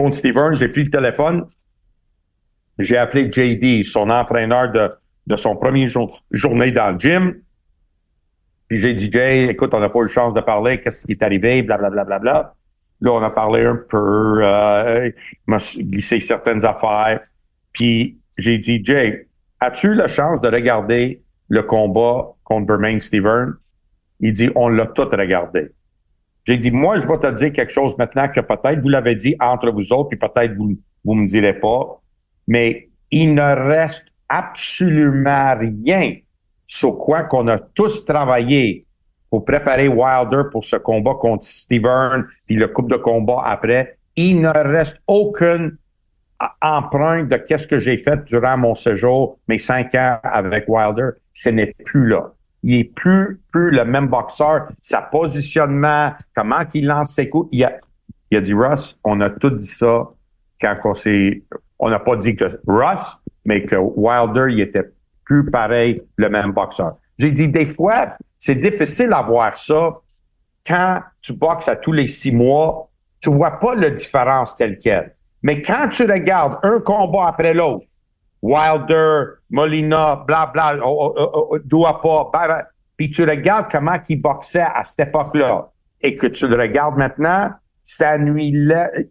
contre 0.00 0.54
j'ai 0.54 0.68
pris 0.68 0.84
le 0.84 0.90
téléphone. 0.90 1.46
J'ai 2.78 2.96
appelé 2.96 3.30
JD, 3.30 3.84
son 3.84 4.08
entraîneur 4.08 4.72
de, 4.72 4.90
de 5.26 5.36
son 5.36 5.56
premier 5.56 5.86
jour, 5.86 6.22
journée 6.30 6.72
dans 6.72 6.92
le 6.92 6.98
gym. 6.98 7.34
Puis 8.68 8.78
j'ai 8.78 8.94
dit, 8.94 9.10
Jay, 9.10 9.46
écoute, 9.50 9.74
on 9.74 9.80
n'a 9.80 9.88
pas 9.88 10.00
eu 10.00 10.08
chance 10.08 10.32
de 10.32 10.40
parler, 10.40 10.80
qu'est-ce 10.80 11.04
qui 11.04 11.12
est 11.12 11.22
arrivé, 11.22 11.62
blablabla. 11.62 12.04
Bla, 12.04 12.18
bla, 12.18 12.32
bla. 12.40 12.54
Là, 13.02 13.12
on 13.12 13.22
a 13.22 13.30
parlé 13.30 13.64
un 13.64 13.76
peu, 13.76 14.40
euh, 14.42 15.10
il 15.32 15.36
m'a 15.46 15.56
glissé 15.78 16.20
certaines 16.20 16.64
affaires. 16.64 17.20
Puis 17.72 18.18
j'ai 18.36 18.58
dit, 18.58 18.82
Jay, 18.84 19.26
as-tu 19.58 19.94
la 19.94 20.08
chance 20.08 20.40
de 20.40 20.48
regarder 20.48 21.22
le 21.48 21.62
combat 21.62 22.28
contre 22.44 22.66
Bermain 22.66 23.00
Steven? 23.00 23.54
Il 24.20 24.32
dit, 24.32 24.50
on 24.54 24.68
l'a 24.68 24.86
tout 24.86 25.08
regardé. 25.08 25.72
J'ai 26.44 26.56
dit, 26.56 26.70
moi, 26.70 26.98
je 26.98 27.06
vais 27.06 27.18
te 27.18 27.30
dire 27.34 27.52
quelque 27.52 27.72
chose 27.72 27.96
maintenant 27.98 28.28
que 28.28 28.40
peut-être 28.40 28.80
vous 28.80 28.88
l'avez 28.88 29.14
dit 29.14 29.36
entre 29.40 29.70
vous 29.70 29.92
autres, 29.92 30.08
puis 30.08 30.18
peut-être 30.18 30.54
vous, 30.54 30.76
vous 31.04 31.14
me 31.14 31.26
direz 31.26 31.54
pas, 31.54 32.00
mais 32.46 32.88
il 33.10 33.34
ne 33.34 33.68
reste 33.68 34.06
absolument 34.28 35.56
rien 35.58 36.16
sur 36.66 36.98
quoi 36.98 37.24
qu'on 37.24 37.48
a 37.48 37.58
tous 37.58 38.04
travaillé 38.04 38.86
pour 39.28 39.44
préparer 39.44 39.88
Wilder 39.88 40.42
pour 40.50 40.64
ce 40.64 40.76
combat 40.76 41.14
contre 41.14 41.44
Steven, 41.44 42.26
puis 42.46 42.56
le 42.56 42.68
coupe 42.68 42.90
de 42.90 42.96
combat 42.96 43.42
après. 43.44 43.96
Il 44.16 44.40
ne 44.40 44.48
reste 44.48 45.02
aucune 45.06 45.76
empreinte 46.60 47.28
de 47.28 47.36
qu'est-ce 47.36 47.66
que 47.66 47.78
j'ai 47.78 47.96
fait 47.96 48.24
durant 48.24 48.56
mon 48.56 48.74
séjour, 48.74 49.38
mes 49.46 49.58
cinq 49.58 49.94
ans 49.94 50.18
avec 50.22 50.64
Wilder. 50.68 51.10
Ce 51.32 51.50
n'est 51.50 51.74
plus 51.84 52.08
là. 52.08 52.32
Il 52.62 52.74
est 52.74 52.84
plus, 52.84 53.40
plus 53.52 53.70
le 53.70 53.84
même 53.84 54.08
boxeur. 54.08 54.68
Sa 54.82 55.02
positionnement, 55.02 56.12
comment 56.34 56.64
qu'il 56.64 56.86
lance 56.86 57.14
ses 57.14 57.28
coups. 57.28 57.48
Il 57.52 57.64
a, 57.64 57.78
il 58.30 58.38
a 58.38 58.40
dit, 58.40 58.54
Russ, 58.54 58.98
on 59.04 59.20
a 59.20 59.30
tout 59.30 59.50
dit 59.50 59.66
ça 59.66 60.10
quand 60.60 60.76
on 60.84 60.94
s'est, 60.94 61.42
on 61.78 61.88
n'a 61.88 61.98
pas 61.98 62.16
dit 62.16 62.36
que 62.36 62.44
Russ, 62.66 63.18
mais 63.44 63.64
que 63.64 63.76
Wilder, 63.76 64.46
il 64.50 64.60
était 64.60 64.90
plus 65.24 65.50
pareil, 65.50 66.02
le 66.16 66.28
même 66.28 66.52
boxeur. 66.52 66.96
J'ai 67.18 67.30
dit, 67.30 67.48
des 67.48 67.66
fois, 67.66 68.16
c'est 68.38 68.56
difficile 68.56 69.12
à 69.12 69.22
voir 69.22 69.56
ça 69.56 70.00
quand 70.66 71.00
tu 71.22 71.32
boxes 71.32 71.68
à 71.68 71.76
tous 71.76 71.92
les 71.92 72.06
six 72.06 72.32
mois, 72.32 72.90
tu 73.20 73.30
vois 73.30 73.58
pas 73.58 73.74
la 73.74 73.90
différence 73.90 74.54
telle 74.54 74.78
quelle. 74.78 75.14
Mais 75.42 75.62
quand 75.62 75.88
tu 75.88 76.04
regardes 76.04 76.58
un 76.62 76.80
combat 76.80 77.28
après 77.28 77.54
l'autre, 77.54 77.84
Wilder, 78.42 79.40
Molina, 79.50 80.24
bla 80.26 80.46
bla, 80.46 80.76
oh, 80.82 81.12
oh, 81.16 81.30
oh, 81.34 81.58
oh, 81.58 82.30
bla, 82.32 82.46
bla, 82.46 82.66
puis 82.96 83.10
tu 83.10 83.24
regardes 83.24 83.70
comment 83.70 83.98
il 84.08 84.20
boxait 84.20 84.60
à 84.60 84.82
cette 84.84 85.08
époque-là, 85.08 85.70
et 86.00 86.16
que 86.16 86.26
tu 86.26 86.48
le 86.48 86.56
regardes 86.56 86.96
maintenant, 86.96 87.50
ça 87.82 88.16
nuit, 88.18 88.48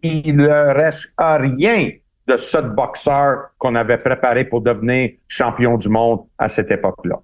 il 0.02 0.36
ne 0.36 0.72
reste 0.74 1.12
rien 1.18 1.90
de 2.26 2.36
ce 2.36 2.58
boxeur 2.58 3.50
qu'on 3.58 3.74
avait 3.74 3.98
préparé 3.98 4.44
pour 4.44 4.60
devenir 4.60 5.10
champion 5.28 5.76
du 5.76 5.88
monde 5.88 6.20
à 6.38 6.48
cette 6.48 6.70
époque-là. 6.70 7.20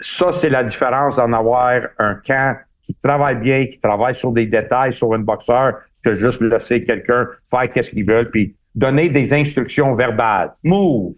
Ça, 0.00 0.32
c'est 0.32 0.50
la 0.50 0.64
différence 0.64 1.16
d'en 1.16 1.32
avoir 1.32 1.80
un 1.98 2.14
camp 2.16 2.56
qui 2.82 2.94
travaille 2.94 3.36
bien, 3.36 3.66
qui 3.66 3.78
travaille 3.78 4.14
sur 4.14 4.32
des 4.32 4.46
détails 4.46 4.92
sur 4.92 5.14
un 5.14 5.20
boxeur, 5.20 5.78
que 6.02 6.14
juste 6.14 6.40
laisser 6.40 6.84
quelqu'un 6.84 7.28
faire 7.48 7.68
qu'est-ce 7.68 7.90
qu'il 7.90 8.04
veut, 8.04 8.28
puis 8.30 8.56
donner 8.74 9.08
des 9.08 9.32
instructions 9.32 9.94
verbales. 9.94 10.52
Move, 10.62 11.14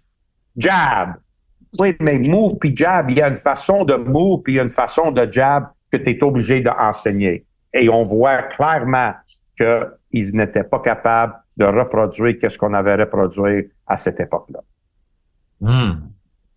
jab. 0.56 1.14
Oui, 1.78 1.94
mais 2.00 2.18
move 2.18 2.56
puis 2.58 2.74
jab, 2.74 3.10
il 3.10 3.18
y 3.18 3.22
a 3.22 3.28
une 3.28 3.34
façon 3.34 3.84
de 3.84 3.94
move 3.94 4.42
puis 4.42 4.54
il 4.54 4.56
y 4.56 4.60
a 4.60 4.62
une 4.62 4.68
façon 4.68 5.10
de 5.10 5.30
jab 5.30 5.66
que 5.90 5.96
tu 5.96 6.10
es 6.10 6.22
obligé 6.22 6.60
d'enseigner. 6.60 7.44
Et 7.72 7.88
on 7.88 8.04
voit 8.04 8.42
clairement 8.44 9.12
qu'ils 9.56 10.36
n'étaient 10.36 10.64
pas 10.64 10.80
capables 10.80 11.34
de 11.56 11.64
reproduire 11.64 12.36
qu'est-ce 12.40 12.58
qu'on 12.58 12.74
avait 12.74 12.96
reproduit 12.96 13.70
à 13.86 13.96
cette 13.96 14.20
époque-là. 14.20 14.60
Hmm. 15.60 16.08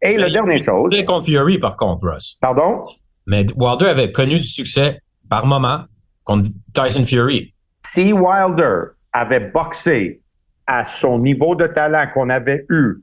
Et 0.02 0.18
la 0.18 0.30
dernière 0.30 0.64
chose. 0.64 0.96
Contre 1.06 1.26
Fury, 1.26 1.58
par 1.58 1.76
contre, 1.76 2.08
Russ. 2.08 2.38
Pardon? 2.40 2.86
Mais 3.26 3.46
Wilder 3.56 3.88
avait 3.88 4.12
connu 4.12 4.40
du 4.40 4.48
succès 4.48 5.00
par 5.30 5.46
moment 5.46 5.86
contre 6.24 6.50
Tyson 6.74 7.04
Fury. 7.04 7.54
Si 7.84 8.14
Wilder 8.14 8.92
avait 9.14 9.52
boxé 9.52 10.22
à 10.68 10.86
son 10.86 11.20
niveau 11.20 11.56
de 11.56 11.66
talent 11.68 12.06
qu'on 12.14 12.30
avait 12.30 12.66
eu 12.70 13.02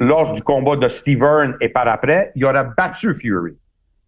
lors 0.00 0.32
du 0.32 0.42
combat 0.42 0.76
de 0.76 0.88
Steven 0.88 1.54
et 1.60 1.68
par 1.68 1.86
après, 1.86 2.32
il 2.34 2.44
aurait 2.44 2.66
battu 2.76 3.14
Fury. 3.14 3.52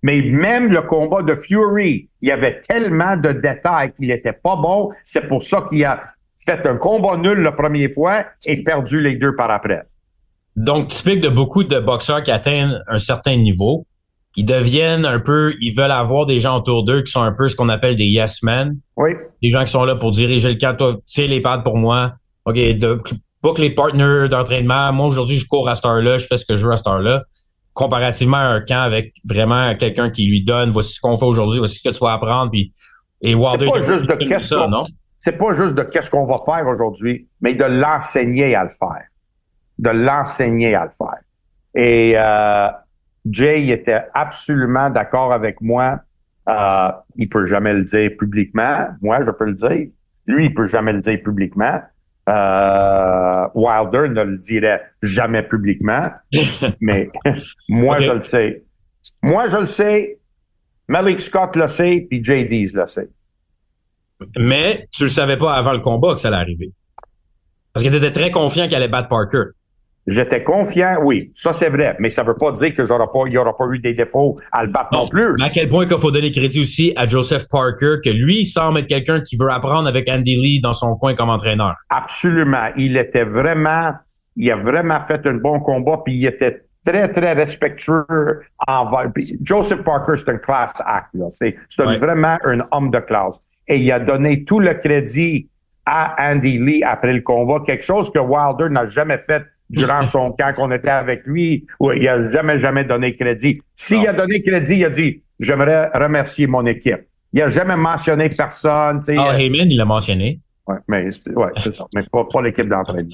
Mais 0.03 0.23
même 0.23 0.73
le 0.73 0.83
combat 0.83 1.23
de 1.23 1.35
Fury, 1.35 2.09
il 2.21 2.29
y 2.29 2.33
avait 2.33 2.61
tellement 2.61 3.17
de 3.17 3.33
détails 3.33 3.93
qu'il 3.93 4.11
était 4.11 4.33
pas 4.33 4.57
bon. 4.57 4.91
C'est 5.05 5.27
pour 5.29 5.43
ça 5.43 5.65
qu'il 5.69 5.85
a 5.85 6.03
fait 6.37 6.67
un 6.67 6.77
combat 6.77 7.17
nul 7.17 7.41
la 7.41 7.53
première 7.53 7.91
fois 7.91 8.25
et 8.45 8.63
perdu 8.63 9.01
les 9.01 9.15
deux 9.15 9.35
par 9.35 9.51
après. 9.51 9.83
Donc, 10.55 10.89
typique 10.89 11.21
de 11.21 11.29
beaucoup 11.29 11.65
de 11.65 11.79
boxeurs 11.79 12.23
qui 12.23 12.31
atteignent 12.31 12.81
un 12.89 12.99
certain 12.99 13.37
niveau, 13.37 13.87
ils 14.37 14.45
deviennent 14.45 15.07
un 15.07 15.19
peu, 15.19 15.55
ils 15.61 15.75
veulent 15.75 15.91
avoir 15.91 16.27
des 16.27 16.41
gens 16.41 16.59
autour 16.59 16.85
d'eux 16.85 17.03
qui 17.03 17.11
sont 17.11 17.23
un 17.23 17.33
peu 17.33 17.49
ce 17.49 17.57
qu'on 17.57 17.69
appelle 17.69 17.97
des 17.97 18.05
yes 18.05 18.43
men. 18.43 18.79
Oui. 18.97 19.11
Des 19.43 19.49
gens 19.49 19.65
qui 19.65 19.71
sont 19.71 19.85
là 19.85 19.97
pour 19.97 20.11
diriger 20.11 20.51
le 20.51 20.59
camp. 20.59 20.77
Toi, 20.77 20.97
tiens 21.07 21.27
les 21.27 21.41
pads 21.41 21.59
pour 21.59 21.77
moi. 21.77 22.15
OK, 22.47 22.55
de, 22.55 23.03
book 23.43 23.59
les 23.59 23.71
partners 23.71 24.29
d'entraînement. 24.29 24.93
Moi, 24.93 25.07
aujourd'hui, 25.07 25.37
je 25.37 25.47
cours 25.47 25.69
à 25.69 25.75
cette 25.75 25.85
heure-là, 25.85 26.19
je 26.19 26.27
fais 26.27 26.37
ce 26.37 26.45
que 26.45 26.55
je 26.55 26.67
veux 26.67 26.73
à 26.73 26.77
cette 26.77 26.87
heure-là. 26.87 27.25
Comparativement 27.75 28.39
à 28.39 28.47
un 28.47 28.61
camp 28.61 28.81
avec 28.81 29.13
vraiment 29.29 29.75
quelqu'un 29.75 30.11
qui 30.11 30.27
lui 30.27 30.43
donne, 30.43 30.71
voici 30.71 30.95
ce 30.95 31.01
qu'on 31.01 31.19
fait 31.19 31.27
aujourd'hui, 31.27 31.59
voici 31.59 31.79
ce 31.79 31.89
que 31.89 31.95
tu 31.95 32.01
vas 32.01 32.15
apprendre. 32.15 32.51
Puis, 32.51 32.73
et 33.21 33.35
Wilder, 33.35 33.67
C'est 33.67 33.73
pas 33.73 33.81
juste 33.81 34.07
de 34.07 34.15
qu'est-ce 34.15 34.55
qu'on- 34.55 34.69
non? 34.69 34.85
c'est 35.19 35.37
pas 35.37 35.53
juste 35.53 35.75
de 35.75 35.83
qu'est-ce 35.83 36.11
qu'on 36.11 36.25
va 36.25 36.39
faire 36.45 36.67
aujourd'hui, 36.67 37.29
mais 37.41 37.55
de 37.55 37.65
l'enseigner 37.65 38.55
à 38.55 38.65
le 38.65 38.71
faire. 38.71 39.05
De 39.79 39.91
l'enseigner 39.91 40.75
à 40.75 40.85
le 40.85 40.93
faire. 40.93 41.21
Et 41.75 42.15
euh, 42.17 42.69
Jay 43.29 43.69
était 43.69 44.05
absolument 44.15 44.89
d'accord 44.89 45.33
avec 45.33 45.61
moi. 45.61 46.01
Euh, 46.49 46.93
il 47.17 47.29
peut 47.29 47.45
jamais 47.45 47.73
le 47.75 47.85
dire 47.85 48.11
publiquement. 48.19 48.87
Moi, 49.03 49.19
je 49.27 49.31
peux 49.33 49.45
le 49.47 49.55
dire. 49.55 49.89
Lui, 50.27 50.47
il 50.47 50.55
peut 50.55 50.65
jamais 50.65 50.93
le 50.93 51.01
dire 51.01 51.19
publiquement. 51.23 51.81
Euh, 52.29 53.47
Wilder 53.55 54.09
ne 54.09 54.23
le 54.23 54.39
dirait 54.39 54.83
jamais 55.03 55.43
publiquement. 55.43 56.11
mais 56.81 57.11
moi, 57.69 57.99
je 57.99 58.11
le 58.11 58.21
sais. 58.21 58.65
Moi, 59.23 59.47
je 59.47 59.57
le 59.59 59.67
sais. 59.67 60.19
Malik 60.89 61.21
Scott 61.21 61.57
le 61.57 61.69
sait, 61.69 62.07
puis 62.09 62.21
Dees 62.21 62.73
le 62.75 62.87
sait. 62.87 63.09
Mais 64.39 64.89
tu 64.93 65.05
le 65.05 65.09
savais 65.09 65.37
pas 65.37 65.55
avant 65.55 65.73
le 65.73 65.81
combat 65.81 66.15
que 66.15 66.21
ça 66.21 66.29
allait 66.29 66.39
arriver. 66.39 66.73
Parce 67.73 67.85
que 67.85 67.91
tu 67.91 67.97
étais 67.97 68.13
très 68.13 68.31
confiant 68.31 68.67
qu'il 68.67 68.75
allait 68.77 68.89
battre 68.89 69.09
Parker. 69.09 69.51
J'étais 70.07 70.45
confiant, 70.45 70.99
oui, 71.03 71.33
ça 71.35 71.53
c'est 71.53 71.69
vrai, 71.69 71.97
mais 71.99 72.11
ça 72.11 72.23
veut 72.23 72.37
pas 72.37 72.53
dire 72.53 72.73
que 72.73 72.85
j'aurais 72.85 73.09
pas, 73.13 73.25
il 73.27 73.33
y 73.33 73.39
aura 73.39 73.57
pas 73.57 73.65
eu 73.73 73.81
des 73.81 73.93
défauts 73.93 74.37
à 74.53 74.65
le 74.65 74.71
battre 74.71 74.91
non, 74.93 75.09
plus. 75.09 75.35
Mais 75.39 75.47
à 75.47 75.51
quel 75.51 75.69
point 75.69 75.85
il 75.85 75.99
faut 75.99 76.13
donner 76.13 76.31
crédit 76.31 76.61
aussi 76.61 76.93
à 76.95 77.09
Joseph 77.09 77.49
Parker, 77.49 77.97
que 78.05 78.11
lui, 78.11 78.41
il 78.41 78.45
semble 78.45 78.79
être 78.79 78.87
quelqu'un 78.87 79.21
qui 79.21 79.37
veut 79.37 79.51
apprendre 79.51 79.89
avec 79.89 80.09
Andy 80.09 80.37
Lee 80.37 80.61
dans 80.61 80.75
son 80.75 80.95
coin 80.95 81.15
comme 81.15 81.29
entraîneur. 81.29 81.75
Absolument. 81.91 82.69
Il 82.77 82.97
était 82.97 83.25
vraiment, 83.25 83.95
il 84.37 84.49
a 84.53 84.57
vraiment 84.57 85.01
fait 85.01 85.27
un 85.27 85.35
bon 85.35 85.59
combat, 85.59 86.01
puis 86.05 86.15
il 86.15 86.27
était 86.27 86.63
très, 86.85 87.09
très 87.11 87.33
respectueux 87.33 88.07
envers. 88.69 89.11
Joseph 89.43 89.83
Parker, 89.83 90.13
c'est 90.15 90.29
un 90.29 90.39
class 90.39 90.81
act, 90.87 91.09
C'est, 91.31 91.57
c'est 91.69 91.83
vraiment 91.83 92.39
un 92.45 92.61
homme 92.71 92.93
de 92.93 93.01
classe. 93.01 93.41
Et 93.67 93.79
il 93.79 93.91
a 93.91 93.99
donné 93.99 94.45
tout 94.45 94.61
le 94.61 94.73
crédit 94.75 95.49
à 95.85 96.31
Andy 96.31 96.59
Lee 96.59 96.83
après 96.85 97.13
le 97.13 97.23
combat, 97.23 97.61
quelque 97.67 97.85
chose 97.85 98.11
que 98.13 98.21
Wilder 98.21 98.69
n'a 98.71 98.87
jamais 98.87 99.19
fait 99.19 99.43
durant 99.69 100.03
son 100.03 100.33
camp 100.33 100.55
qu'on 100.55 100.71
était 100.71 100.91
avec 100.91 101.27
lui, 101.27 101.67
où 101.81 101.93
il 101.93 102.07
a 102.09 102.31
jamais, 102.31 102.59
jamais 102.59 102.85
donné 102.85 103.15
crédit. 103.17 103.61
S'il 103.75 104.07
a 104.07 104.13
donné 104.13 104.43
crédit, 104.43 104.77
il 104.77 104.85
a 104.85 104.91
dit, 104.91 105.23
j'aimerais 105.41 105.91
remercier 105.95 106.47
mon 106.47 106.65
équipe. 106.67 107.07
Il 107.33 107.43
a 107.43 107.49
jamais 107.49 107.77
mentionné 107.77 108.29
personne. 108.29 109.01
Ah, 109.09 109.31
euh, 109.31 109.39
Heyman, 109.39 109.71
il 109.71 109.77
l'a 109.77 109.85
mentionné. 109.85 110.41
Ouais, 110.67 110.77
mais 110.89 111.09
ouais, 111.35 111.53
c'est 111.59 111.75
ça. 111.75 111.85
Mais 111.95 112.03
pas, 112.11 112.25
pas 112.25 112.43
l'équipe 112.43 112.69
d'entraînement. 112.69 113.11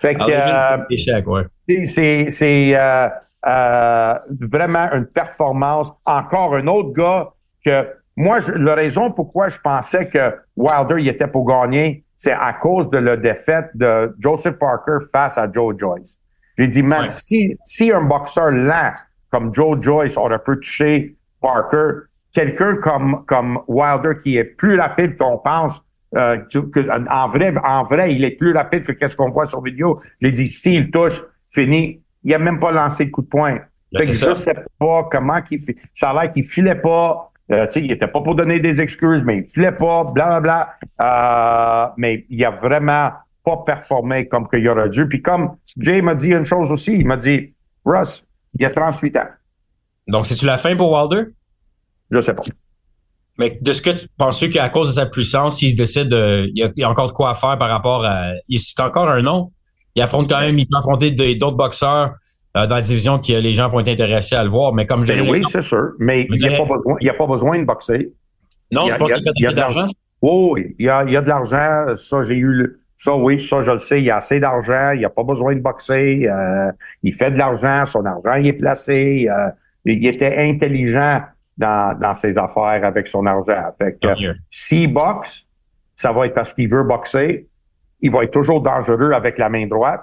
Fait 0.00 0.14
que 0.14 0.24
euh, 0.28 1.44
c'est 1.84 2.26
c'est 2.30 2.72
euh, 2.74 3.08
euh, 3.46 4.14
vraiment 4.40 4.90
une 4.92 5.06
performance. 5.06 5.92
Encore 6.04 6.56
un 6.56 6.66
autre 6.66 6.92
gars 6.92 7.28
que 7.64 7.86
moi, 8.16 8.38
je, 8.40 8.52
la 8.52 8.74
raison 8.74 9.12
pourquoi 9.12 9.48
je 9.48 9.58
pensais 9.60 10.08
que 10.08 10.34
Wilder 10.56 10.96
il 10.98 11.08
était 11.08 11.28
pour 11.28 11.46
gagner, 11.46 12.04
c'est 12.16 12.32
à 12.32 12.52
cause 12.54 12.90
de 12.90 12.98
la 12.98 13.16
défaite 13.16 13.66
de 13.74 14.14
Joseph 14.18 14.58
Parker 14.58 14.98
face 15.12 15.38
à 15.38 15.50
Joe 15.50 15.74
Joyce. 15.78 16.18
J'ai 16.58 16.68
dit, 16.68 16.82
man, 16.82 17.06
si, 17.08 17.56
si 17.64 17.92
un 17.92 18.02
boxeur 18.02 18.50
lent 18.50 18.92
comme 19.30 19.52
Joe 19.52 19.78
Joyce 19.80 20.16
aurait 20.16 20.38
pu 20.38 20.54
toucher 20.56 21.16
Parker, 21.40 22.06
quelqu'un 22.32 22.76
comme, 22.76 23.24
comme 23.26 23.60
Wilder 23.68 24.12
qui 24.20 24.36
est 24.36 24.44
plus 24.44 24.78
rapide 24.78 25.16
qu'on 25.16 25.38
pense, 25.38 25.82
euh, 26.16 26.38
que, 26.38 27.10
en 27.10 27.28
vrai, 27.28 27.52
en 27.62 27.82
vrai, 27.82 28.14
il 28.14 28.24
est 28.24 28.38
plus 28.38 28.52
rapide 28.52 28.84
que 28.84 28.92
qu'est-ce 28.92 29.16
qu'on 29.16 29.30
voit 29.30 29.44
sur 29.44 29.62
vidéo. 29.62 30.00
J'ai 30.22 30.32
dit, 30.32 30.48
s'il 30.48 30.90
touche, 30.90 31.22
fini. 31.50 32.00
Il 32.24 32.34
a 32.34 32.38
même 32.38 32.58
pas 32.58 32.72
lancé 32.72 33.04
de 33.04 33.10
coup 33.10 33.22
de 33.22 33.28
poing. 33.28 33.58
Ben, 33.92 34.00
fait 34.00 34.06
que 34.06 34.12
je 34.12 34.32
sais 34.32 34.54
pas 34.78 35.08
comment 35.10 35.40
qu'il 35.42 35.60
ça 35.92 36.10
a 36.10 36.22
l'air 36.22 36.30
qu'il 36.30 36.44
filait 36.44 36.74
pas. 36.74 37.30
Euh, 37.52 37.66
il 37.76 37.92
était 37.92 38.08
pas 38.08 38.20
pour 38.20 38.34
donner 38.34 38.58
des 38.58 38.80
excuses, 38.80 39.24
mais 39.24 39.38
il 39.38 39.46
filait 39.46 39.72
pas, 39.72 40.04
bla 40.04 40.40
bla 40.40 40.76
bla. 40.98 41.86
Euh, 41.86 41.92
mais 41.96 42.26
il 42.28 42.44
a 42.44 42.50
vraiment 42.50 43.12
pas 43.44 43.58
performé 43.64 44.26
comme 44.26 44.48
qu'il 44.48 44.68
aurait 44.68 44.88
dû. 44.88 45.06
Puis 45.08 45.22
comme 45.22 45.56
Jay 45.78 46.02
m'a 46.02 46.14
dit 46.14 46.32
une 46.32 46.44
chose 46.44 46.72
aussi, 46.72 46.94
il 46.94 47.06
m'a 47.06 47.16
dit, 47.16 47.54
Russ, 47.84 48.26
il 48.58 48.64
a 48.64 48.70
38 48.70 49.16
ans. 49.18 49.28
Donc, 50.08 50.26
c'est-tu 50.26 50.46
la 50.46 50.58
fin 50.58 50.74
pour 50.76 50.90
Wilder? 50.90 51.30
Je 52.10 52.20
sais 52.20 52.34
pas. 52.34 52.42
Mais 53.38 53.58
de 53.60 53.72
ce 53.72 53.82
que 53.82 53.90
tu 53.90 54.08
penses 54.16 54.44
qu'à 54.48 54.68
cause 54.68 54.88
de 54.88 54.92
sa 54.94 55.06
puissance, 55.06 55.58
s'il 55.58 55.74
décide 55.74 56.08
de, 56.08 56.50
il 56.54 56.72
y, 56.76 56.82
a, 56.82 56.90
encore 56.90 57.08
de 57.08 57.12
quoi 57.12 57.34
faire 57.34 57.58
par 57.58 57.68
rapport 57.68 58.04
à, 58.04 58.30
c'est 58.48 58.80
encore 58.80 59.08
un 59.08 59.22
nom. 59.22 59.52
Il 59.94 60.02
affronte 60.02 60.28
quand 60.28 60.40
même, 60.40 60.58
il 60.58 60.66
peut 60.66 60.76
affronter 60.78 61.10
d'autres 61.10 61.56
boxeurs 61.56 62.14
dans 62.64 62.76
la 62.76 62.80
division 62.80 63.18
que 63.18 63.32
les 63.32 63.52
gens 63.52 63.68
vont 63.68 63.80
être 63.80 63.88
intéressés 63.88 64.34
à 64.34 64.42
le 64.42 64.50
voir. 64.50 64.72
Mais 64.72 64.86
comme 64.86 65.04
ben 65.04 65.28
oui, 65.28 65.42
c'est 65.50 65.62
sûr. 65.62 65.90
Mais, 65.98 66.26
il 66.30 66.40
n'y 66.40 66.48
a, 66.48 66.56
pas 66.56 66.64
besoin, 66.64 66.96
a 67.06 67.12
pas 67.12 67.26
besoin 67.26 67.58
de 67.58 67.64
boxer. 67.64 68.12
Non, 68.72 68.88
c'est 68.90 68.98
pas 68.98 69.04
qu'il 69.06 69.22
fait 69.22 69.46
assez 69.46 69.54
d'argent. 69.54 69.86
oui, 70.22 70.74
il 70.78 70.86
y 70.86 70.88
a, 70.88 71.04
il 71.04 71.12
y 71.12 71.16
a 71.16 71.20
de 71.20 71.28
l'argent. 71.28 71.94
Ça, 71.96 72.22
j'ai 72.22 72.36
eu 72.36 72.52
le, 72.52 72.80
ça, 72.96 73.14
oui, 73.14 73.38
ça, 73.38 73.60
je 73.60 73.70
le 73.70 73.78
sais. 73.78 74.00
Il 74.00 74.10
a 74.10 74.16
assez 74.16 74.40
d'argent. 74.40 74.92
Il 74.92 75.04
a 75.04 75.10
pas 75.10 75.22
besoin 75.22 75.54
de 75.54 75.60
boxer. 75.60 76.26
Euh, 76.26 76.72
il 77.02 77.14
fait 77.14 77.30
de 77.30 77.38
l'argent. 77.38 77.84
Son 77.84 78.04
argent, 78.06 78.34
il 78.34 78.46
est 78.46 78.54
placé. 78.54 79.28
Euh, 79.28 79.50
il 79.84 80.04
était 80.06 80.38
intelligent 80.38 81.22
dans, 81.58 81.96
dans 81.98 82.14
ses 82.14 82.38
affaires 82.38 82.84
avec 82.84 83.06
son 83.06 83.26
argent. 83.26 83.62
Fait 83.78 83.98
que, 84.00 84.08
s'il 84.50 84.92
boxe, 84.92 85.46
ça 85.94 86.12
va 86.12 86.26
être 86.26 86.34
parce 86.34 86.54
qu'il 86.54 86.68
veut 86.68 86.84
boxer. 86.84 87.46
Il 88.00 88.10
va 88.10 88.24
être 88.24 88.32
toujours 88.32 88.62
dangereux 88.62 89.12
avec 89.12 89.38
la 89.38 89.48
main 89.48 89.66
droite 89.66 90.02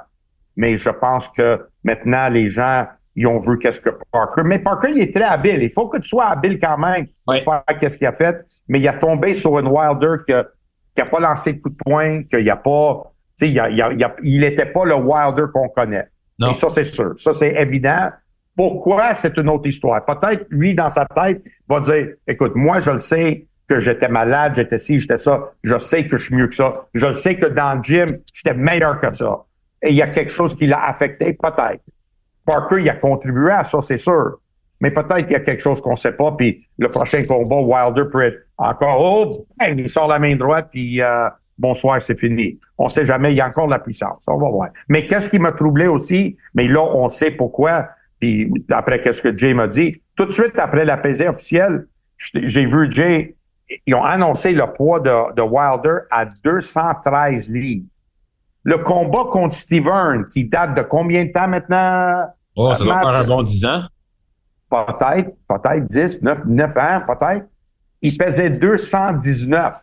mais 0.55 0.75
je 0.75 0.89
pense 0.89 1.27
que 1.29 1.67
maintenant, 1.83 2.29
les 2.29 2.47
gens, 2.47 2.87
ils 3.15 3.27
ont 3.27 3.39
vu 3.39 3.59
qu'est-ce 3.59 3.79
que 3.79 3.89
Parker. 4.11 4.41
Mais 4.43 4.59
Parker, 4.59 4.89
il 4.91 5.01
est 5.01 5.13
très 5.13 5.23
habile. 5.23 5.61
Il 5.61 5.69
faut 5.69 5.87
que 5.87 5.97
tu 5.97 6.07
sois 6.07 6.25
habile 6.25 6.57
quand 6.59 6.77
même 6.77 7.07
pour 7.25 7.35
faire 7.35 7.63
qu'est-ce 7.79 7.97
qu'il 7.97 8.07
a 8.07 8.13
fait. 8.13 8.43
Mais 8.67 8.79
il 8.79 8.87
a 8.87 8.93
tombé 8.93 9.33
sur 9.33 9.59
une 9.59 9.67
Wilder 9.67 10.23
que, 10.27 10.47
qui 10.95 11.01
a 11.01 11.05
pas 11.05 11.19
lancé 11.19 11.53
de 11.53 11.61
coup 11.61 11.69
de 11.69 11.75
poing, 11.75 12.23
qu'il 12.23 12.49
a 12.49 12.55
pas, 12.55 13.11
tu 13.37 13.45
sais, 13.45 13.51
il, 13.51 13.59
a, 13.59 13.69
il, 13.69 14.07
il 14.23 14.43
était 14.43 14.65
pas 14.65 14.85
le 14.85 14.95
Wilder 14.95 15.45
qu'on 15.53 15.69
connaît. 15.69 16.07
Non. 16.39 16.51
Et 16.51 16.53
ça, 16.53 16.69
c'est 16.69 16.83
sûr. 16.83 17.13
Ça, 17.17 17.33
c'est 17.33 17.53
évident. 17.53 18.09
Pourquoi? 18.55 19.13
C'est 19.13 19.37
une 19.37 19.49
autre 19.49 19.67
histoire. 19.67 20.03
Peut-être, 20.05 20.45
lui, 20.49 20.73
dans 20.73 20.89
sa 20.89 21.05
tête, 21.05 21.43
va 21.67 21.79
dire, 21.79 22.09
écoute, 22.27 22.53
moi, 22.55 22.79
je 22.79 22.91
le 22.91 22.99
sais 22.99 23.47
que 23.67 23.79
j'étais 23.79 24.09
malade, 24.09 24.55
j'étais 24.55 24.77
ci, 24.77 24.99
j'étais 24.99 25.17
ça. 25.17 25.51
Je 25.63 25.77
sais 25.77 26.05
que 26.05 26.17
je 26.17 26.25
suis 26.25 26.35
mieux 26.35 26.47
que 26.47 26.55
ça. 26.55 26.85
Je 26.93 27.07
le 27.07 27.13
sais 27.13 27.35
que 27.35 27.45
dans 27.45 27.75
le 27.75 27.83
gym, 27.83 28.07
j'étais 28.33 28.55
meilleur 28.55 28.99
que 28.99 29.11
ça 29.13 29.45
et 29.83 29.89
il 29.89 29.95
y 29.95 30.01
a 30.01 30.07
quelque 30.07 30.31
chose 30.31 30.55
qui 30.55 30.65
l'a 30.65 30.85
affecté, 30.85 31.33
peut-être. 31.33 31.81
Parker, 32.45 32.81
il 32.81 32.89
a 32.89 32.95
contribué 32.95 33.51
à 33.51 33.63
ça, 33.63 33.81
c'est 33.81 33.97
sûr. 33.97 34.39
Mais 34.79 34.91
peut-être 34.91 35.23
qu'il 35.23 35.31
y 35.31 35.35
a 35.35 35.41
quelque 35.41 35.61
chose 35.61 35.81
qu'on 35.81 35.91
ne 35.91 35.95
sait 35.95 36.13
pas, 36.13 36.31
puis 36.31 36.65
le 36.77 36.89
prochain 36.89 37.23
combat, 37.25 37.57
Wilder 37.57 38.03
peut 38.11 38.23
être 38.23 38.39
encore, 38.57 38.99
oh, 38.99 39.45
il 39.67 39.87
sort 39.89 40.07
la 40.07 40.19
main 40.19 40.35
droite, 40.35 40.69
puis 40.71 41.01
euh, 41.01 41.29
bonsoir, 41.57 42.01
c'est 42.01 42.17
fini. 42.17 42.59
On 42.77 42.85
ne 42.85 42.89
sait 42.89 43.05
jamais, 43.05 43.33
il 43.33 43.35
y 43.35 43.41
a 43.41 43.47
encore 43.47 43.67
de 43.67 43.71
la 43.71 43.79
puissance. 43.79 44.23
On 44.27 44.37
va 44.37 44.49
voir. 44.49 44.69
Mais 44.87 45.05
qu'est-ce 45.05 45.29
qui 45.29 45.39
m'a 45.39 45.51
troublé 45.51 45.87
aussi, 45.87 46.37
mais 46.53 46.67
là, 46.67 46.81
on 46.81 47.09
sait 47.09 47.31
pourquoi, 47.31 47.89
puis 48.19 48.51
après 48.71 49.01
qu'est-ce 49.01 49.21
que 49.21 49.37
Jay 49.37 49.53
m'a 49.53 49.67
dit, 49.67 50.01
tout 50.15 50.25
de 50.25 50.31
suite 50.31 50.57
après 50.59 50.85
la 50.85 50.97
pesée 50.97 51.27
officielle, 51.27 51.87
j'ai 52.17 52.65
vu 52.65 52.89
Jay, 52.89 53.35
ils 53.85 53.95
ont 53.95 54.03
annoncé 54.03 54.53
le 54.53 54.65
poids 54.71 54.99
de, 54.99 55.33
de 55.33 55.41
Wilder 55.41 56.05
à 56.09 56.25
213 56.25 57.49
livres. 57.51 57.85
Le 58.63 58.78
combat 58.78 59.26
contre 59.30 59.56
Steven, 59.56 60.26
qui 60.32 60.45
date 60.45 60.76
de 60.76 60.82
combien 60.84 61.26
de 61.26 61.32
temps 61.32 61.47
maintenant? 61.47 62.28
Oh, 62.56 62.73
ça 62.73 62.84
doit 62.84 62.99
faire 62.99 63.08
un 63.08 63.26
bon 63.26 63.43
10 63.43 63.65
ans. 63.65 63.82
Peut-être, 64.69 65.32
peut-être 65.47 65.86
10, 65.86 66.21
9, 66.21 66.45
9 66.45 66.78
ans, 66.78 67.02
peut-être. 67.08 67.45
Il 68.02 68.17
pesait 68.17 68.49
219. 68.49 69.76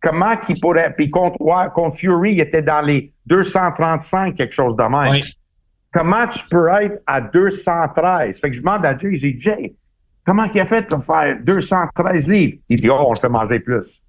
Comment 0.00 0.36
qu'il 0.36 0.60
pourrait... 0.60 0.92
Puis 0.96 1.10
contre, 1.10 1.38
contre 1.72 1.96
Fury, 1.96 2.32
il 2.32 2.40
était 2.40 2.62
dans 2.62 2.80
les 2.80 3.12
235, 3.26 4.34
quelque 4.34 4.52
chose 4.52 4.76
de 4.76 4.82
même. 4.82 5.10
Oui. 5.12 5.24
Comment 5.92 6.26
tu 6.26 6.46
peux 6.48 6.68
être 6.68 7.00
à 7.06 7.20
213? 7.20 8.40
Fait 8.40 8.50
que 8.50 8.56
je 8.56 8.60
demande 8.60 8.84
à 8.84 8.96
Jay, 8.96 9.14
j'ai 9.14 9.32
dit, 9.32 9.40
Jay, 9.40 9.74
comment 10.26 10.44
il 10.44 10.60
a 10.60 10.66
fait 10.66 10.86
pour 10.86 11.02
faire 11.02 11.38
213 11.42 12.28
livres? 12.28 12.58
Il 12.68 12.78
dit, 12.78 12.90
oh, 12.90 13.06
on 13.08 13.14
se 13.14 13.20
fait 13.20 13.28
manger 13.28 13.60
plus. 13.60 14.02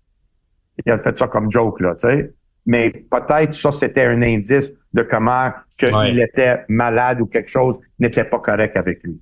Il 0.85 0.91
a 0.91 0.99
fait 0.99 1.17
ça 1.17 1.27
comme 1.27 1.49
joke, 1.51 1.79
là, 1.79 1.95
tu 1.95 2.07
sais 2.07 2.33
mais 2.69 2.91
peut-être 2.91 3.55
ça, 3.55 3.71
c'était 3.71 4.03
un 4.03 4.21
indice 4.21 4.71
de 4.93 5.01
comment 5.01 5.49
qu'il 5.75 6.19
était 6.19 6.65
malade 6.69 7.19
ou 7.19 7.25
quelque 7.25 7.49
chose 7.49 7.79
n'était 7.97 8.25
pas 8.25 8.37
correct 8.37 8.77
avec 8.77 9.01
lui. 9.03 9.19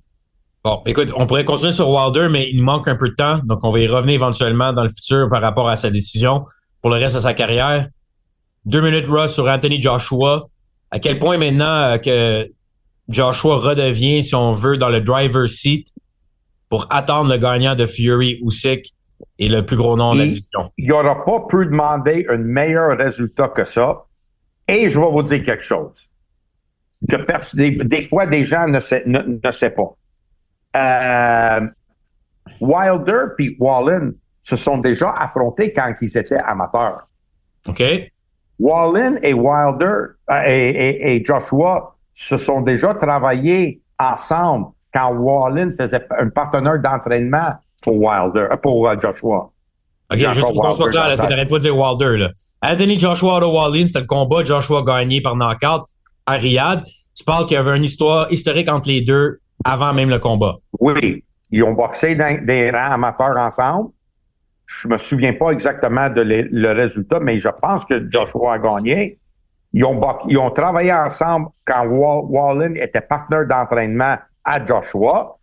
Bon, 0.62 0.82
écoute, 0.84 1.14
on 1.16 1.26
pourrait 1.26 1.46
continuer 1.46 1.72
sur 1.72 1.88
Wilder, 1.88 2.28
mais 2.30 2.50
il 2.52 2.62
manque 2.62 2.88
un 2.88 2.96
peu 2.96 3.08
de 3.08 3.14
temps, 3.14 3.38
donc 3.44 3.64
on 3.64 3.70
va 3.70 3.80
y 3.80 3.86
revenir 3.86 4.16
éventuellement 4.16 4.74
dans 4.74 4.82
le 4.82 4.90
futur 4.90 5.30
par 5.30 5.40
rapport 5.40 5.66
à 5.66 5.76
sa 5.76 5.88
décision 5.88 6.44
pour 6.82 6.90
le 6.90 6.96
reste 6.96 7.14
de 7.14 7.20
sa 7.20 7.32
carrière. 7.32 7.88
Deux 8.66 8.82
minutes 8.82 9.06
Ross 9.08 9.32
sur 9.32 9.46
Anthony 9.46 9.80
Joshua. 9.80 10.50
À 10.90 10.98
quel 10.98 11.18
point 11.18 11.38
maintenant 11.38 11.94
euh, 11.94 11.96
que 11.96 12.50
Joshua 13.08 13.56
redevient, 13.56 14.22
si 14.22 14.34
on 14.34 14.52
veut, 14.52 14.76
dans 14.76 14.90
le 14.90 15.00
driver's 15.00 15.52
seat 15.52 15.88
pour 16.68 16.86
attendre 16.90 17.32
le 17.32 17.38
gagnant 17.38 17.74
de 17.74 17.86
Fury 17.86 18.40
Usyk? 18.42 18.92
Et 19.38 19.48
le 19.48 19.64
plus 19.64 19.76
gros 19.76 19.96
nom 19.96 20.14
de 20.14 20.18
la 20.18 20.24
division. 20.26 20.72
Il 20.76 20.92
aura 20.92 21.24
pas 21.24 21.40
pu 21.48 21.66
demander 21.66 22.26
un 22.28 22.38
meilleur 22.38 22.96
résultat 22.98 23.48
que 23.48 23.64
ça. 23.64 24.04
Et 24.66 24.88
je 24.88 24.98
vais 24.98 25.10
vous 25.10 25.22
dire 25.22 25.42
quelque 25.44 25.62
chose. 25.62 26.08
des, 27.00 28.02
fois, 28.02 28.26
des 28.26 28.44
gens 28.44 28.66
ne 28.66 28.80
savent 28.80 29.06
ne, 29.06 29.50
sait 29.50 29.70
pas. 29.70 29.94
Euh, 30.76 31.66
Wilder 32.60 33.24
et 33.38 33.56
Wallen 33.58 34.14
se 34.42 34.56
sont 34.56 34.78
déjà 34.78 35.12
affrontés 35.12 35.72
quand 35.72 35.92
ils 36.00 36.18
étaient 36.18 36.38
amateurs. 36.38 37.08
OK. 37.66 37.82
Wallen 38.58 39.18
et 39.22 39.32
Wilder 39.32 40.16
euh, 40.30 40.42
et, 40.44 41.22
Joshua 41.24 41.94
se 42.12 42.36
sont 42.36 42.60
déjà 42.60 42.94
travaillés 42.94 43.80
ensemble 43.98 44.72
quand 44.92 45.14
Wallen 45.14 45.72
faisait 45.72 46.04
un 46.18 46.28
partenaire 46.28 46.80
d'entraînement 46.80 47.54
pour 47.82 47.96
Wilder, 47.96 48.48
euh, 48.50 48.56
pour 48.56 48.88
euh, 48.88 48.96
Joshua. 49.00 49.50
OK, 50.10 50.18
juste 50.18 50.40
pour 50.40 50.62
qu'on 50.62 50.74
soit 50.76 50.90
clair, 50.90 51.10
est-ce 51.10 51.22
que 51.22 51.26
t'arrêtes 51.28 51.48
pas 51.48 51.56
de 51.56 51.62
dire 51.62 51.76
Wilder, 51.76 52.16
là? 52.16 52.30
Anthony 52.62 52.98
Joshua 52.98 53.40
de 53.40 53.44
Wallin, 53.44 53.86
c'est 53.86 54.00
le 54.00 54.06
combat. 54.06 54.42
Joshua 54.44 54.82
gagné 54.82 55.20
par 55.20 55.36
knockout 55.36 55.84
à 56.26 56.32
Riyad. 56.32 56.82
Tu 57.14 57.24
parles 57.24 57.46
qu'il 57.46 57.54
y 57.54 57.58
avait 57.58 57.76
une 57.76 57.84
histoire 57.84 58.30
historique 58.32 58.68
entre 58.68 58.88
les 58.88 59.02
deux 59.02 59.40
avant 59.64 59.92
même 59.92 60.08
le 60.10 60.18
combat. 60.18 60.56
Oui. 60.80 61.24
Ils 61.50 61.62
ont 61.62 61.72
boxé 61.72 62.14
dans 62.14 62.44
des 62.44 62.70
rangs 62.70 62.92
amateurs 62.92 63.36
ensemble. 63.36 63.90
Je 64.66 64.88
me 64.88 64.98
souviens 64.98 65.32
pas 65.32 65.50
exactement 65.50 66.10
de 66.10 66.20
le 66.20 66.72
résultat, 66.72 67.20
mais 67.20 67.38
je 67.38 67.48
pense 67.62 67.84
que 67.84 68.08
Joshua 68.10 68.54
a 68.54 68.58
gagné. 68.58 69.18
Ils 69.72 69.84
ont, 69.84 70.00
ils 70.28 70.38
ont 70.38 70.50
travaillé 70.50 70.92
ensemble 70.92 71.48
quand 71.64 71.84
Wall- 71.86 72.24
Wallen 72.28 72.76
était 72.76 73.00
partenaire 73.00 73.46
d'entraînement 73.46 74.16
à 74.44 74.64
Joshua. 74.64 75.36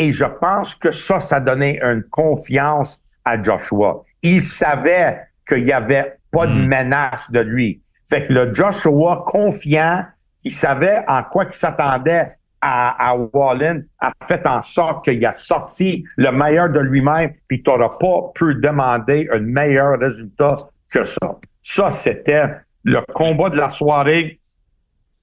Et 0.00 0.12
je 0.12 0.24
pense 0.24 0.74
que 0.74 0.90
ça, 0.90 1.18
ça 1.18 1.40
donnait 1.40 1.78
une 1.82 2.02
confiance 2.04 3.02
à 3.26 3.40
Joshua. 3.40 4.02
Il 4.22 4.42
savait 4.42 5.20
qu'il 5.46 5.64
n'y 5.64 5.72
avait 5.72 6.16
pas 6.30 6.46
de 6.46 6.54
menace 6.54 7.30
de 7.30 7.40
lui. 7.40 7.82
Fait 8.08 8.22
que 8.22 8.32
le 8.32 8.54
Joshua 8.54 9.24
confiant, 9.26 10.06
il 10.42 10.52
savait 10.52 11.04
en 11.06 11.22
quoi 11.22 11.44
il 11.44 11.52
s'attendait 11.52 12.30
à, 12.62 13.10
à 13.10 13.14
Wallen, 13.14 13.84
a 13.98 14.12
fait 14.24 14.46
en 14.46 14.62
sorte 14.62 15.04
qu'il 15.04 15.24
a 15.26 15.34
sorti 15.34 16.02
le 16.16 16.32
meilleur 16.32 16.70
de 16.70 16.80
lui-même, 16.80 17.34
puis 17.46 17.62
tu 17.62 17.68
n'auras 17.68 17.98
pas 18.00 18.32
pu 18.34 18.54
demander 18.54 19.28
un 19.30 19.40
meilleur 19.40 19.98
résultat 19.98 20.56
que 20.90 21.04
ça. 21.04 21.36
Ça, 21.60 21.90
c'était 21.90 22.44
le 22.84 23.00
combat 23.12 23.50
de 23.50 23.58
la 23.58 23.68
soirée 23.68 24.39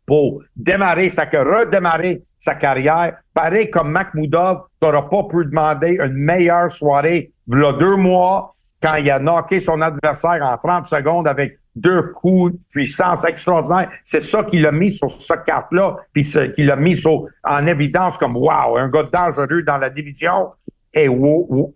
pour 0.08 0.42
démarrer 0.56 1.10
sa 1.10 1.26
redémarrer 1.26 2.24
sa 2.40 2.56
carrière. 2.56 3.18
Pareil 3.34 3.70
comme 3.70 3.92
Makhmoudov, 3.92 4.62
tu 4.82 4.88
n'auras 4.88 5.04
pas 5.04 5.24
pu 5.26 5.46
demander 5.46 6.00
une 6.04 6.14
meilleure 6.14 6.72
soirée. 6.72 7.32
V'là 7.48 7.74
deux 7.74 7.98
mois, 7.98 8.56
quand 8.82 8.96
il 8.96 9.12
a 9.12 9.20
knocké 9.20 9.60
son 9.60 9.82
adversaire 9.82 10.40
en 10.42 10.58
30 10.58 10.86
secondes 10.88 11.28
avec 11.28 11.60
deux 11.76 12.12
coups 12.14 12.54
de 12.54 12.60
puissance 12.72 13.26
extraordinaire. 13.26 13.90
C'est 14.04 14.22
ça 14.22 14.44
qu'il 14.44 14.66
a 14.66 14.72
mis 14.72 14.92
sur 14.92 15.10
cette 15.12 15.44
carte-là, 15.44 15.98
puis 16.14 16.24
ce- 16.24 16.48
qu'il 16.52 16.72
a 16.72 16.76
mis 16.76 16.96
en 17.44 17.68
évidence 17.68 18.18
comme 18.18 18.36
wow, 18.38 18.78
un 18.78 18.88
gars 18.90 19.04
dangereux 19.04 19.62
dans 19.64 19.78
la 19.78 19.90
division. 19.90 20.52
Et 20.94 21.08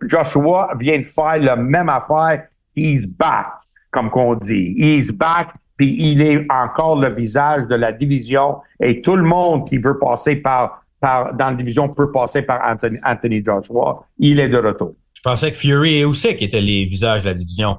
Joshua 0.08 0.70
vient 0.78 0.98
de 0.98 1.04
faire 1.04 1.38
la 1.38 1.56
même 1.56 1.88
affaire. 1.88 2.46
He's 2.74 3.06
back, 3.06 3.46
comme 3.90 4.10
qu'on 4.10 4.34
dit. 4.34 4.74
He's 4.76 5.12
back, 5.12 5.50
puis 5.82 5.96
il 5.98 6.22
est 6.22 6.46
encore 6.48 7.00
le 7.00 7.12
visage 7.12 7.66
de 7.66 7.74
la 7.74 7.92
division. 7.92 8.58
Et 8.78 9.02
tout 9.02 9.16
le 9.16 9.24
monde 9.24 9.66
qui 9.66 9.78
veut 9.78 9.98
passer 9.98 10.36
par, 10.36 10.84
par 11.00 11.34
dans 11.34 11.48
la 11.48 11.54
division 11.54 11.88
peut 11.88 12.12
passer 12.12 12.42
par 12.42 12.60
Anthony, 12.64 12.98
Anthony 13.04 13.44
Joshua. 13.44 14.06
Il 14.20 14.38
est 14.38 14.48
de 14.48 14.58
retour. 14.58 14.94
Je 15.12 15.22
pensais 15.22 15.50
que 15.50 15.56
Fury 15.56 15.94
et 15.94 16.04
Usyk 16.04 16.40
étaient 16.40 16.60
les 16.60 16.84
visages 16.84 17.22
de 17.22 17.28
la 17.28 17.34
division. 17.34 17.78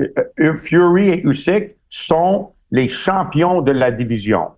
Euh, 0.00 0.56
Fury 0.56 1.10
et 1.10 1.26
Usyk 1.26 1.76
sont 1.90 2.52
les 2.70 2.88
champions 2.88 3.60
de 3.60 3.72
la 3.72 3.90
division. 3.90 4.48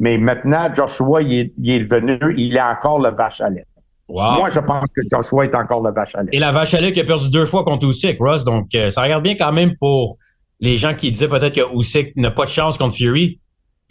Mais 0.00 0.18
maintenant, 0.18 0.68
Joshua, 0.74 1.22
il 1.22 1.32
est, 1.32 1.52
il 1.56 1.70
est 1.70 1.84
venu, 1.84 2.18
il 2.36 2.56
est 2.56 2.60
encore 2.60 3.00
le 3.00 3.10
vache 3.10 3.40
à 3.42 3.48
lait. 3.48 3.64
Wow. 4.08 4.38
Moi, 4.38 4.48
je 4.48 4.58
pense 4.58 4.92
que 4.92 5.02
Joshua 5.08 5.44
est 5.44 5.54
encore 5.54 5.84
le 5.84 5.92
vache 5.92 6.16
à 6.16 6.24
lait. 6.24 6.30
Et 6.32 6.40
la 6.40 6.50
vache 6.50 6.74
à 6.74 6.80
lait 6.80 6.90
qui 6.90 6.98
a 6.98 7.04
perdu 7.04 7.30
deux 7.30 7.46
fois 7.46 7.62
contre 7.62 7.86
Usyk, 7.86 8.18
Ross. 8.18 8.42
Donc, 8.42 8.74
euh, 8.74 8.90
ça 8.90 9.02
regarde 9.02 9.22
bien 9.22 9.36
quand 9.36 9.52
même 9.52 9.76
pour 9.76 10.18
les 10.60 10.76
gens 10.76 10.94
qui 10.94 11.10
disaient 11.10 11.28
peut-être 11.28 11.54
que 11.54 11.76
Usyk 11.78 12.16
n'a 12.16 12.30
pas 12.30 12.44
de 12.44 12.50
chance 12.50 12.78
contre 12.78 12.96
Fury. 12.96 13.40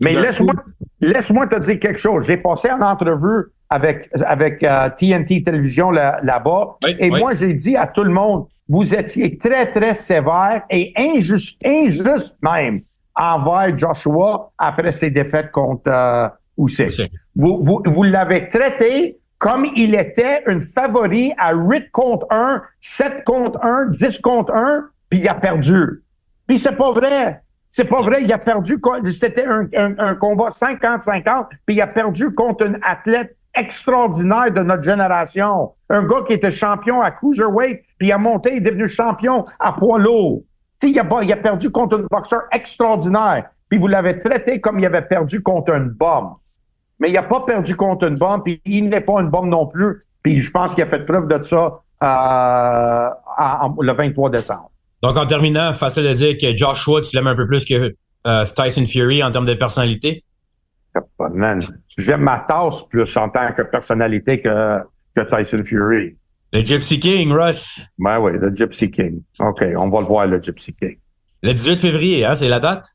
Mais 0.02 0.14
laisse-moi, 0.14 0.54
laisse-moi 1.02 1.48
te 1.48 1.60
dire 1.60 1.80
quelque 1.80 2.00
chose. 2.00 2.26
J'ai 2.26 2.38
passé 2.38 2.72
en 2.72 2.82
entrevue 2.82 3.48
avec, 3.70 4.10
avec 4.26 4.64
euh, 4.64 4.90
TNT 4.98 5.44
Télévision 5.44 5.92
là- 5.92 6.20
là-bas. 6.24 6.78
Oui, 6.84 6.96
et 7.00 7.12
oui. 7.12 7.20
moi, 7.20 7.34
j'ai 7.34 7.54
dit 7.54 7.76
à 7.76 7.88
tout 7.88 8.04
le 8.04 8.12
monde, 8.12 8.46
vous 8.70 8.96
étiez 8.96 9.38
très, 9.38 9.70
très 9.72 9.94
sévère 9.94 10.64
et 10.70 10.94
injuste, 10.96 11.62
injuste 11.66 12.38
même 12.42 12.82
envers 13.16 13.78
Joshua 13.78 14.52
après 14.58 14.92
ses 14.92 15.12
défaites 15.12 15.52
contre 15.52 15.84
euh, 15.88 16.30
Usyk. 16.58 16.88
Usyk. 16.88 17.12
Vous, 17.36 17.60
vous, 17.62 17.82
vous 17.86 18.04
l'avez 18.04 18.48
traité 18.48 19.20
comme 19.38 19.66
il 19.76 19.96
était 19.96 20.44
un 20.48 20.60
favori 20.60 21.34
à 21.38 21.54
8 21.54 21.92
contre 21.92 22.28
1, 22.30 22.62
7 22.80 23.24
contre 23.26 23.60
1, 23.64 23.88
10 23.90 24.20
contre 24.20 24.54
1, 24.54 24.86
puis 25.10 25.20
il 25.20 25.28
a 25.28 25.34
perdu. 25.34 26.04
Puis 26.50 26.58
c'est 26.58 26.76
pas 26.76 26.92
vrai. 26.92 27.42
C'est 27.70 27.86
pas 27.86 28.02
vrai. 28.02 28.24
Il 28.24 28.34
a 28.34 28.40
perdu. 28.40 28.82
C'était 29.12 29.46
un, 29.46 29.68
un- 29.78 29.98
un 30.00 30.16
combat 30.16 30.50
50-50, 30.50 31.46
puis 31.68 31.76
il 31.76 31.82
a 31.82 31.86
perdu 31.88 32.34
contre 32.34 32.66
un 32.68 32.74
athlète 32.84 33.38
extraordinaire 33.56 34.52
de 34.52 34.62
notre 34.64 34.82
génération. 34.82 35.74
Un 35.92 36.04
gars 36.04 36.22
qui 36.26 36.34
était 36.34 36.50
champion 36.52 37.02
à 37.02 37.12
cruiserweight, 37.12 37.82
puis 38.00 38.08
il 38.08 38.12
a 38.12 38.18
monté, 38.18 38.52
il 38.54 38.58
est 38.58 38.62
devenu 38.72 38.88
champion 38.88 39.46
à 39.60 39.74
poids 39.74 40.00
lourd. 40.00 40.42
Il 40.82 41.00
a, 41.00 41.06
il 41.22 41.32
a 41.32 41.38
perdu 41.38 41.70
contre 41.70 42.00
un 42.00 42.06
boxeur 42.10 42.42
extraordinaire. 42.52 43.50
Puis 43.70 43.78
vous 43.78 43.88
l'avez 43.88 44.18
traité 44.18 44.60
comme 44.60 44.80
il 44.80 44.86
avait 44.88 45.04
perdu 45.04 45.44
contre 45.44 45.74
une 45.76 45.90
bombe. 45.90 46.34
Mais 47.00 47.10
il 47.10 47.14
n'a 47.14 47.22
pas 47.24 47.42
perdu 47.42 47.76
contre 47.76 48.08
une 48.08 48.18
bombe, 48.18 48.44
puis 48.44 48.60
il 48.66 48.90
n'est 48.90 49.02
pas 49.02 49.22
une 49.22 49.30
bombe 49.30 49.48
non 49.50 49.68
plus. 49.68 50.02
Puis 50.24 50.40
je 50.40 50.50
pense 50.50 50.74
qu'il 50.74 50.84
a 50.84 50.88
fait 50.88 51.06
preuve 51.06 51.28
de 51.28 51.42
ça 51.44 51.80
euh, 52.02 53.10
en- 53.38 53.76
le 53.80 53.94
23 53.94 54.30
décembre. 54.32 54.72
Donc, 55.02 55.18
en 55.18 55.26
terminant, 55.26 55.74
facile 55.74 56.04
de 56.04 56.14
dire 56.14 56.38
que 56.38 56.56
Joshua, 56.56 57.02
tu 57.02 57.16
l'aimes 57.16 57.28
un 57.28 57.36
peu 57.36 57.48
plus 57.48 57.64
que 57.66 57.96
euh, 58.28 58.46
Tyson 58.54 58.86
Fury 58.86 59.24
en 59.24 59.32
termes 59.32 59.46
de 59.46 59.54
personnalité? 59.54 60.24
Man, 61.34 61.60
J'aime 61.98 62.22
ma 62.22 62.40
tasse 62.40 62.84
plus 62.90 63.16
en 63.16 63.30
tant 63.30 63.54
que 63.54 63.62
personnalité 63.62 64.42
que, 64.42 64.80
que 65.16 65.22
Tyson 65.22 65.64
Fury. 65.64 66.18
Le 66.52 66.62
Gypsy 66.66 67.00
King, 67.00 67.32
Russ. 67.32 67.88
Ben 68.00 68.20
oui, 68.20 68.32
le 68.40 68.54
Gypsy 68.54 68.90
King. 68.90 69.22
OK, 69.40 69.64
on 69.78 69.88
va 69.90 70.00
le 70.02 70.06
voir, 70.06 70.28
le 70.28 70.42
Gypsy 70.42 70.74
King. 70.74 70.98
Le 71.44 71.54
18 71.54 71.80
février, 71.80 72.26
hein, 72.26 72.36
c'est 72.36 72.50
la 72.50 72.60
date? 72.60 72.88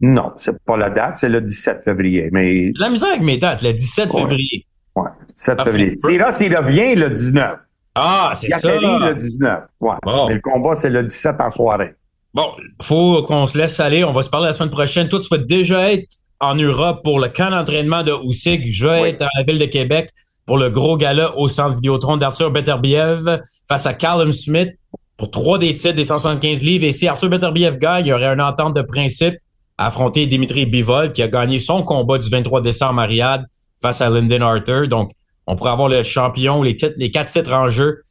Non, 0.00 0.32
c'est 0.36 0.58
pas 0.64 0.76
la 0.76 0.90
date, 0.90 1.16
c'est 1.16 1.28
le 1.28 1.40
17 1.40 1.82
février. 1.84 2.28
Mais 2.32 2.72
la 2.78 2.90
misère 2.90 3.08
avec 3.10 3.22
mes 3.22 3.38
dates, 3.38 3.62
le 3.62 3.72
17 3.72 4.12
Ouais. 4.12 4.22
février. 4.22 4.66
ouais, 4.96 5.08
17 5.34 5.54
Ah, 5.58 5.64
février. 5.64 5.90
fait- 5.90 5.96
Siras, 6.08 6.38
il 6.40 6.54
revient 6.56 6.94
le 6.96 7.08
19. 7.10 7.54
Ah, 7.98 8.32
c'est 8.34 8.48
Il 8.48 8.54
ça. 8.54 8.70
le 8.78 9.14
19. 9.14 9.60
Ouais. 9.80 9.94
Bon. 10.04 10.28
Mais 10.28 10.34
le 10.34 10.40
combat, 10.40 10.74
c'est 10.74 10.90
le 10.90 11.02
17 11.02 11.36
en 11.40 11.50
soirée. 11.50 11.94
Bon, 12.34 12.44
faut 12.82 13.22
qu'on 13.22 13.46
se 13.46 13.56
laisse 13.56 13.80
aller. 13.80 14.04
On 14.04 14.12
va 14.12 14.22
se 14.22 14.28
parler 14.30 14.48
la 14.48 14.52
semaine 14.52 14.70
prochaine. 14.70 15.08
Toi, 15.08 15.20
tu 15.20 15.28
vas 15.30 15.38
déjà 15.38 15.90
être 15.92 16.06
en 16.40 16.54
Europe 16.54 17.00
pour 17.02 17.18
le 17.18 17.28
camp 17.28 17.50
d'entraînement 17.50 18.02
de 18.02 18.12
Usyk. 18.28 18.70
Je 18.70 18.86
vais 18.86 19.00
Oui. 19.02 19.08
être 19.08 19.22
à 19.22 19.28
la 19.38 19.42
ville 19.44 19.58
de 19.58 19.64
Québec 19.64 20.10
pour 20.44 20.58
le 20.58 20.68
gros 20.68 20.96
gala 20.98 21.36
au 21.38 21.48
centre 21.48 21.74
Vidéotron 21.76 22.18
d'Arthur 22.18 22.50
Beterbiev 22.50 23.40
face 23.68 23.86
à 23.86 23.94
Callum 23.94 24.32
Smith 24.34 24.68
pour 25.16 25.30
trois 25.30 25.58
des 25.58 25.72
titres 25.72 25.94
des 25.94 26.04
175 26.04 26.62
livres. 26.62 26.84
Et 26.84 26.92
si 26.92 27.08
Arthur 27.08 27.30
Beterbiev 27.30 27.78
gagne, 27.78 28.04
il 28.04 28.10
y 28.10 28.12
aurait 28.12 28.26
une 28.26 28.42
entente 28.42 28.76
de 28.76 28.82
principe 28.82 29.34
à 29.78 29.86
affronter 29.86 30.26
Dimitri 30.26 30.66
Bivol 30.66 31.12
qui 31.12 31.22
a 31.22 31.28
gagné 31.28 31.58
son 31.58 31.82
combat 31.82 32.18
du 32.18 32.28
23 32.28 32.60
décembre 32.60 33.00
à 33.00 33.04
Riyad 33.06 33.44
face 33.80 34.02
à 34.02 34.10
Lyndon 34.10 34.42
Arthur. 34.42 34.88
Donc, 34.88 35.12
on 35.46 35.56
pourrait 35.56 35.70
avoir 35.70 35.88
le 35.88 36.02
champion, 36.02 36.62
les, 36.62 36.76
titres, 36.76 36.94
les 36.96 37.10
quatre 37.10 37.30
titres 37.30 37.52
en 37.52 37.68
jeu 37.68 38.02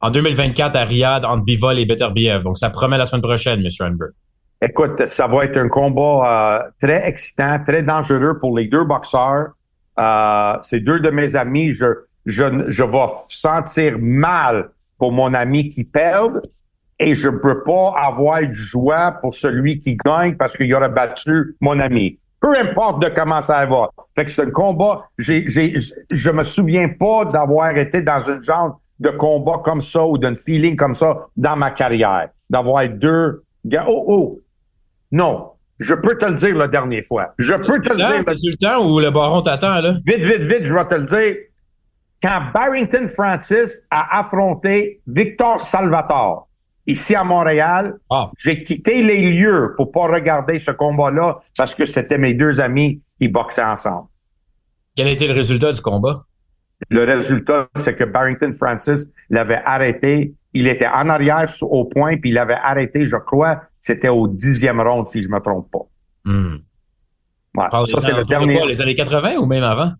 en 0.00 0.10
2024 0.10 0.76
à 0.76 0.84
Riyad 0.84 1.24
entre 1.24 1.44
Bivol 1.44 1.78
et 1.78 1.86
Beterbiev. 1.86 2.42
Donc, 2.42 2.58
ça 2.58 2.70
promet 2.70 2.98
la 2.98 3.04
semaine 3.04 3.22
prochaine, 3.22 3.60
M. 3.60 3.68
Renberg. 3.78 4.10
Écoute, 4.62 5.06
ça 5.06 5.26
va 5.26 5.44
être 5.44 5.56
un 5.56 5.68
combat 5.68 6.62
euh, 6.62 6.70
très 6.80 7.06
excitant, 7.08 7.58
très 7.64 7.82
dangereux 7.82 8.38
pour 8.38 8.58
les 8.58 8.66
deux 8.66 8.84
boxeurs. 8.84 9.50
Euh, 9.98 10.54
c'est 10.62 10.80
deux 10.80 11.00
de 11.00 11.10
mes 11.10 11.36
amis. 11.36 11.70
Je, 11.70 11.86
je, 12.26 12.64
je 12.68 12.84
vais 12.84 13.06
sentir 13.28 13.96
mal 13.98 14.70
pour 14.98 15.12
mon 15.12 15.32
ami 15.32 15.68
qui 15.68 15.84
perd 15.84 16.42
et 16.98 17.14
je 17.14 17.30
peux 17.30 17.62
pas 17.62 17.94
avoir 17.96 18.46
de 18.46 18.52
joie 18.52 19.12
pour 19.22 19.32
celui 19.32 19.78
qui 19.78 19.96
gagne 19.96 20.36
parce 20.36 20.56
qu'il 20.56 20.72
aurait 20.74 20.90
battu 20.90 21.56
mon 21.60 21.80
ami. 21.80 22.18
Peu 22.40 22.58
importe 22.58 23.02
de 23.02 23.08
comment 23.08 23.40
ça 23.40 23.66
va. 23.66 23.90
Fait 24.14 24.24
que 24.24 24.30
c'est 24.30 24.42
un 24.42 24.50
combat. 24.50 25.08
J'ai, 25.18 25.46
j'ai, 25.46 25.74
je 26.10 26.30
me 26.30 26.42
souviens 26.42 26.88
pas 26.88 27.26
d'avoir 27.26 27.76
été 27.76 28.00
dans 28.00 28.30
un 28.30 28.40
genre 28.40 28.80
de 28.98 29.10
combat 29.10 29.60
comme 29.62 29.80
ça 29.80 30.06
ou 30.06 30.16
d'un 30.18 30.34
feeling 30.34 30.76
comme 30.76 30.94
ça 30.94 31.26
dans 31.36 31.56
ma 31.56 31.70
carrière. 31.70 32.28
D'avoir 32.48 32.88
deux 32.88 33.42
gars. 33.64 33.84
Oh, 33.86 34.04
oh! 34.08 34.40
Non. 35.12 35.50
Je 35.78 35.94
peux 35.94 36.16
te 36.16 36.26
le 36.26 36.34
dire 36.34 36.56
la 36.56 36.68
dernière 36.68 37.04
fois. 37.04 37.32
Je 37.38 37.54
peux 37.54 37.80
te 37.80 37.90
le 37.90 37.96
dire. 37.96 38.22
C'est 38.26 38.50
le 38.50 38.56
temps 38.56 38.86
où 38.86 39.00
le 39.00 39.10
baron 39.10 39.40
t'attend, 39.40 39.80
là? 39.80 39.94
Vite, 40.06 40.24
vite, 40.24 40.42
vite, 40.42 40.64
je 40.64 40.74
vais 40.74 40.84
te 40.86 40.94
le 40.94 41.04
dire. 41.04 41.36
Quand 42.22 42.42
Barrington 42.52 43.06
Francis 43.08 43.80
a 43.90 44.18
affronté 44.18 45.00
Victor 45.06 45.58
Salvatore 45.58 46.48
ici 46.86 47.14
à 47.14 47.24
Montréal, 47.24 47.96
Ah. 48.10 48.30
j'ai 48.38 48.62
quitté 48.62 49.02
les 49.02 49.22
lieux 49.22 49.74
pour 49.76 49.92
pas 49.92 50.06
regarder 50.08 50.58
ce 50.58 50.70
combat-là 50.70 51.40
parce 51.56 51.74
que 51.74 51.84
c'était 51.84 52.18
mes 52.18 52.34
deux 52.34 52.60
amis 52.60 53.00
qui 53.18 53.28
boxaient 53.28 53.62
ensemble. 53.64 54.08
Quel 54.96 55.06
a 55.08 55.10
été 55.10 55.26
le 55.26 55.34
résultat 55.34 55.72
du 55.72 55.80
combat? 55.80 56.24
Le 56.88 57.04
résultat, 57.04 57.68
c'est 57.76 57.94
que 57.94 58.04
Barrington 58.04 58.52
Francis 58.52 59.06
l'avait 59.28 59.60
arrêté. 59.64 60.34
Il 60.54 60.66
était 60.66 60.86
en 60.88 61.08
arrière 61.10 61.44
au 61.62 61.84
point, 61.84 62.16
puis 62.16 62.30
il 62.30 62.34
l'avait 62.34 62.54
arrêté, 62.54 63.04
je 63.04 63.16
crois, 63.16 63.62
c'était 63.80 64.08
au 64.08 64.26
dixième 64.26 64.80
round, 64.80 65.06
si 65.08 65.22
je 65.22 65.28
me 65.28 65.38
trompe 65.40 65.70
pas. 65.70 65.86
Hmm. 66.24 66.56
Ouais, 67.56 67.66
ça, 67.70 68.00
c'est 68.00 68.12
le 68.12 68.24
dernier. 68.24 68.56
quoi, 68.56 68.66
les 68.66 68.80
années 68.80 68.94
80 68.94 69.36
ou 69.38 69.46
même 69.46 69.62
avant? 69.62 69.92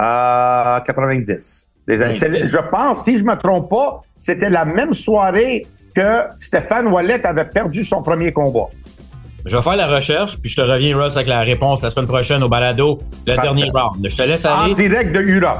Euh, 0.00 0.80
90. 0.80 1.70
Les 1.86 2.02
années- 2.02 2.12
Oui. 2.12 2.18
c'est- 2.18 2.48
Je 2.48 2.58
pense, 2.70 3.04
si 3.04 3.16
je 3.18 3.24
me 3.24 3.34
trompe 3.36 3.70
pas, 3.70 4.02
c'était 4.18 4.50
la 4.50 4.64
même 4.64 4.92
soirée 4.92 5.66
que 5.96 6.24
Stéphane 6.38 6.88
Wallet 6.88 7.26
avait 7.26 7.46
perdu 7.46 7.82
son 7.82 8.02
premier 8.02 8.30
combat. 8.30 8.66
Je 9.46 9.56
vais 9.56 9.62
faire 9.62 9.76
la 9.76 9.86
recherche, 9.86 10.36
puis 10.38 10.50
je 10.50 10.56
te 10.56 10.60
reviens, 10.60 10.96
Russ, 10.96 11.16
avec 11.16 11.28
la 11.28 11.40
réponse 11.40 11.80
la 11.82 11.88
semaine 11.90 12.06
prochaine 12.08 12.42
au 12.42 12.48
balado, 12.48 13.00
le 13.26 13.34
Parfait. 13.34 13.42
dernier 13.48 13.70
round. 13.72 14.06
Je 14.08 14.14
te 14.16 14.22
laisse 14.22 14.44
En 14.44 14.64
aller. 14.64 14.74
direct 14.74 15.12
de 15.12 15.20
Europe. 15.22 15.58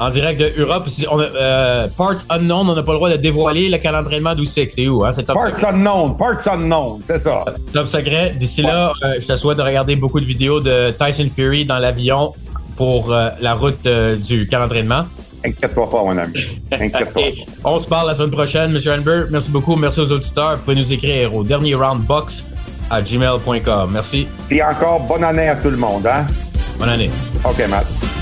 En 0.00 0.08
direct 0.08 0.40
de 0.40 0.50
Europe. 0.62 0.86
On 1.10 1.20
a, 1.20 1.22
euh, 1.24 1.88
parts 1.96 2.24
unknown, 2.30 2.68
on 2.70 2.74
n'a 2.74 2.82
pas 2.82 2.92
le 2.92 2.98
droit 2.98 3.10
de 3.10 3.16
dévoiler 3.16 3.68
le 3.68 3.78
calendrier 3.78 4.20
d'entraînement 4.20 4.34
d'où 4.34 4.44
c'est. 4.46 4.66
C'est 4.70 4.88
où? 4.88 5.04
Hein? 5.04 5.12
C'est 5.12 5.24
top 5.24 5.36
Parts 5.36 5.54
secret. 5.56 5.68
unknown, 5.68 6.16
parts 6.16 6.48
unknown, 6.48 7.00
c'est 7.04 7.18
ça. 7.18 7.44
Top 7.72 7.86
secret. 7.86 8.34
D'ici 8.36 8.62
là, 8.62 8.92
euh, 9.04 9.14
je 9.20 9.26
te 9.26 9.36
souhaite 9.36 9.58
de 9.58 9.62
regarder 9.62 9.94
beaucoup 9.96 10.20
de 10.20 10.24
vidéos 10.26 10.60
de 10.60 10.90
Tyson 10.92 11.28
Fury 11.34 11.64
dans 11.66 11.78
l'avion 11.78 12.32
pour 12.76 13.12
euh, 13.12 13.28
la 13.40 13.54
route 13.54 13.86
du 14.26 14.46
d'entraînement. 14.46 15.04
Inquiète-toi 15.44 15.90
pas, 15.90 16.02
mon 16.02 16.16
ami. 16.18 16.60
Inquiète-toi. 16.72 17.22
Et 17.28 17.44
on 17.64 17.78
se 17.78 17.86
parle 17.86 18.08
la 18.08 18.14
semaine 18.14 18.30
prochaine, 18.30 18.76
M. 18.76 18.98
Hanber. 18.98 19.24
Merci 19.30 19.50
beaucoup. 19.50 19.76
Merci 19.76 20.00
aux 20.00 20.10
auditeurs. 20.10 20.56
Vous 20.56 20.62
pouvez 20.62 20.76
nous 20.76 20.92
écrire 20.92 21.34
au 21.34 21.44
dernier 21.44 21.74
round 21.74 22.02
box 22.02 22.44
à 22.90 23.02
gmail.com. 23.02 23.90
Merci. 23.92 24.26
Puis 24.48 24.62
encore, 24.62 25.00
bonne 25.00 25.24
année 25.24 25.48
à 25.48 25.56
tout 25.56 25.70
le 25.70 25.76
monde, 25.76 26.06
hein? 26.06 26.26
Bonne 26.78 26.88
année. 26.88 27.10
OK, 27.44 27.68
Matt. 27.68 28.17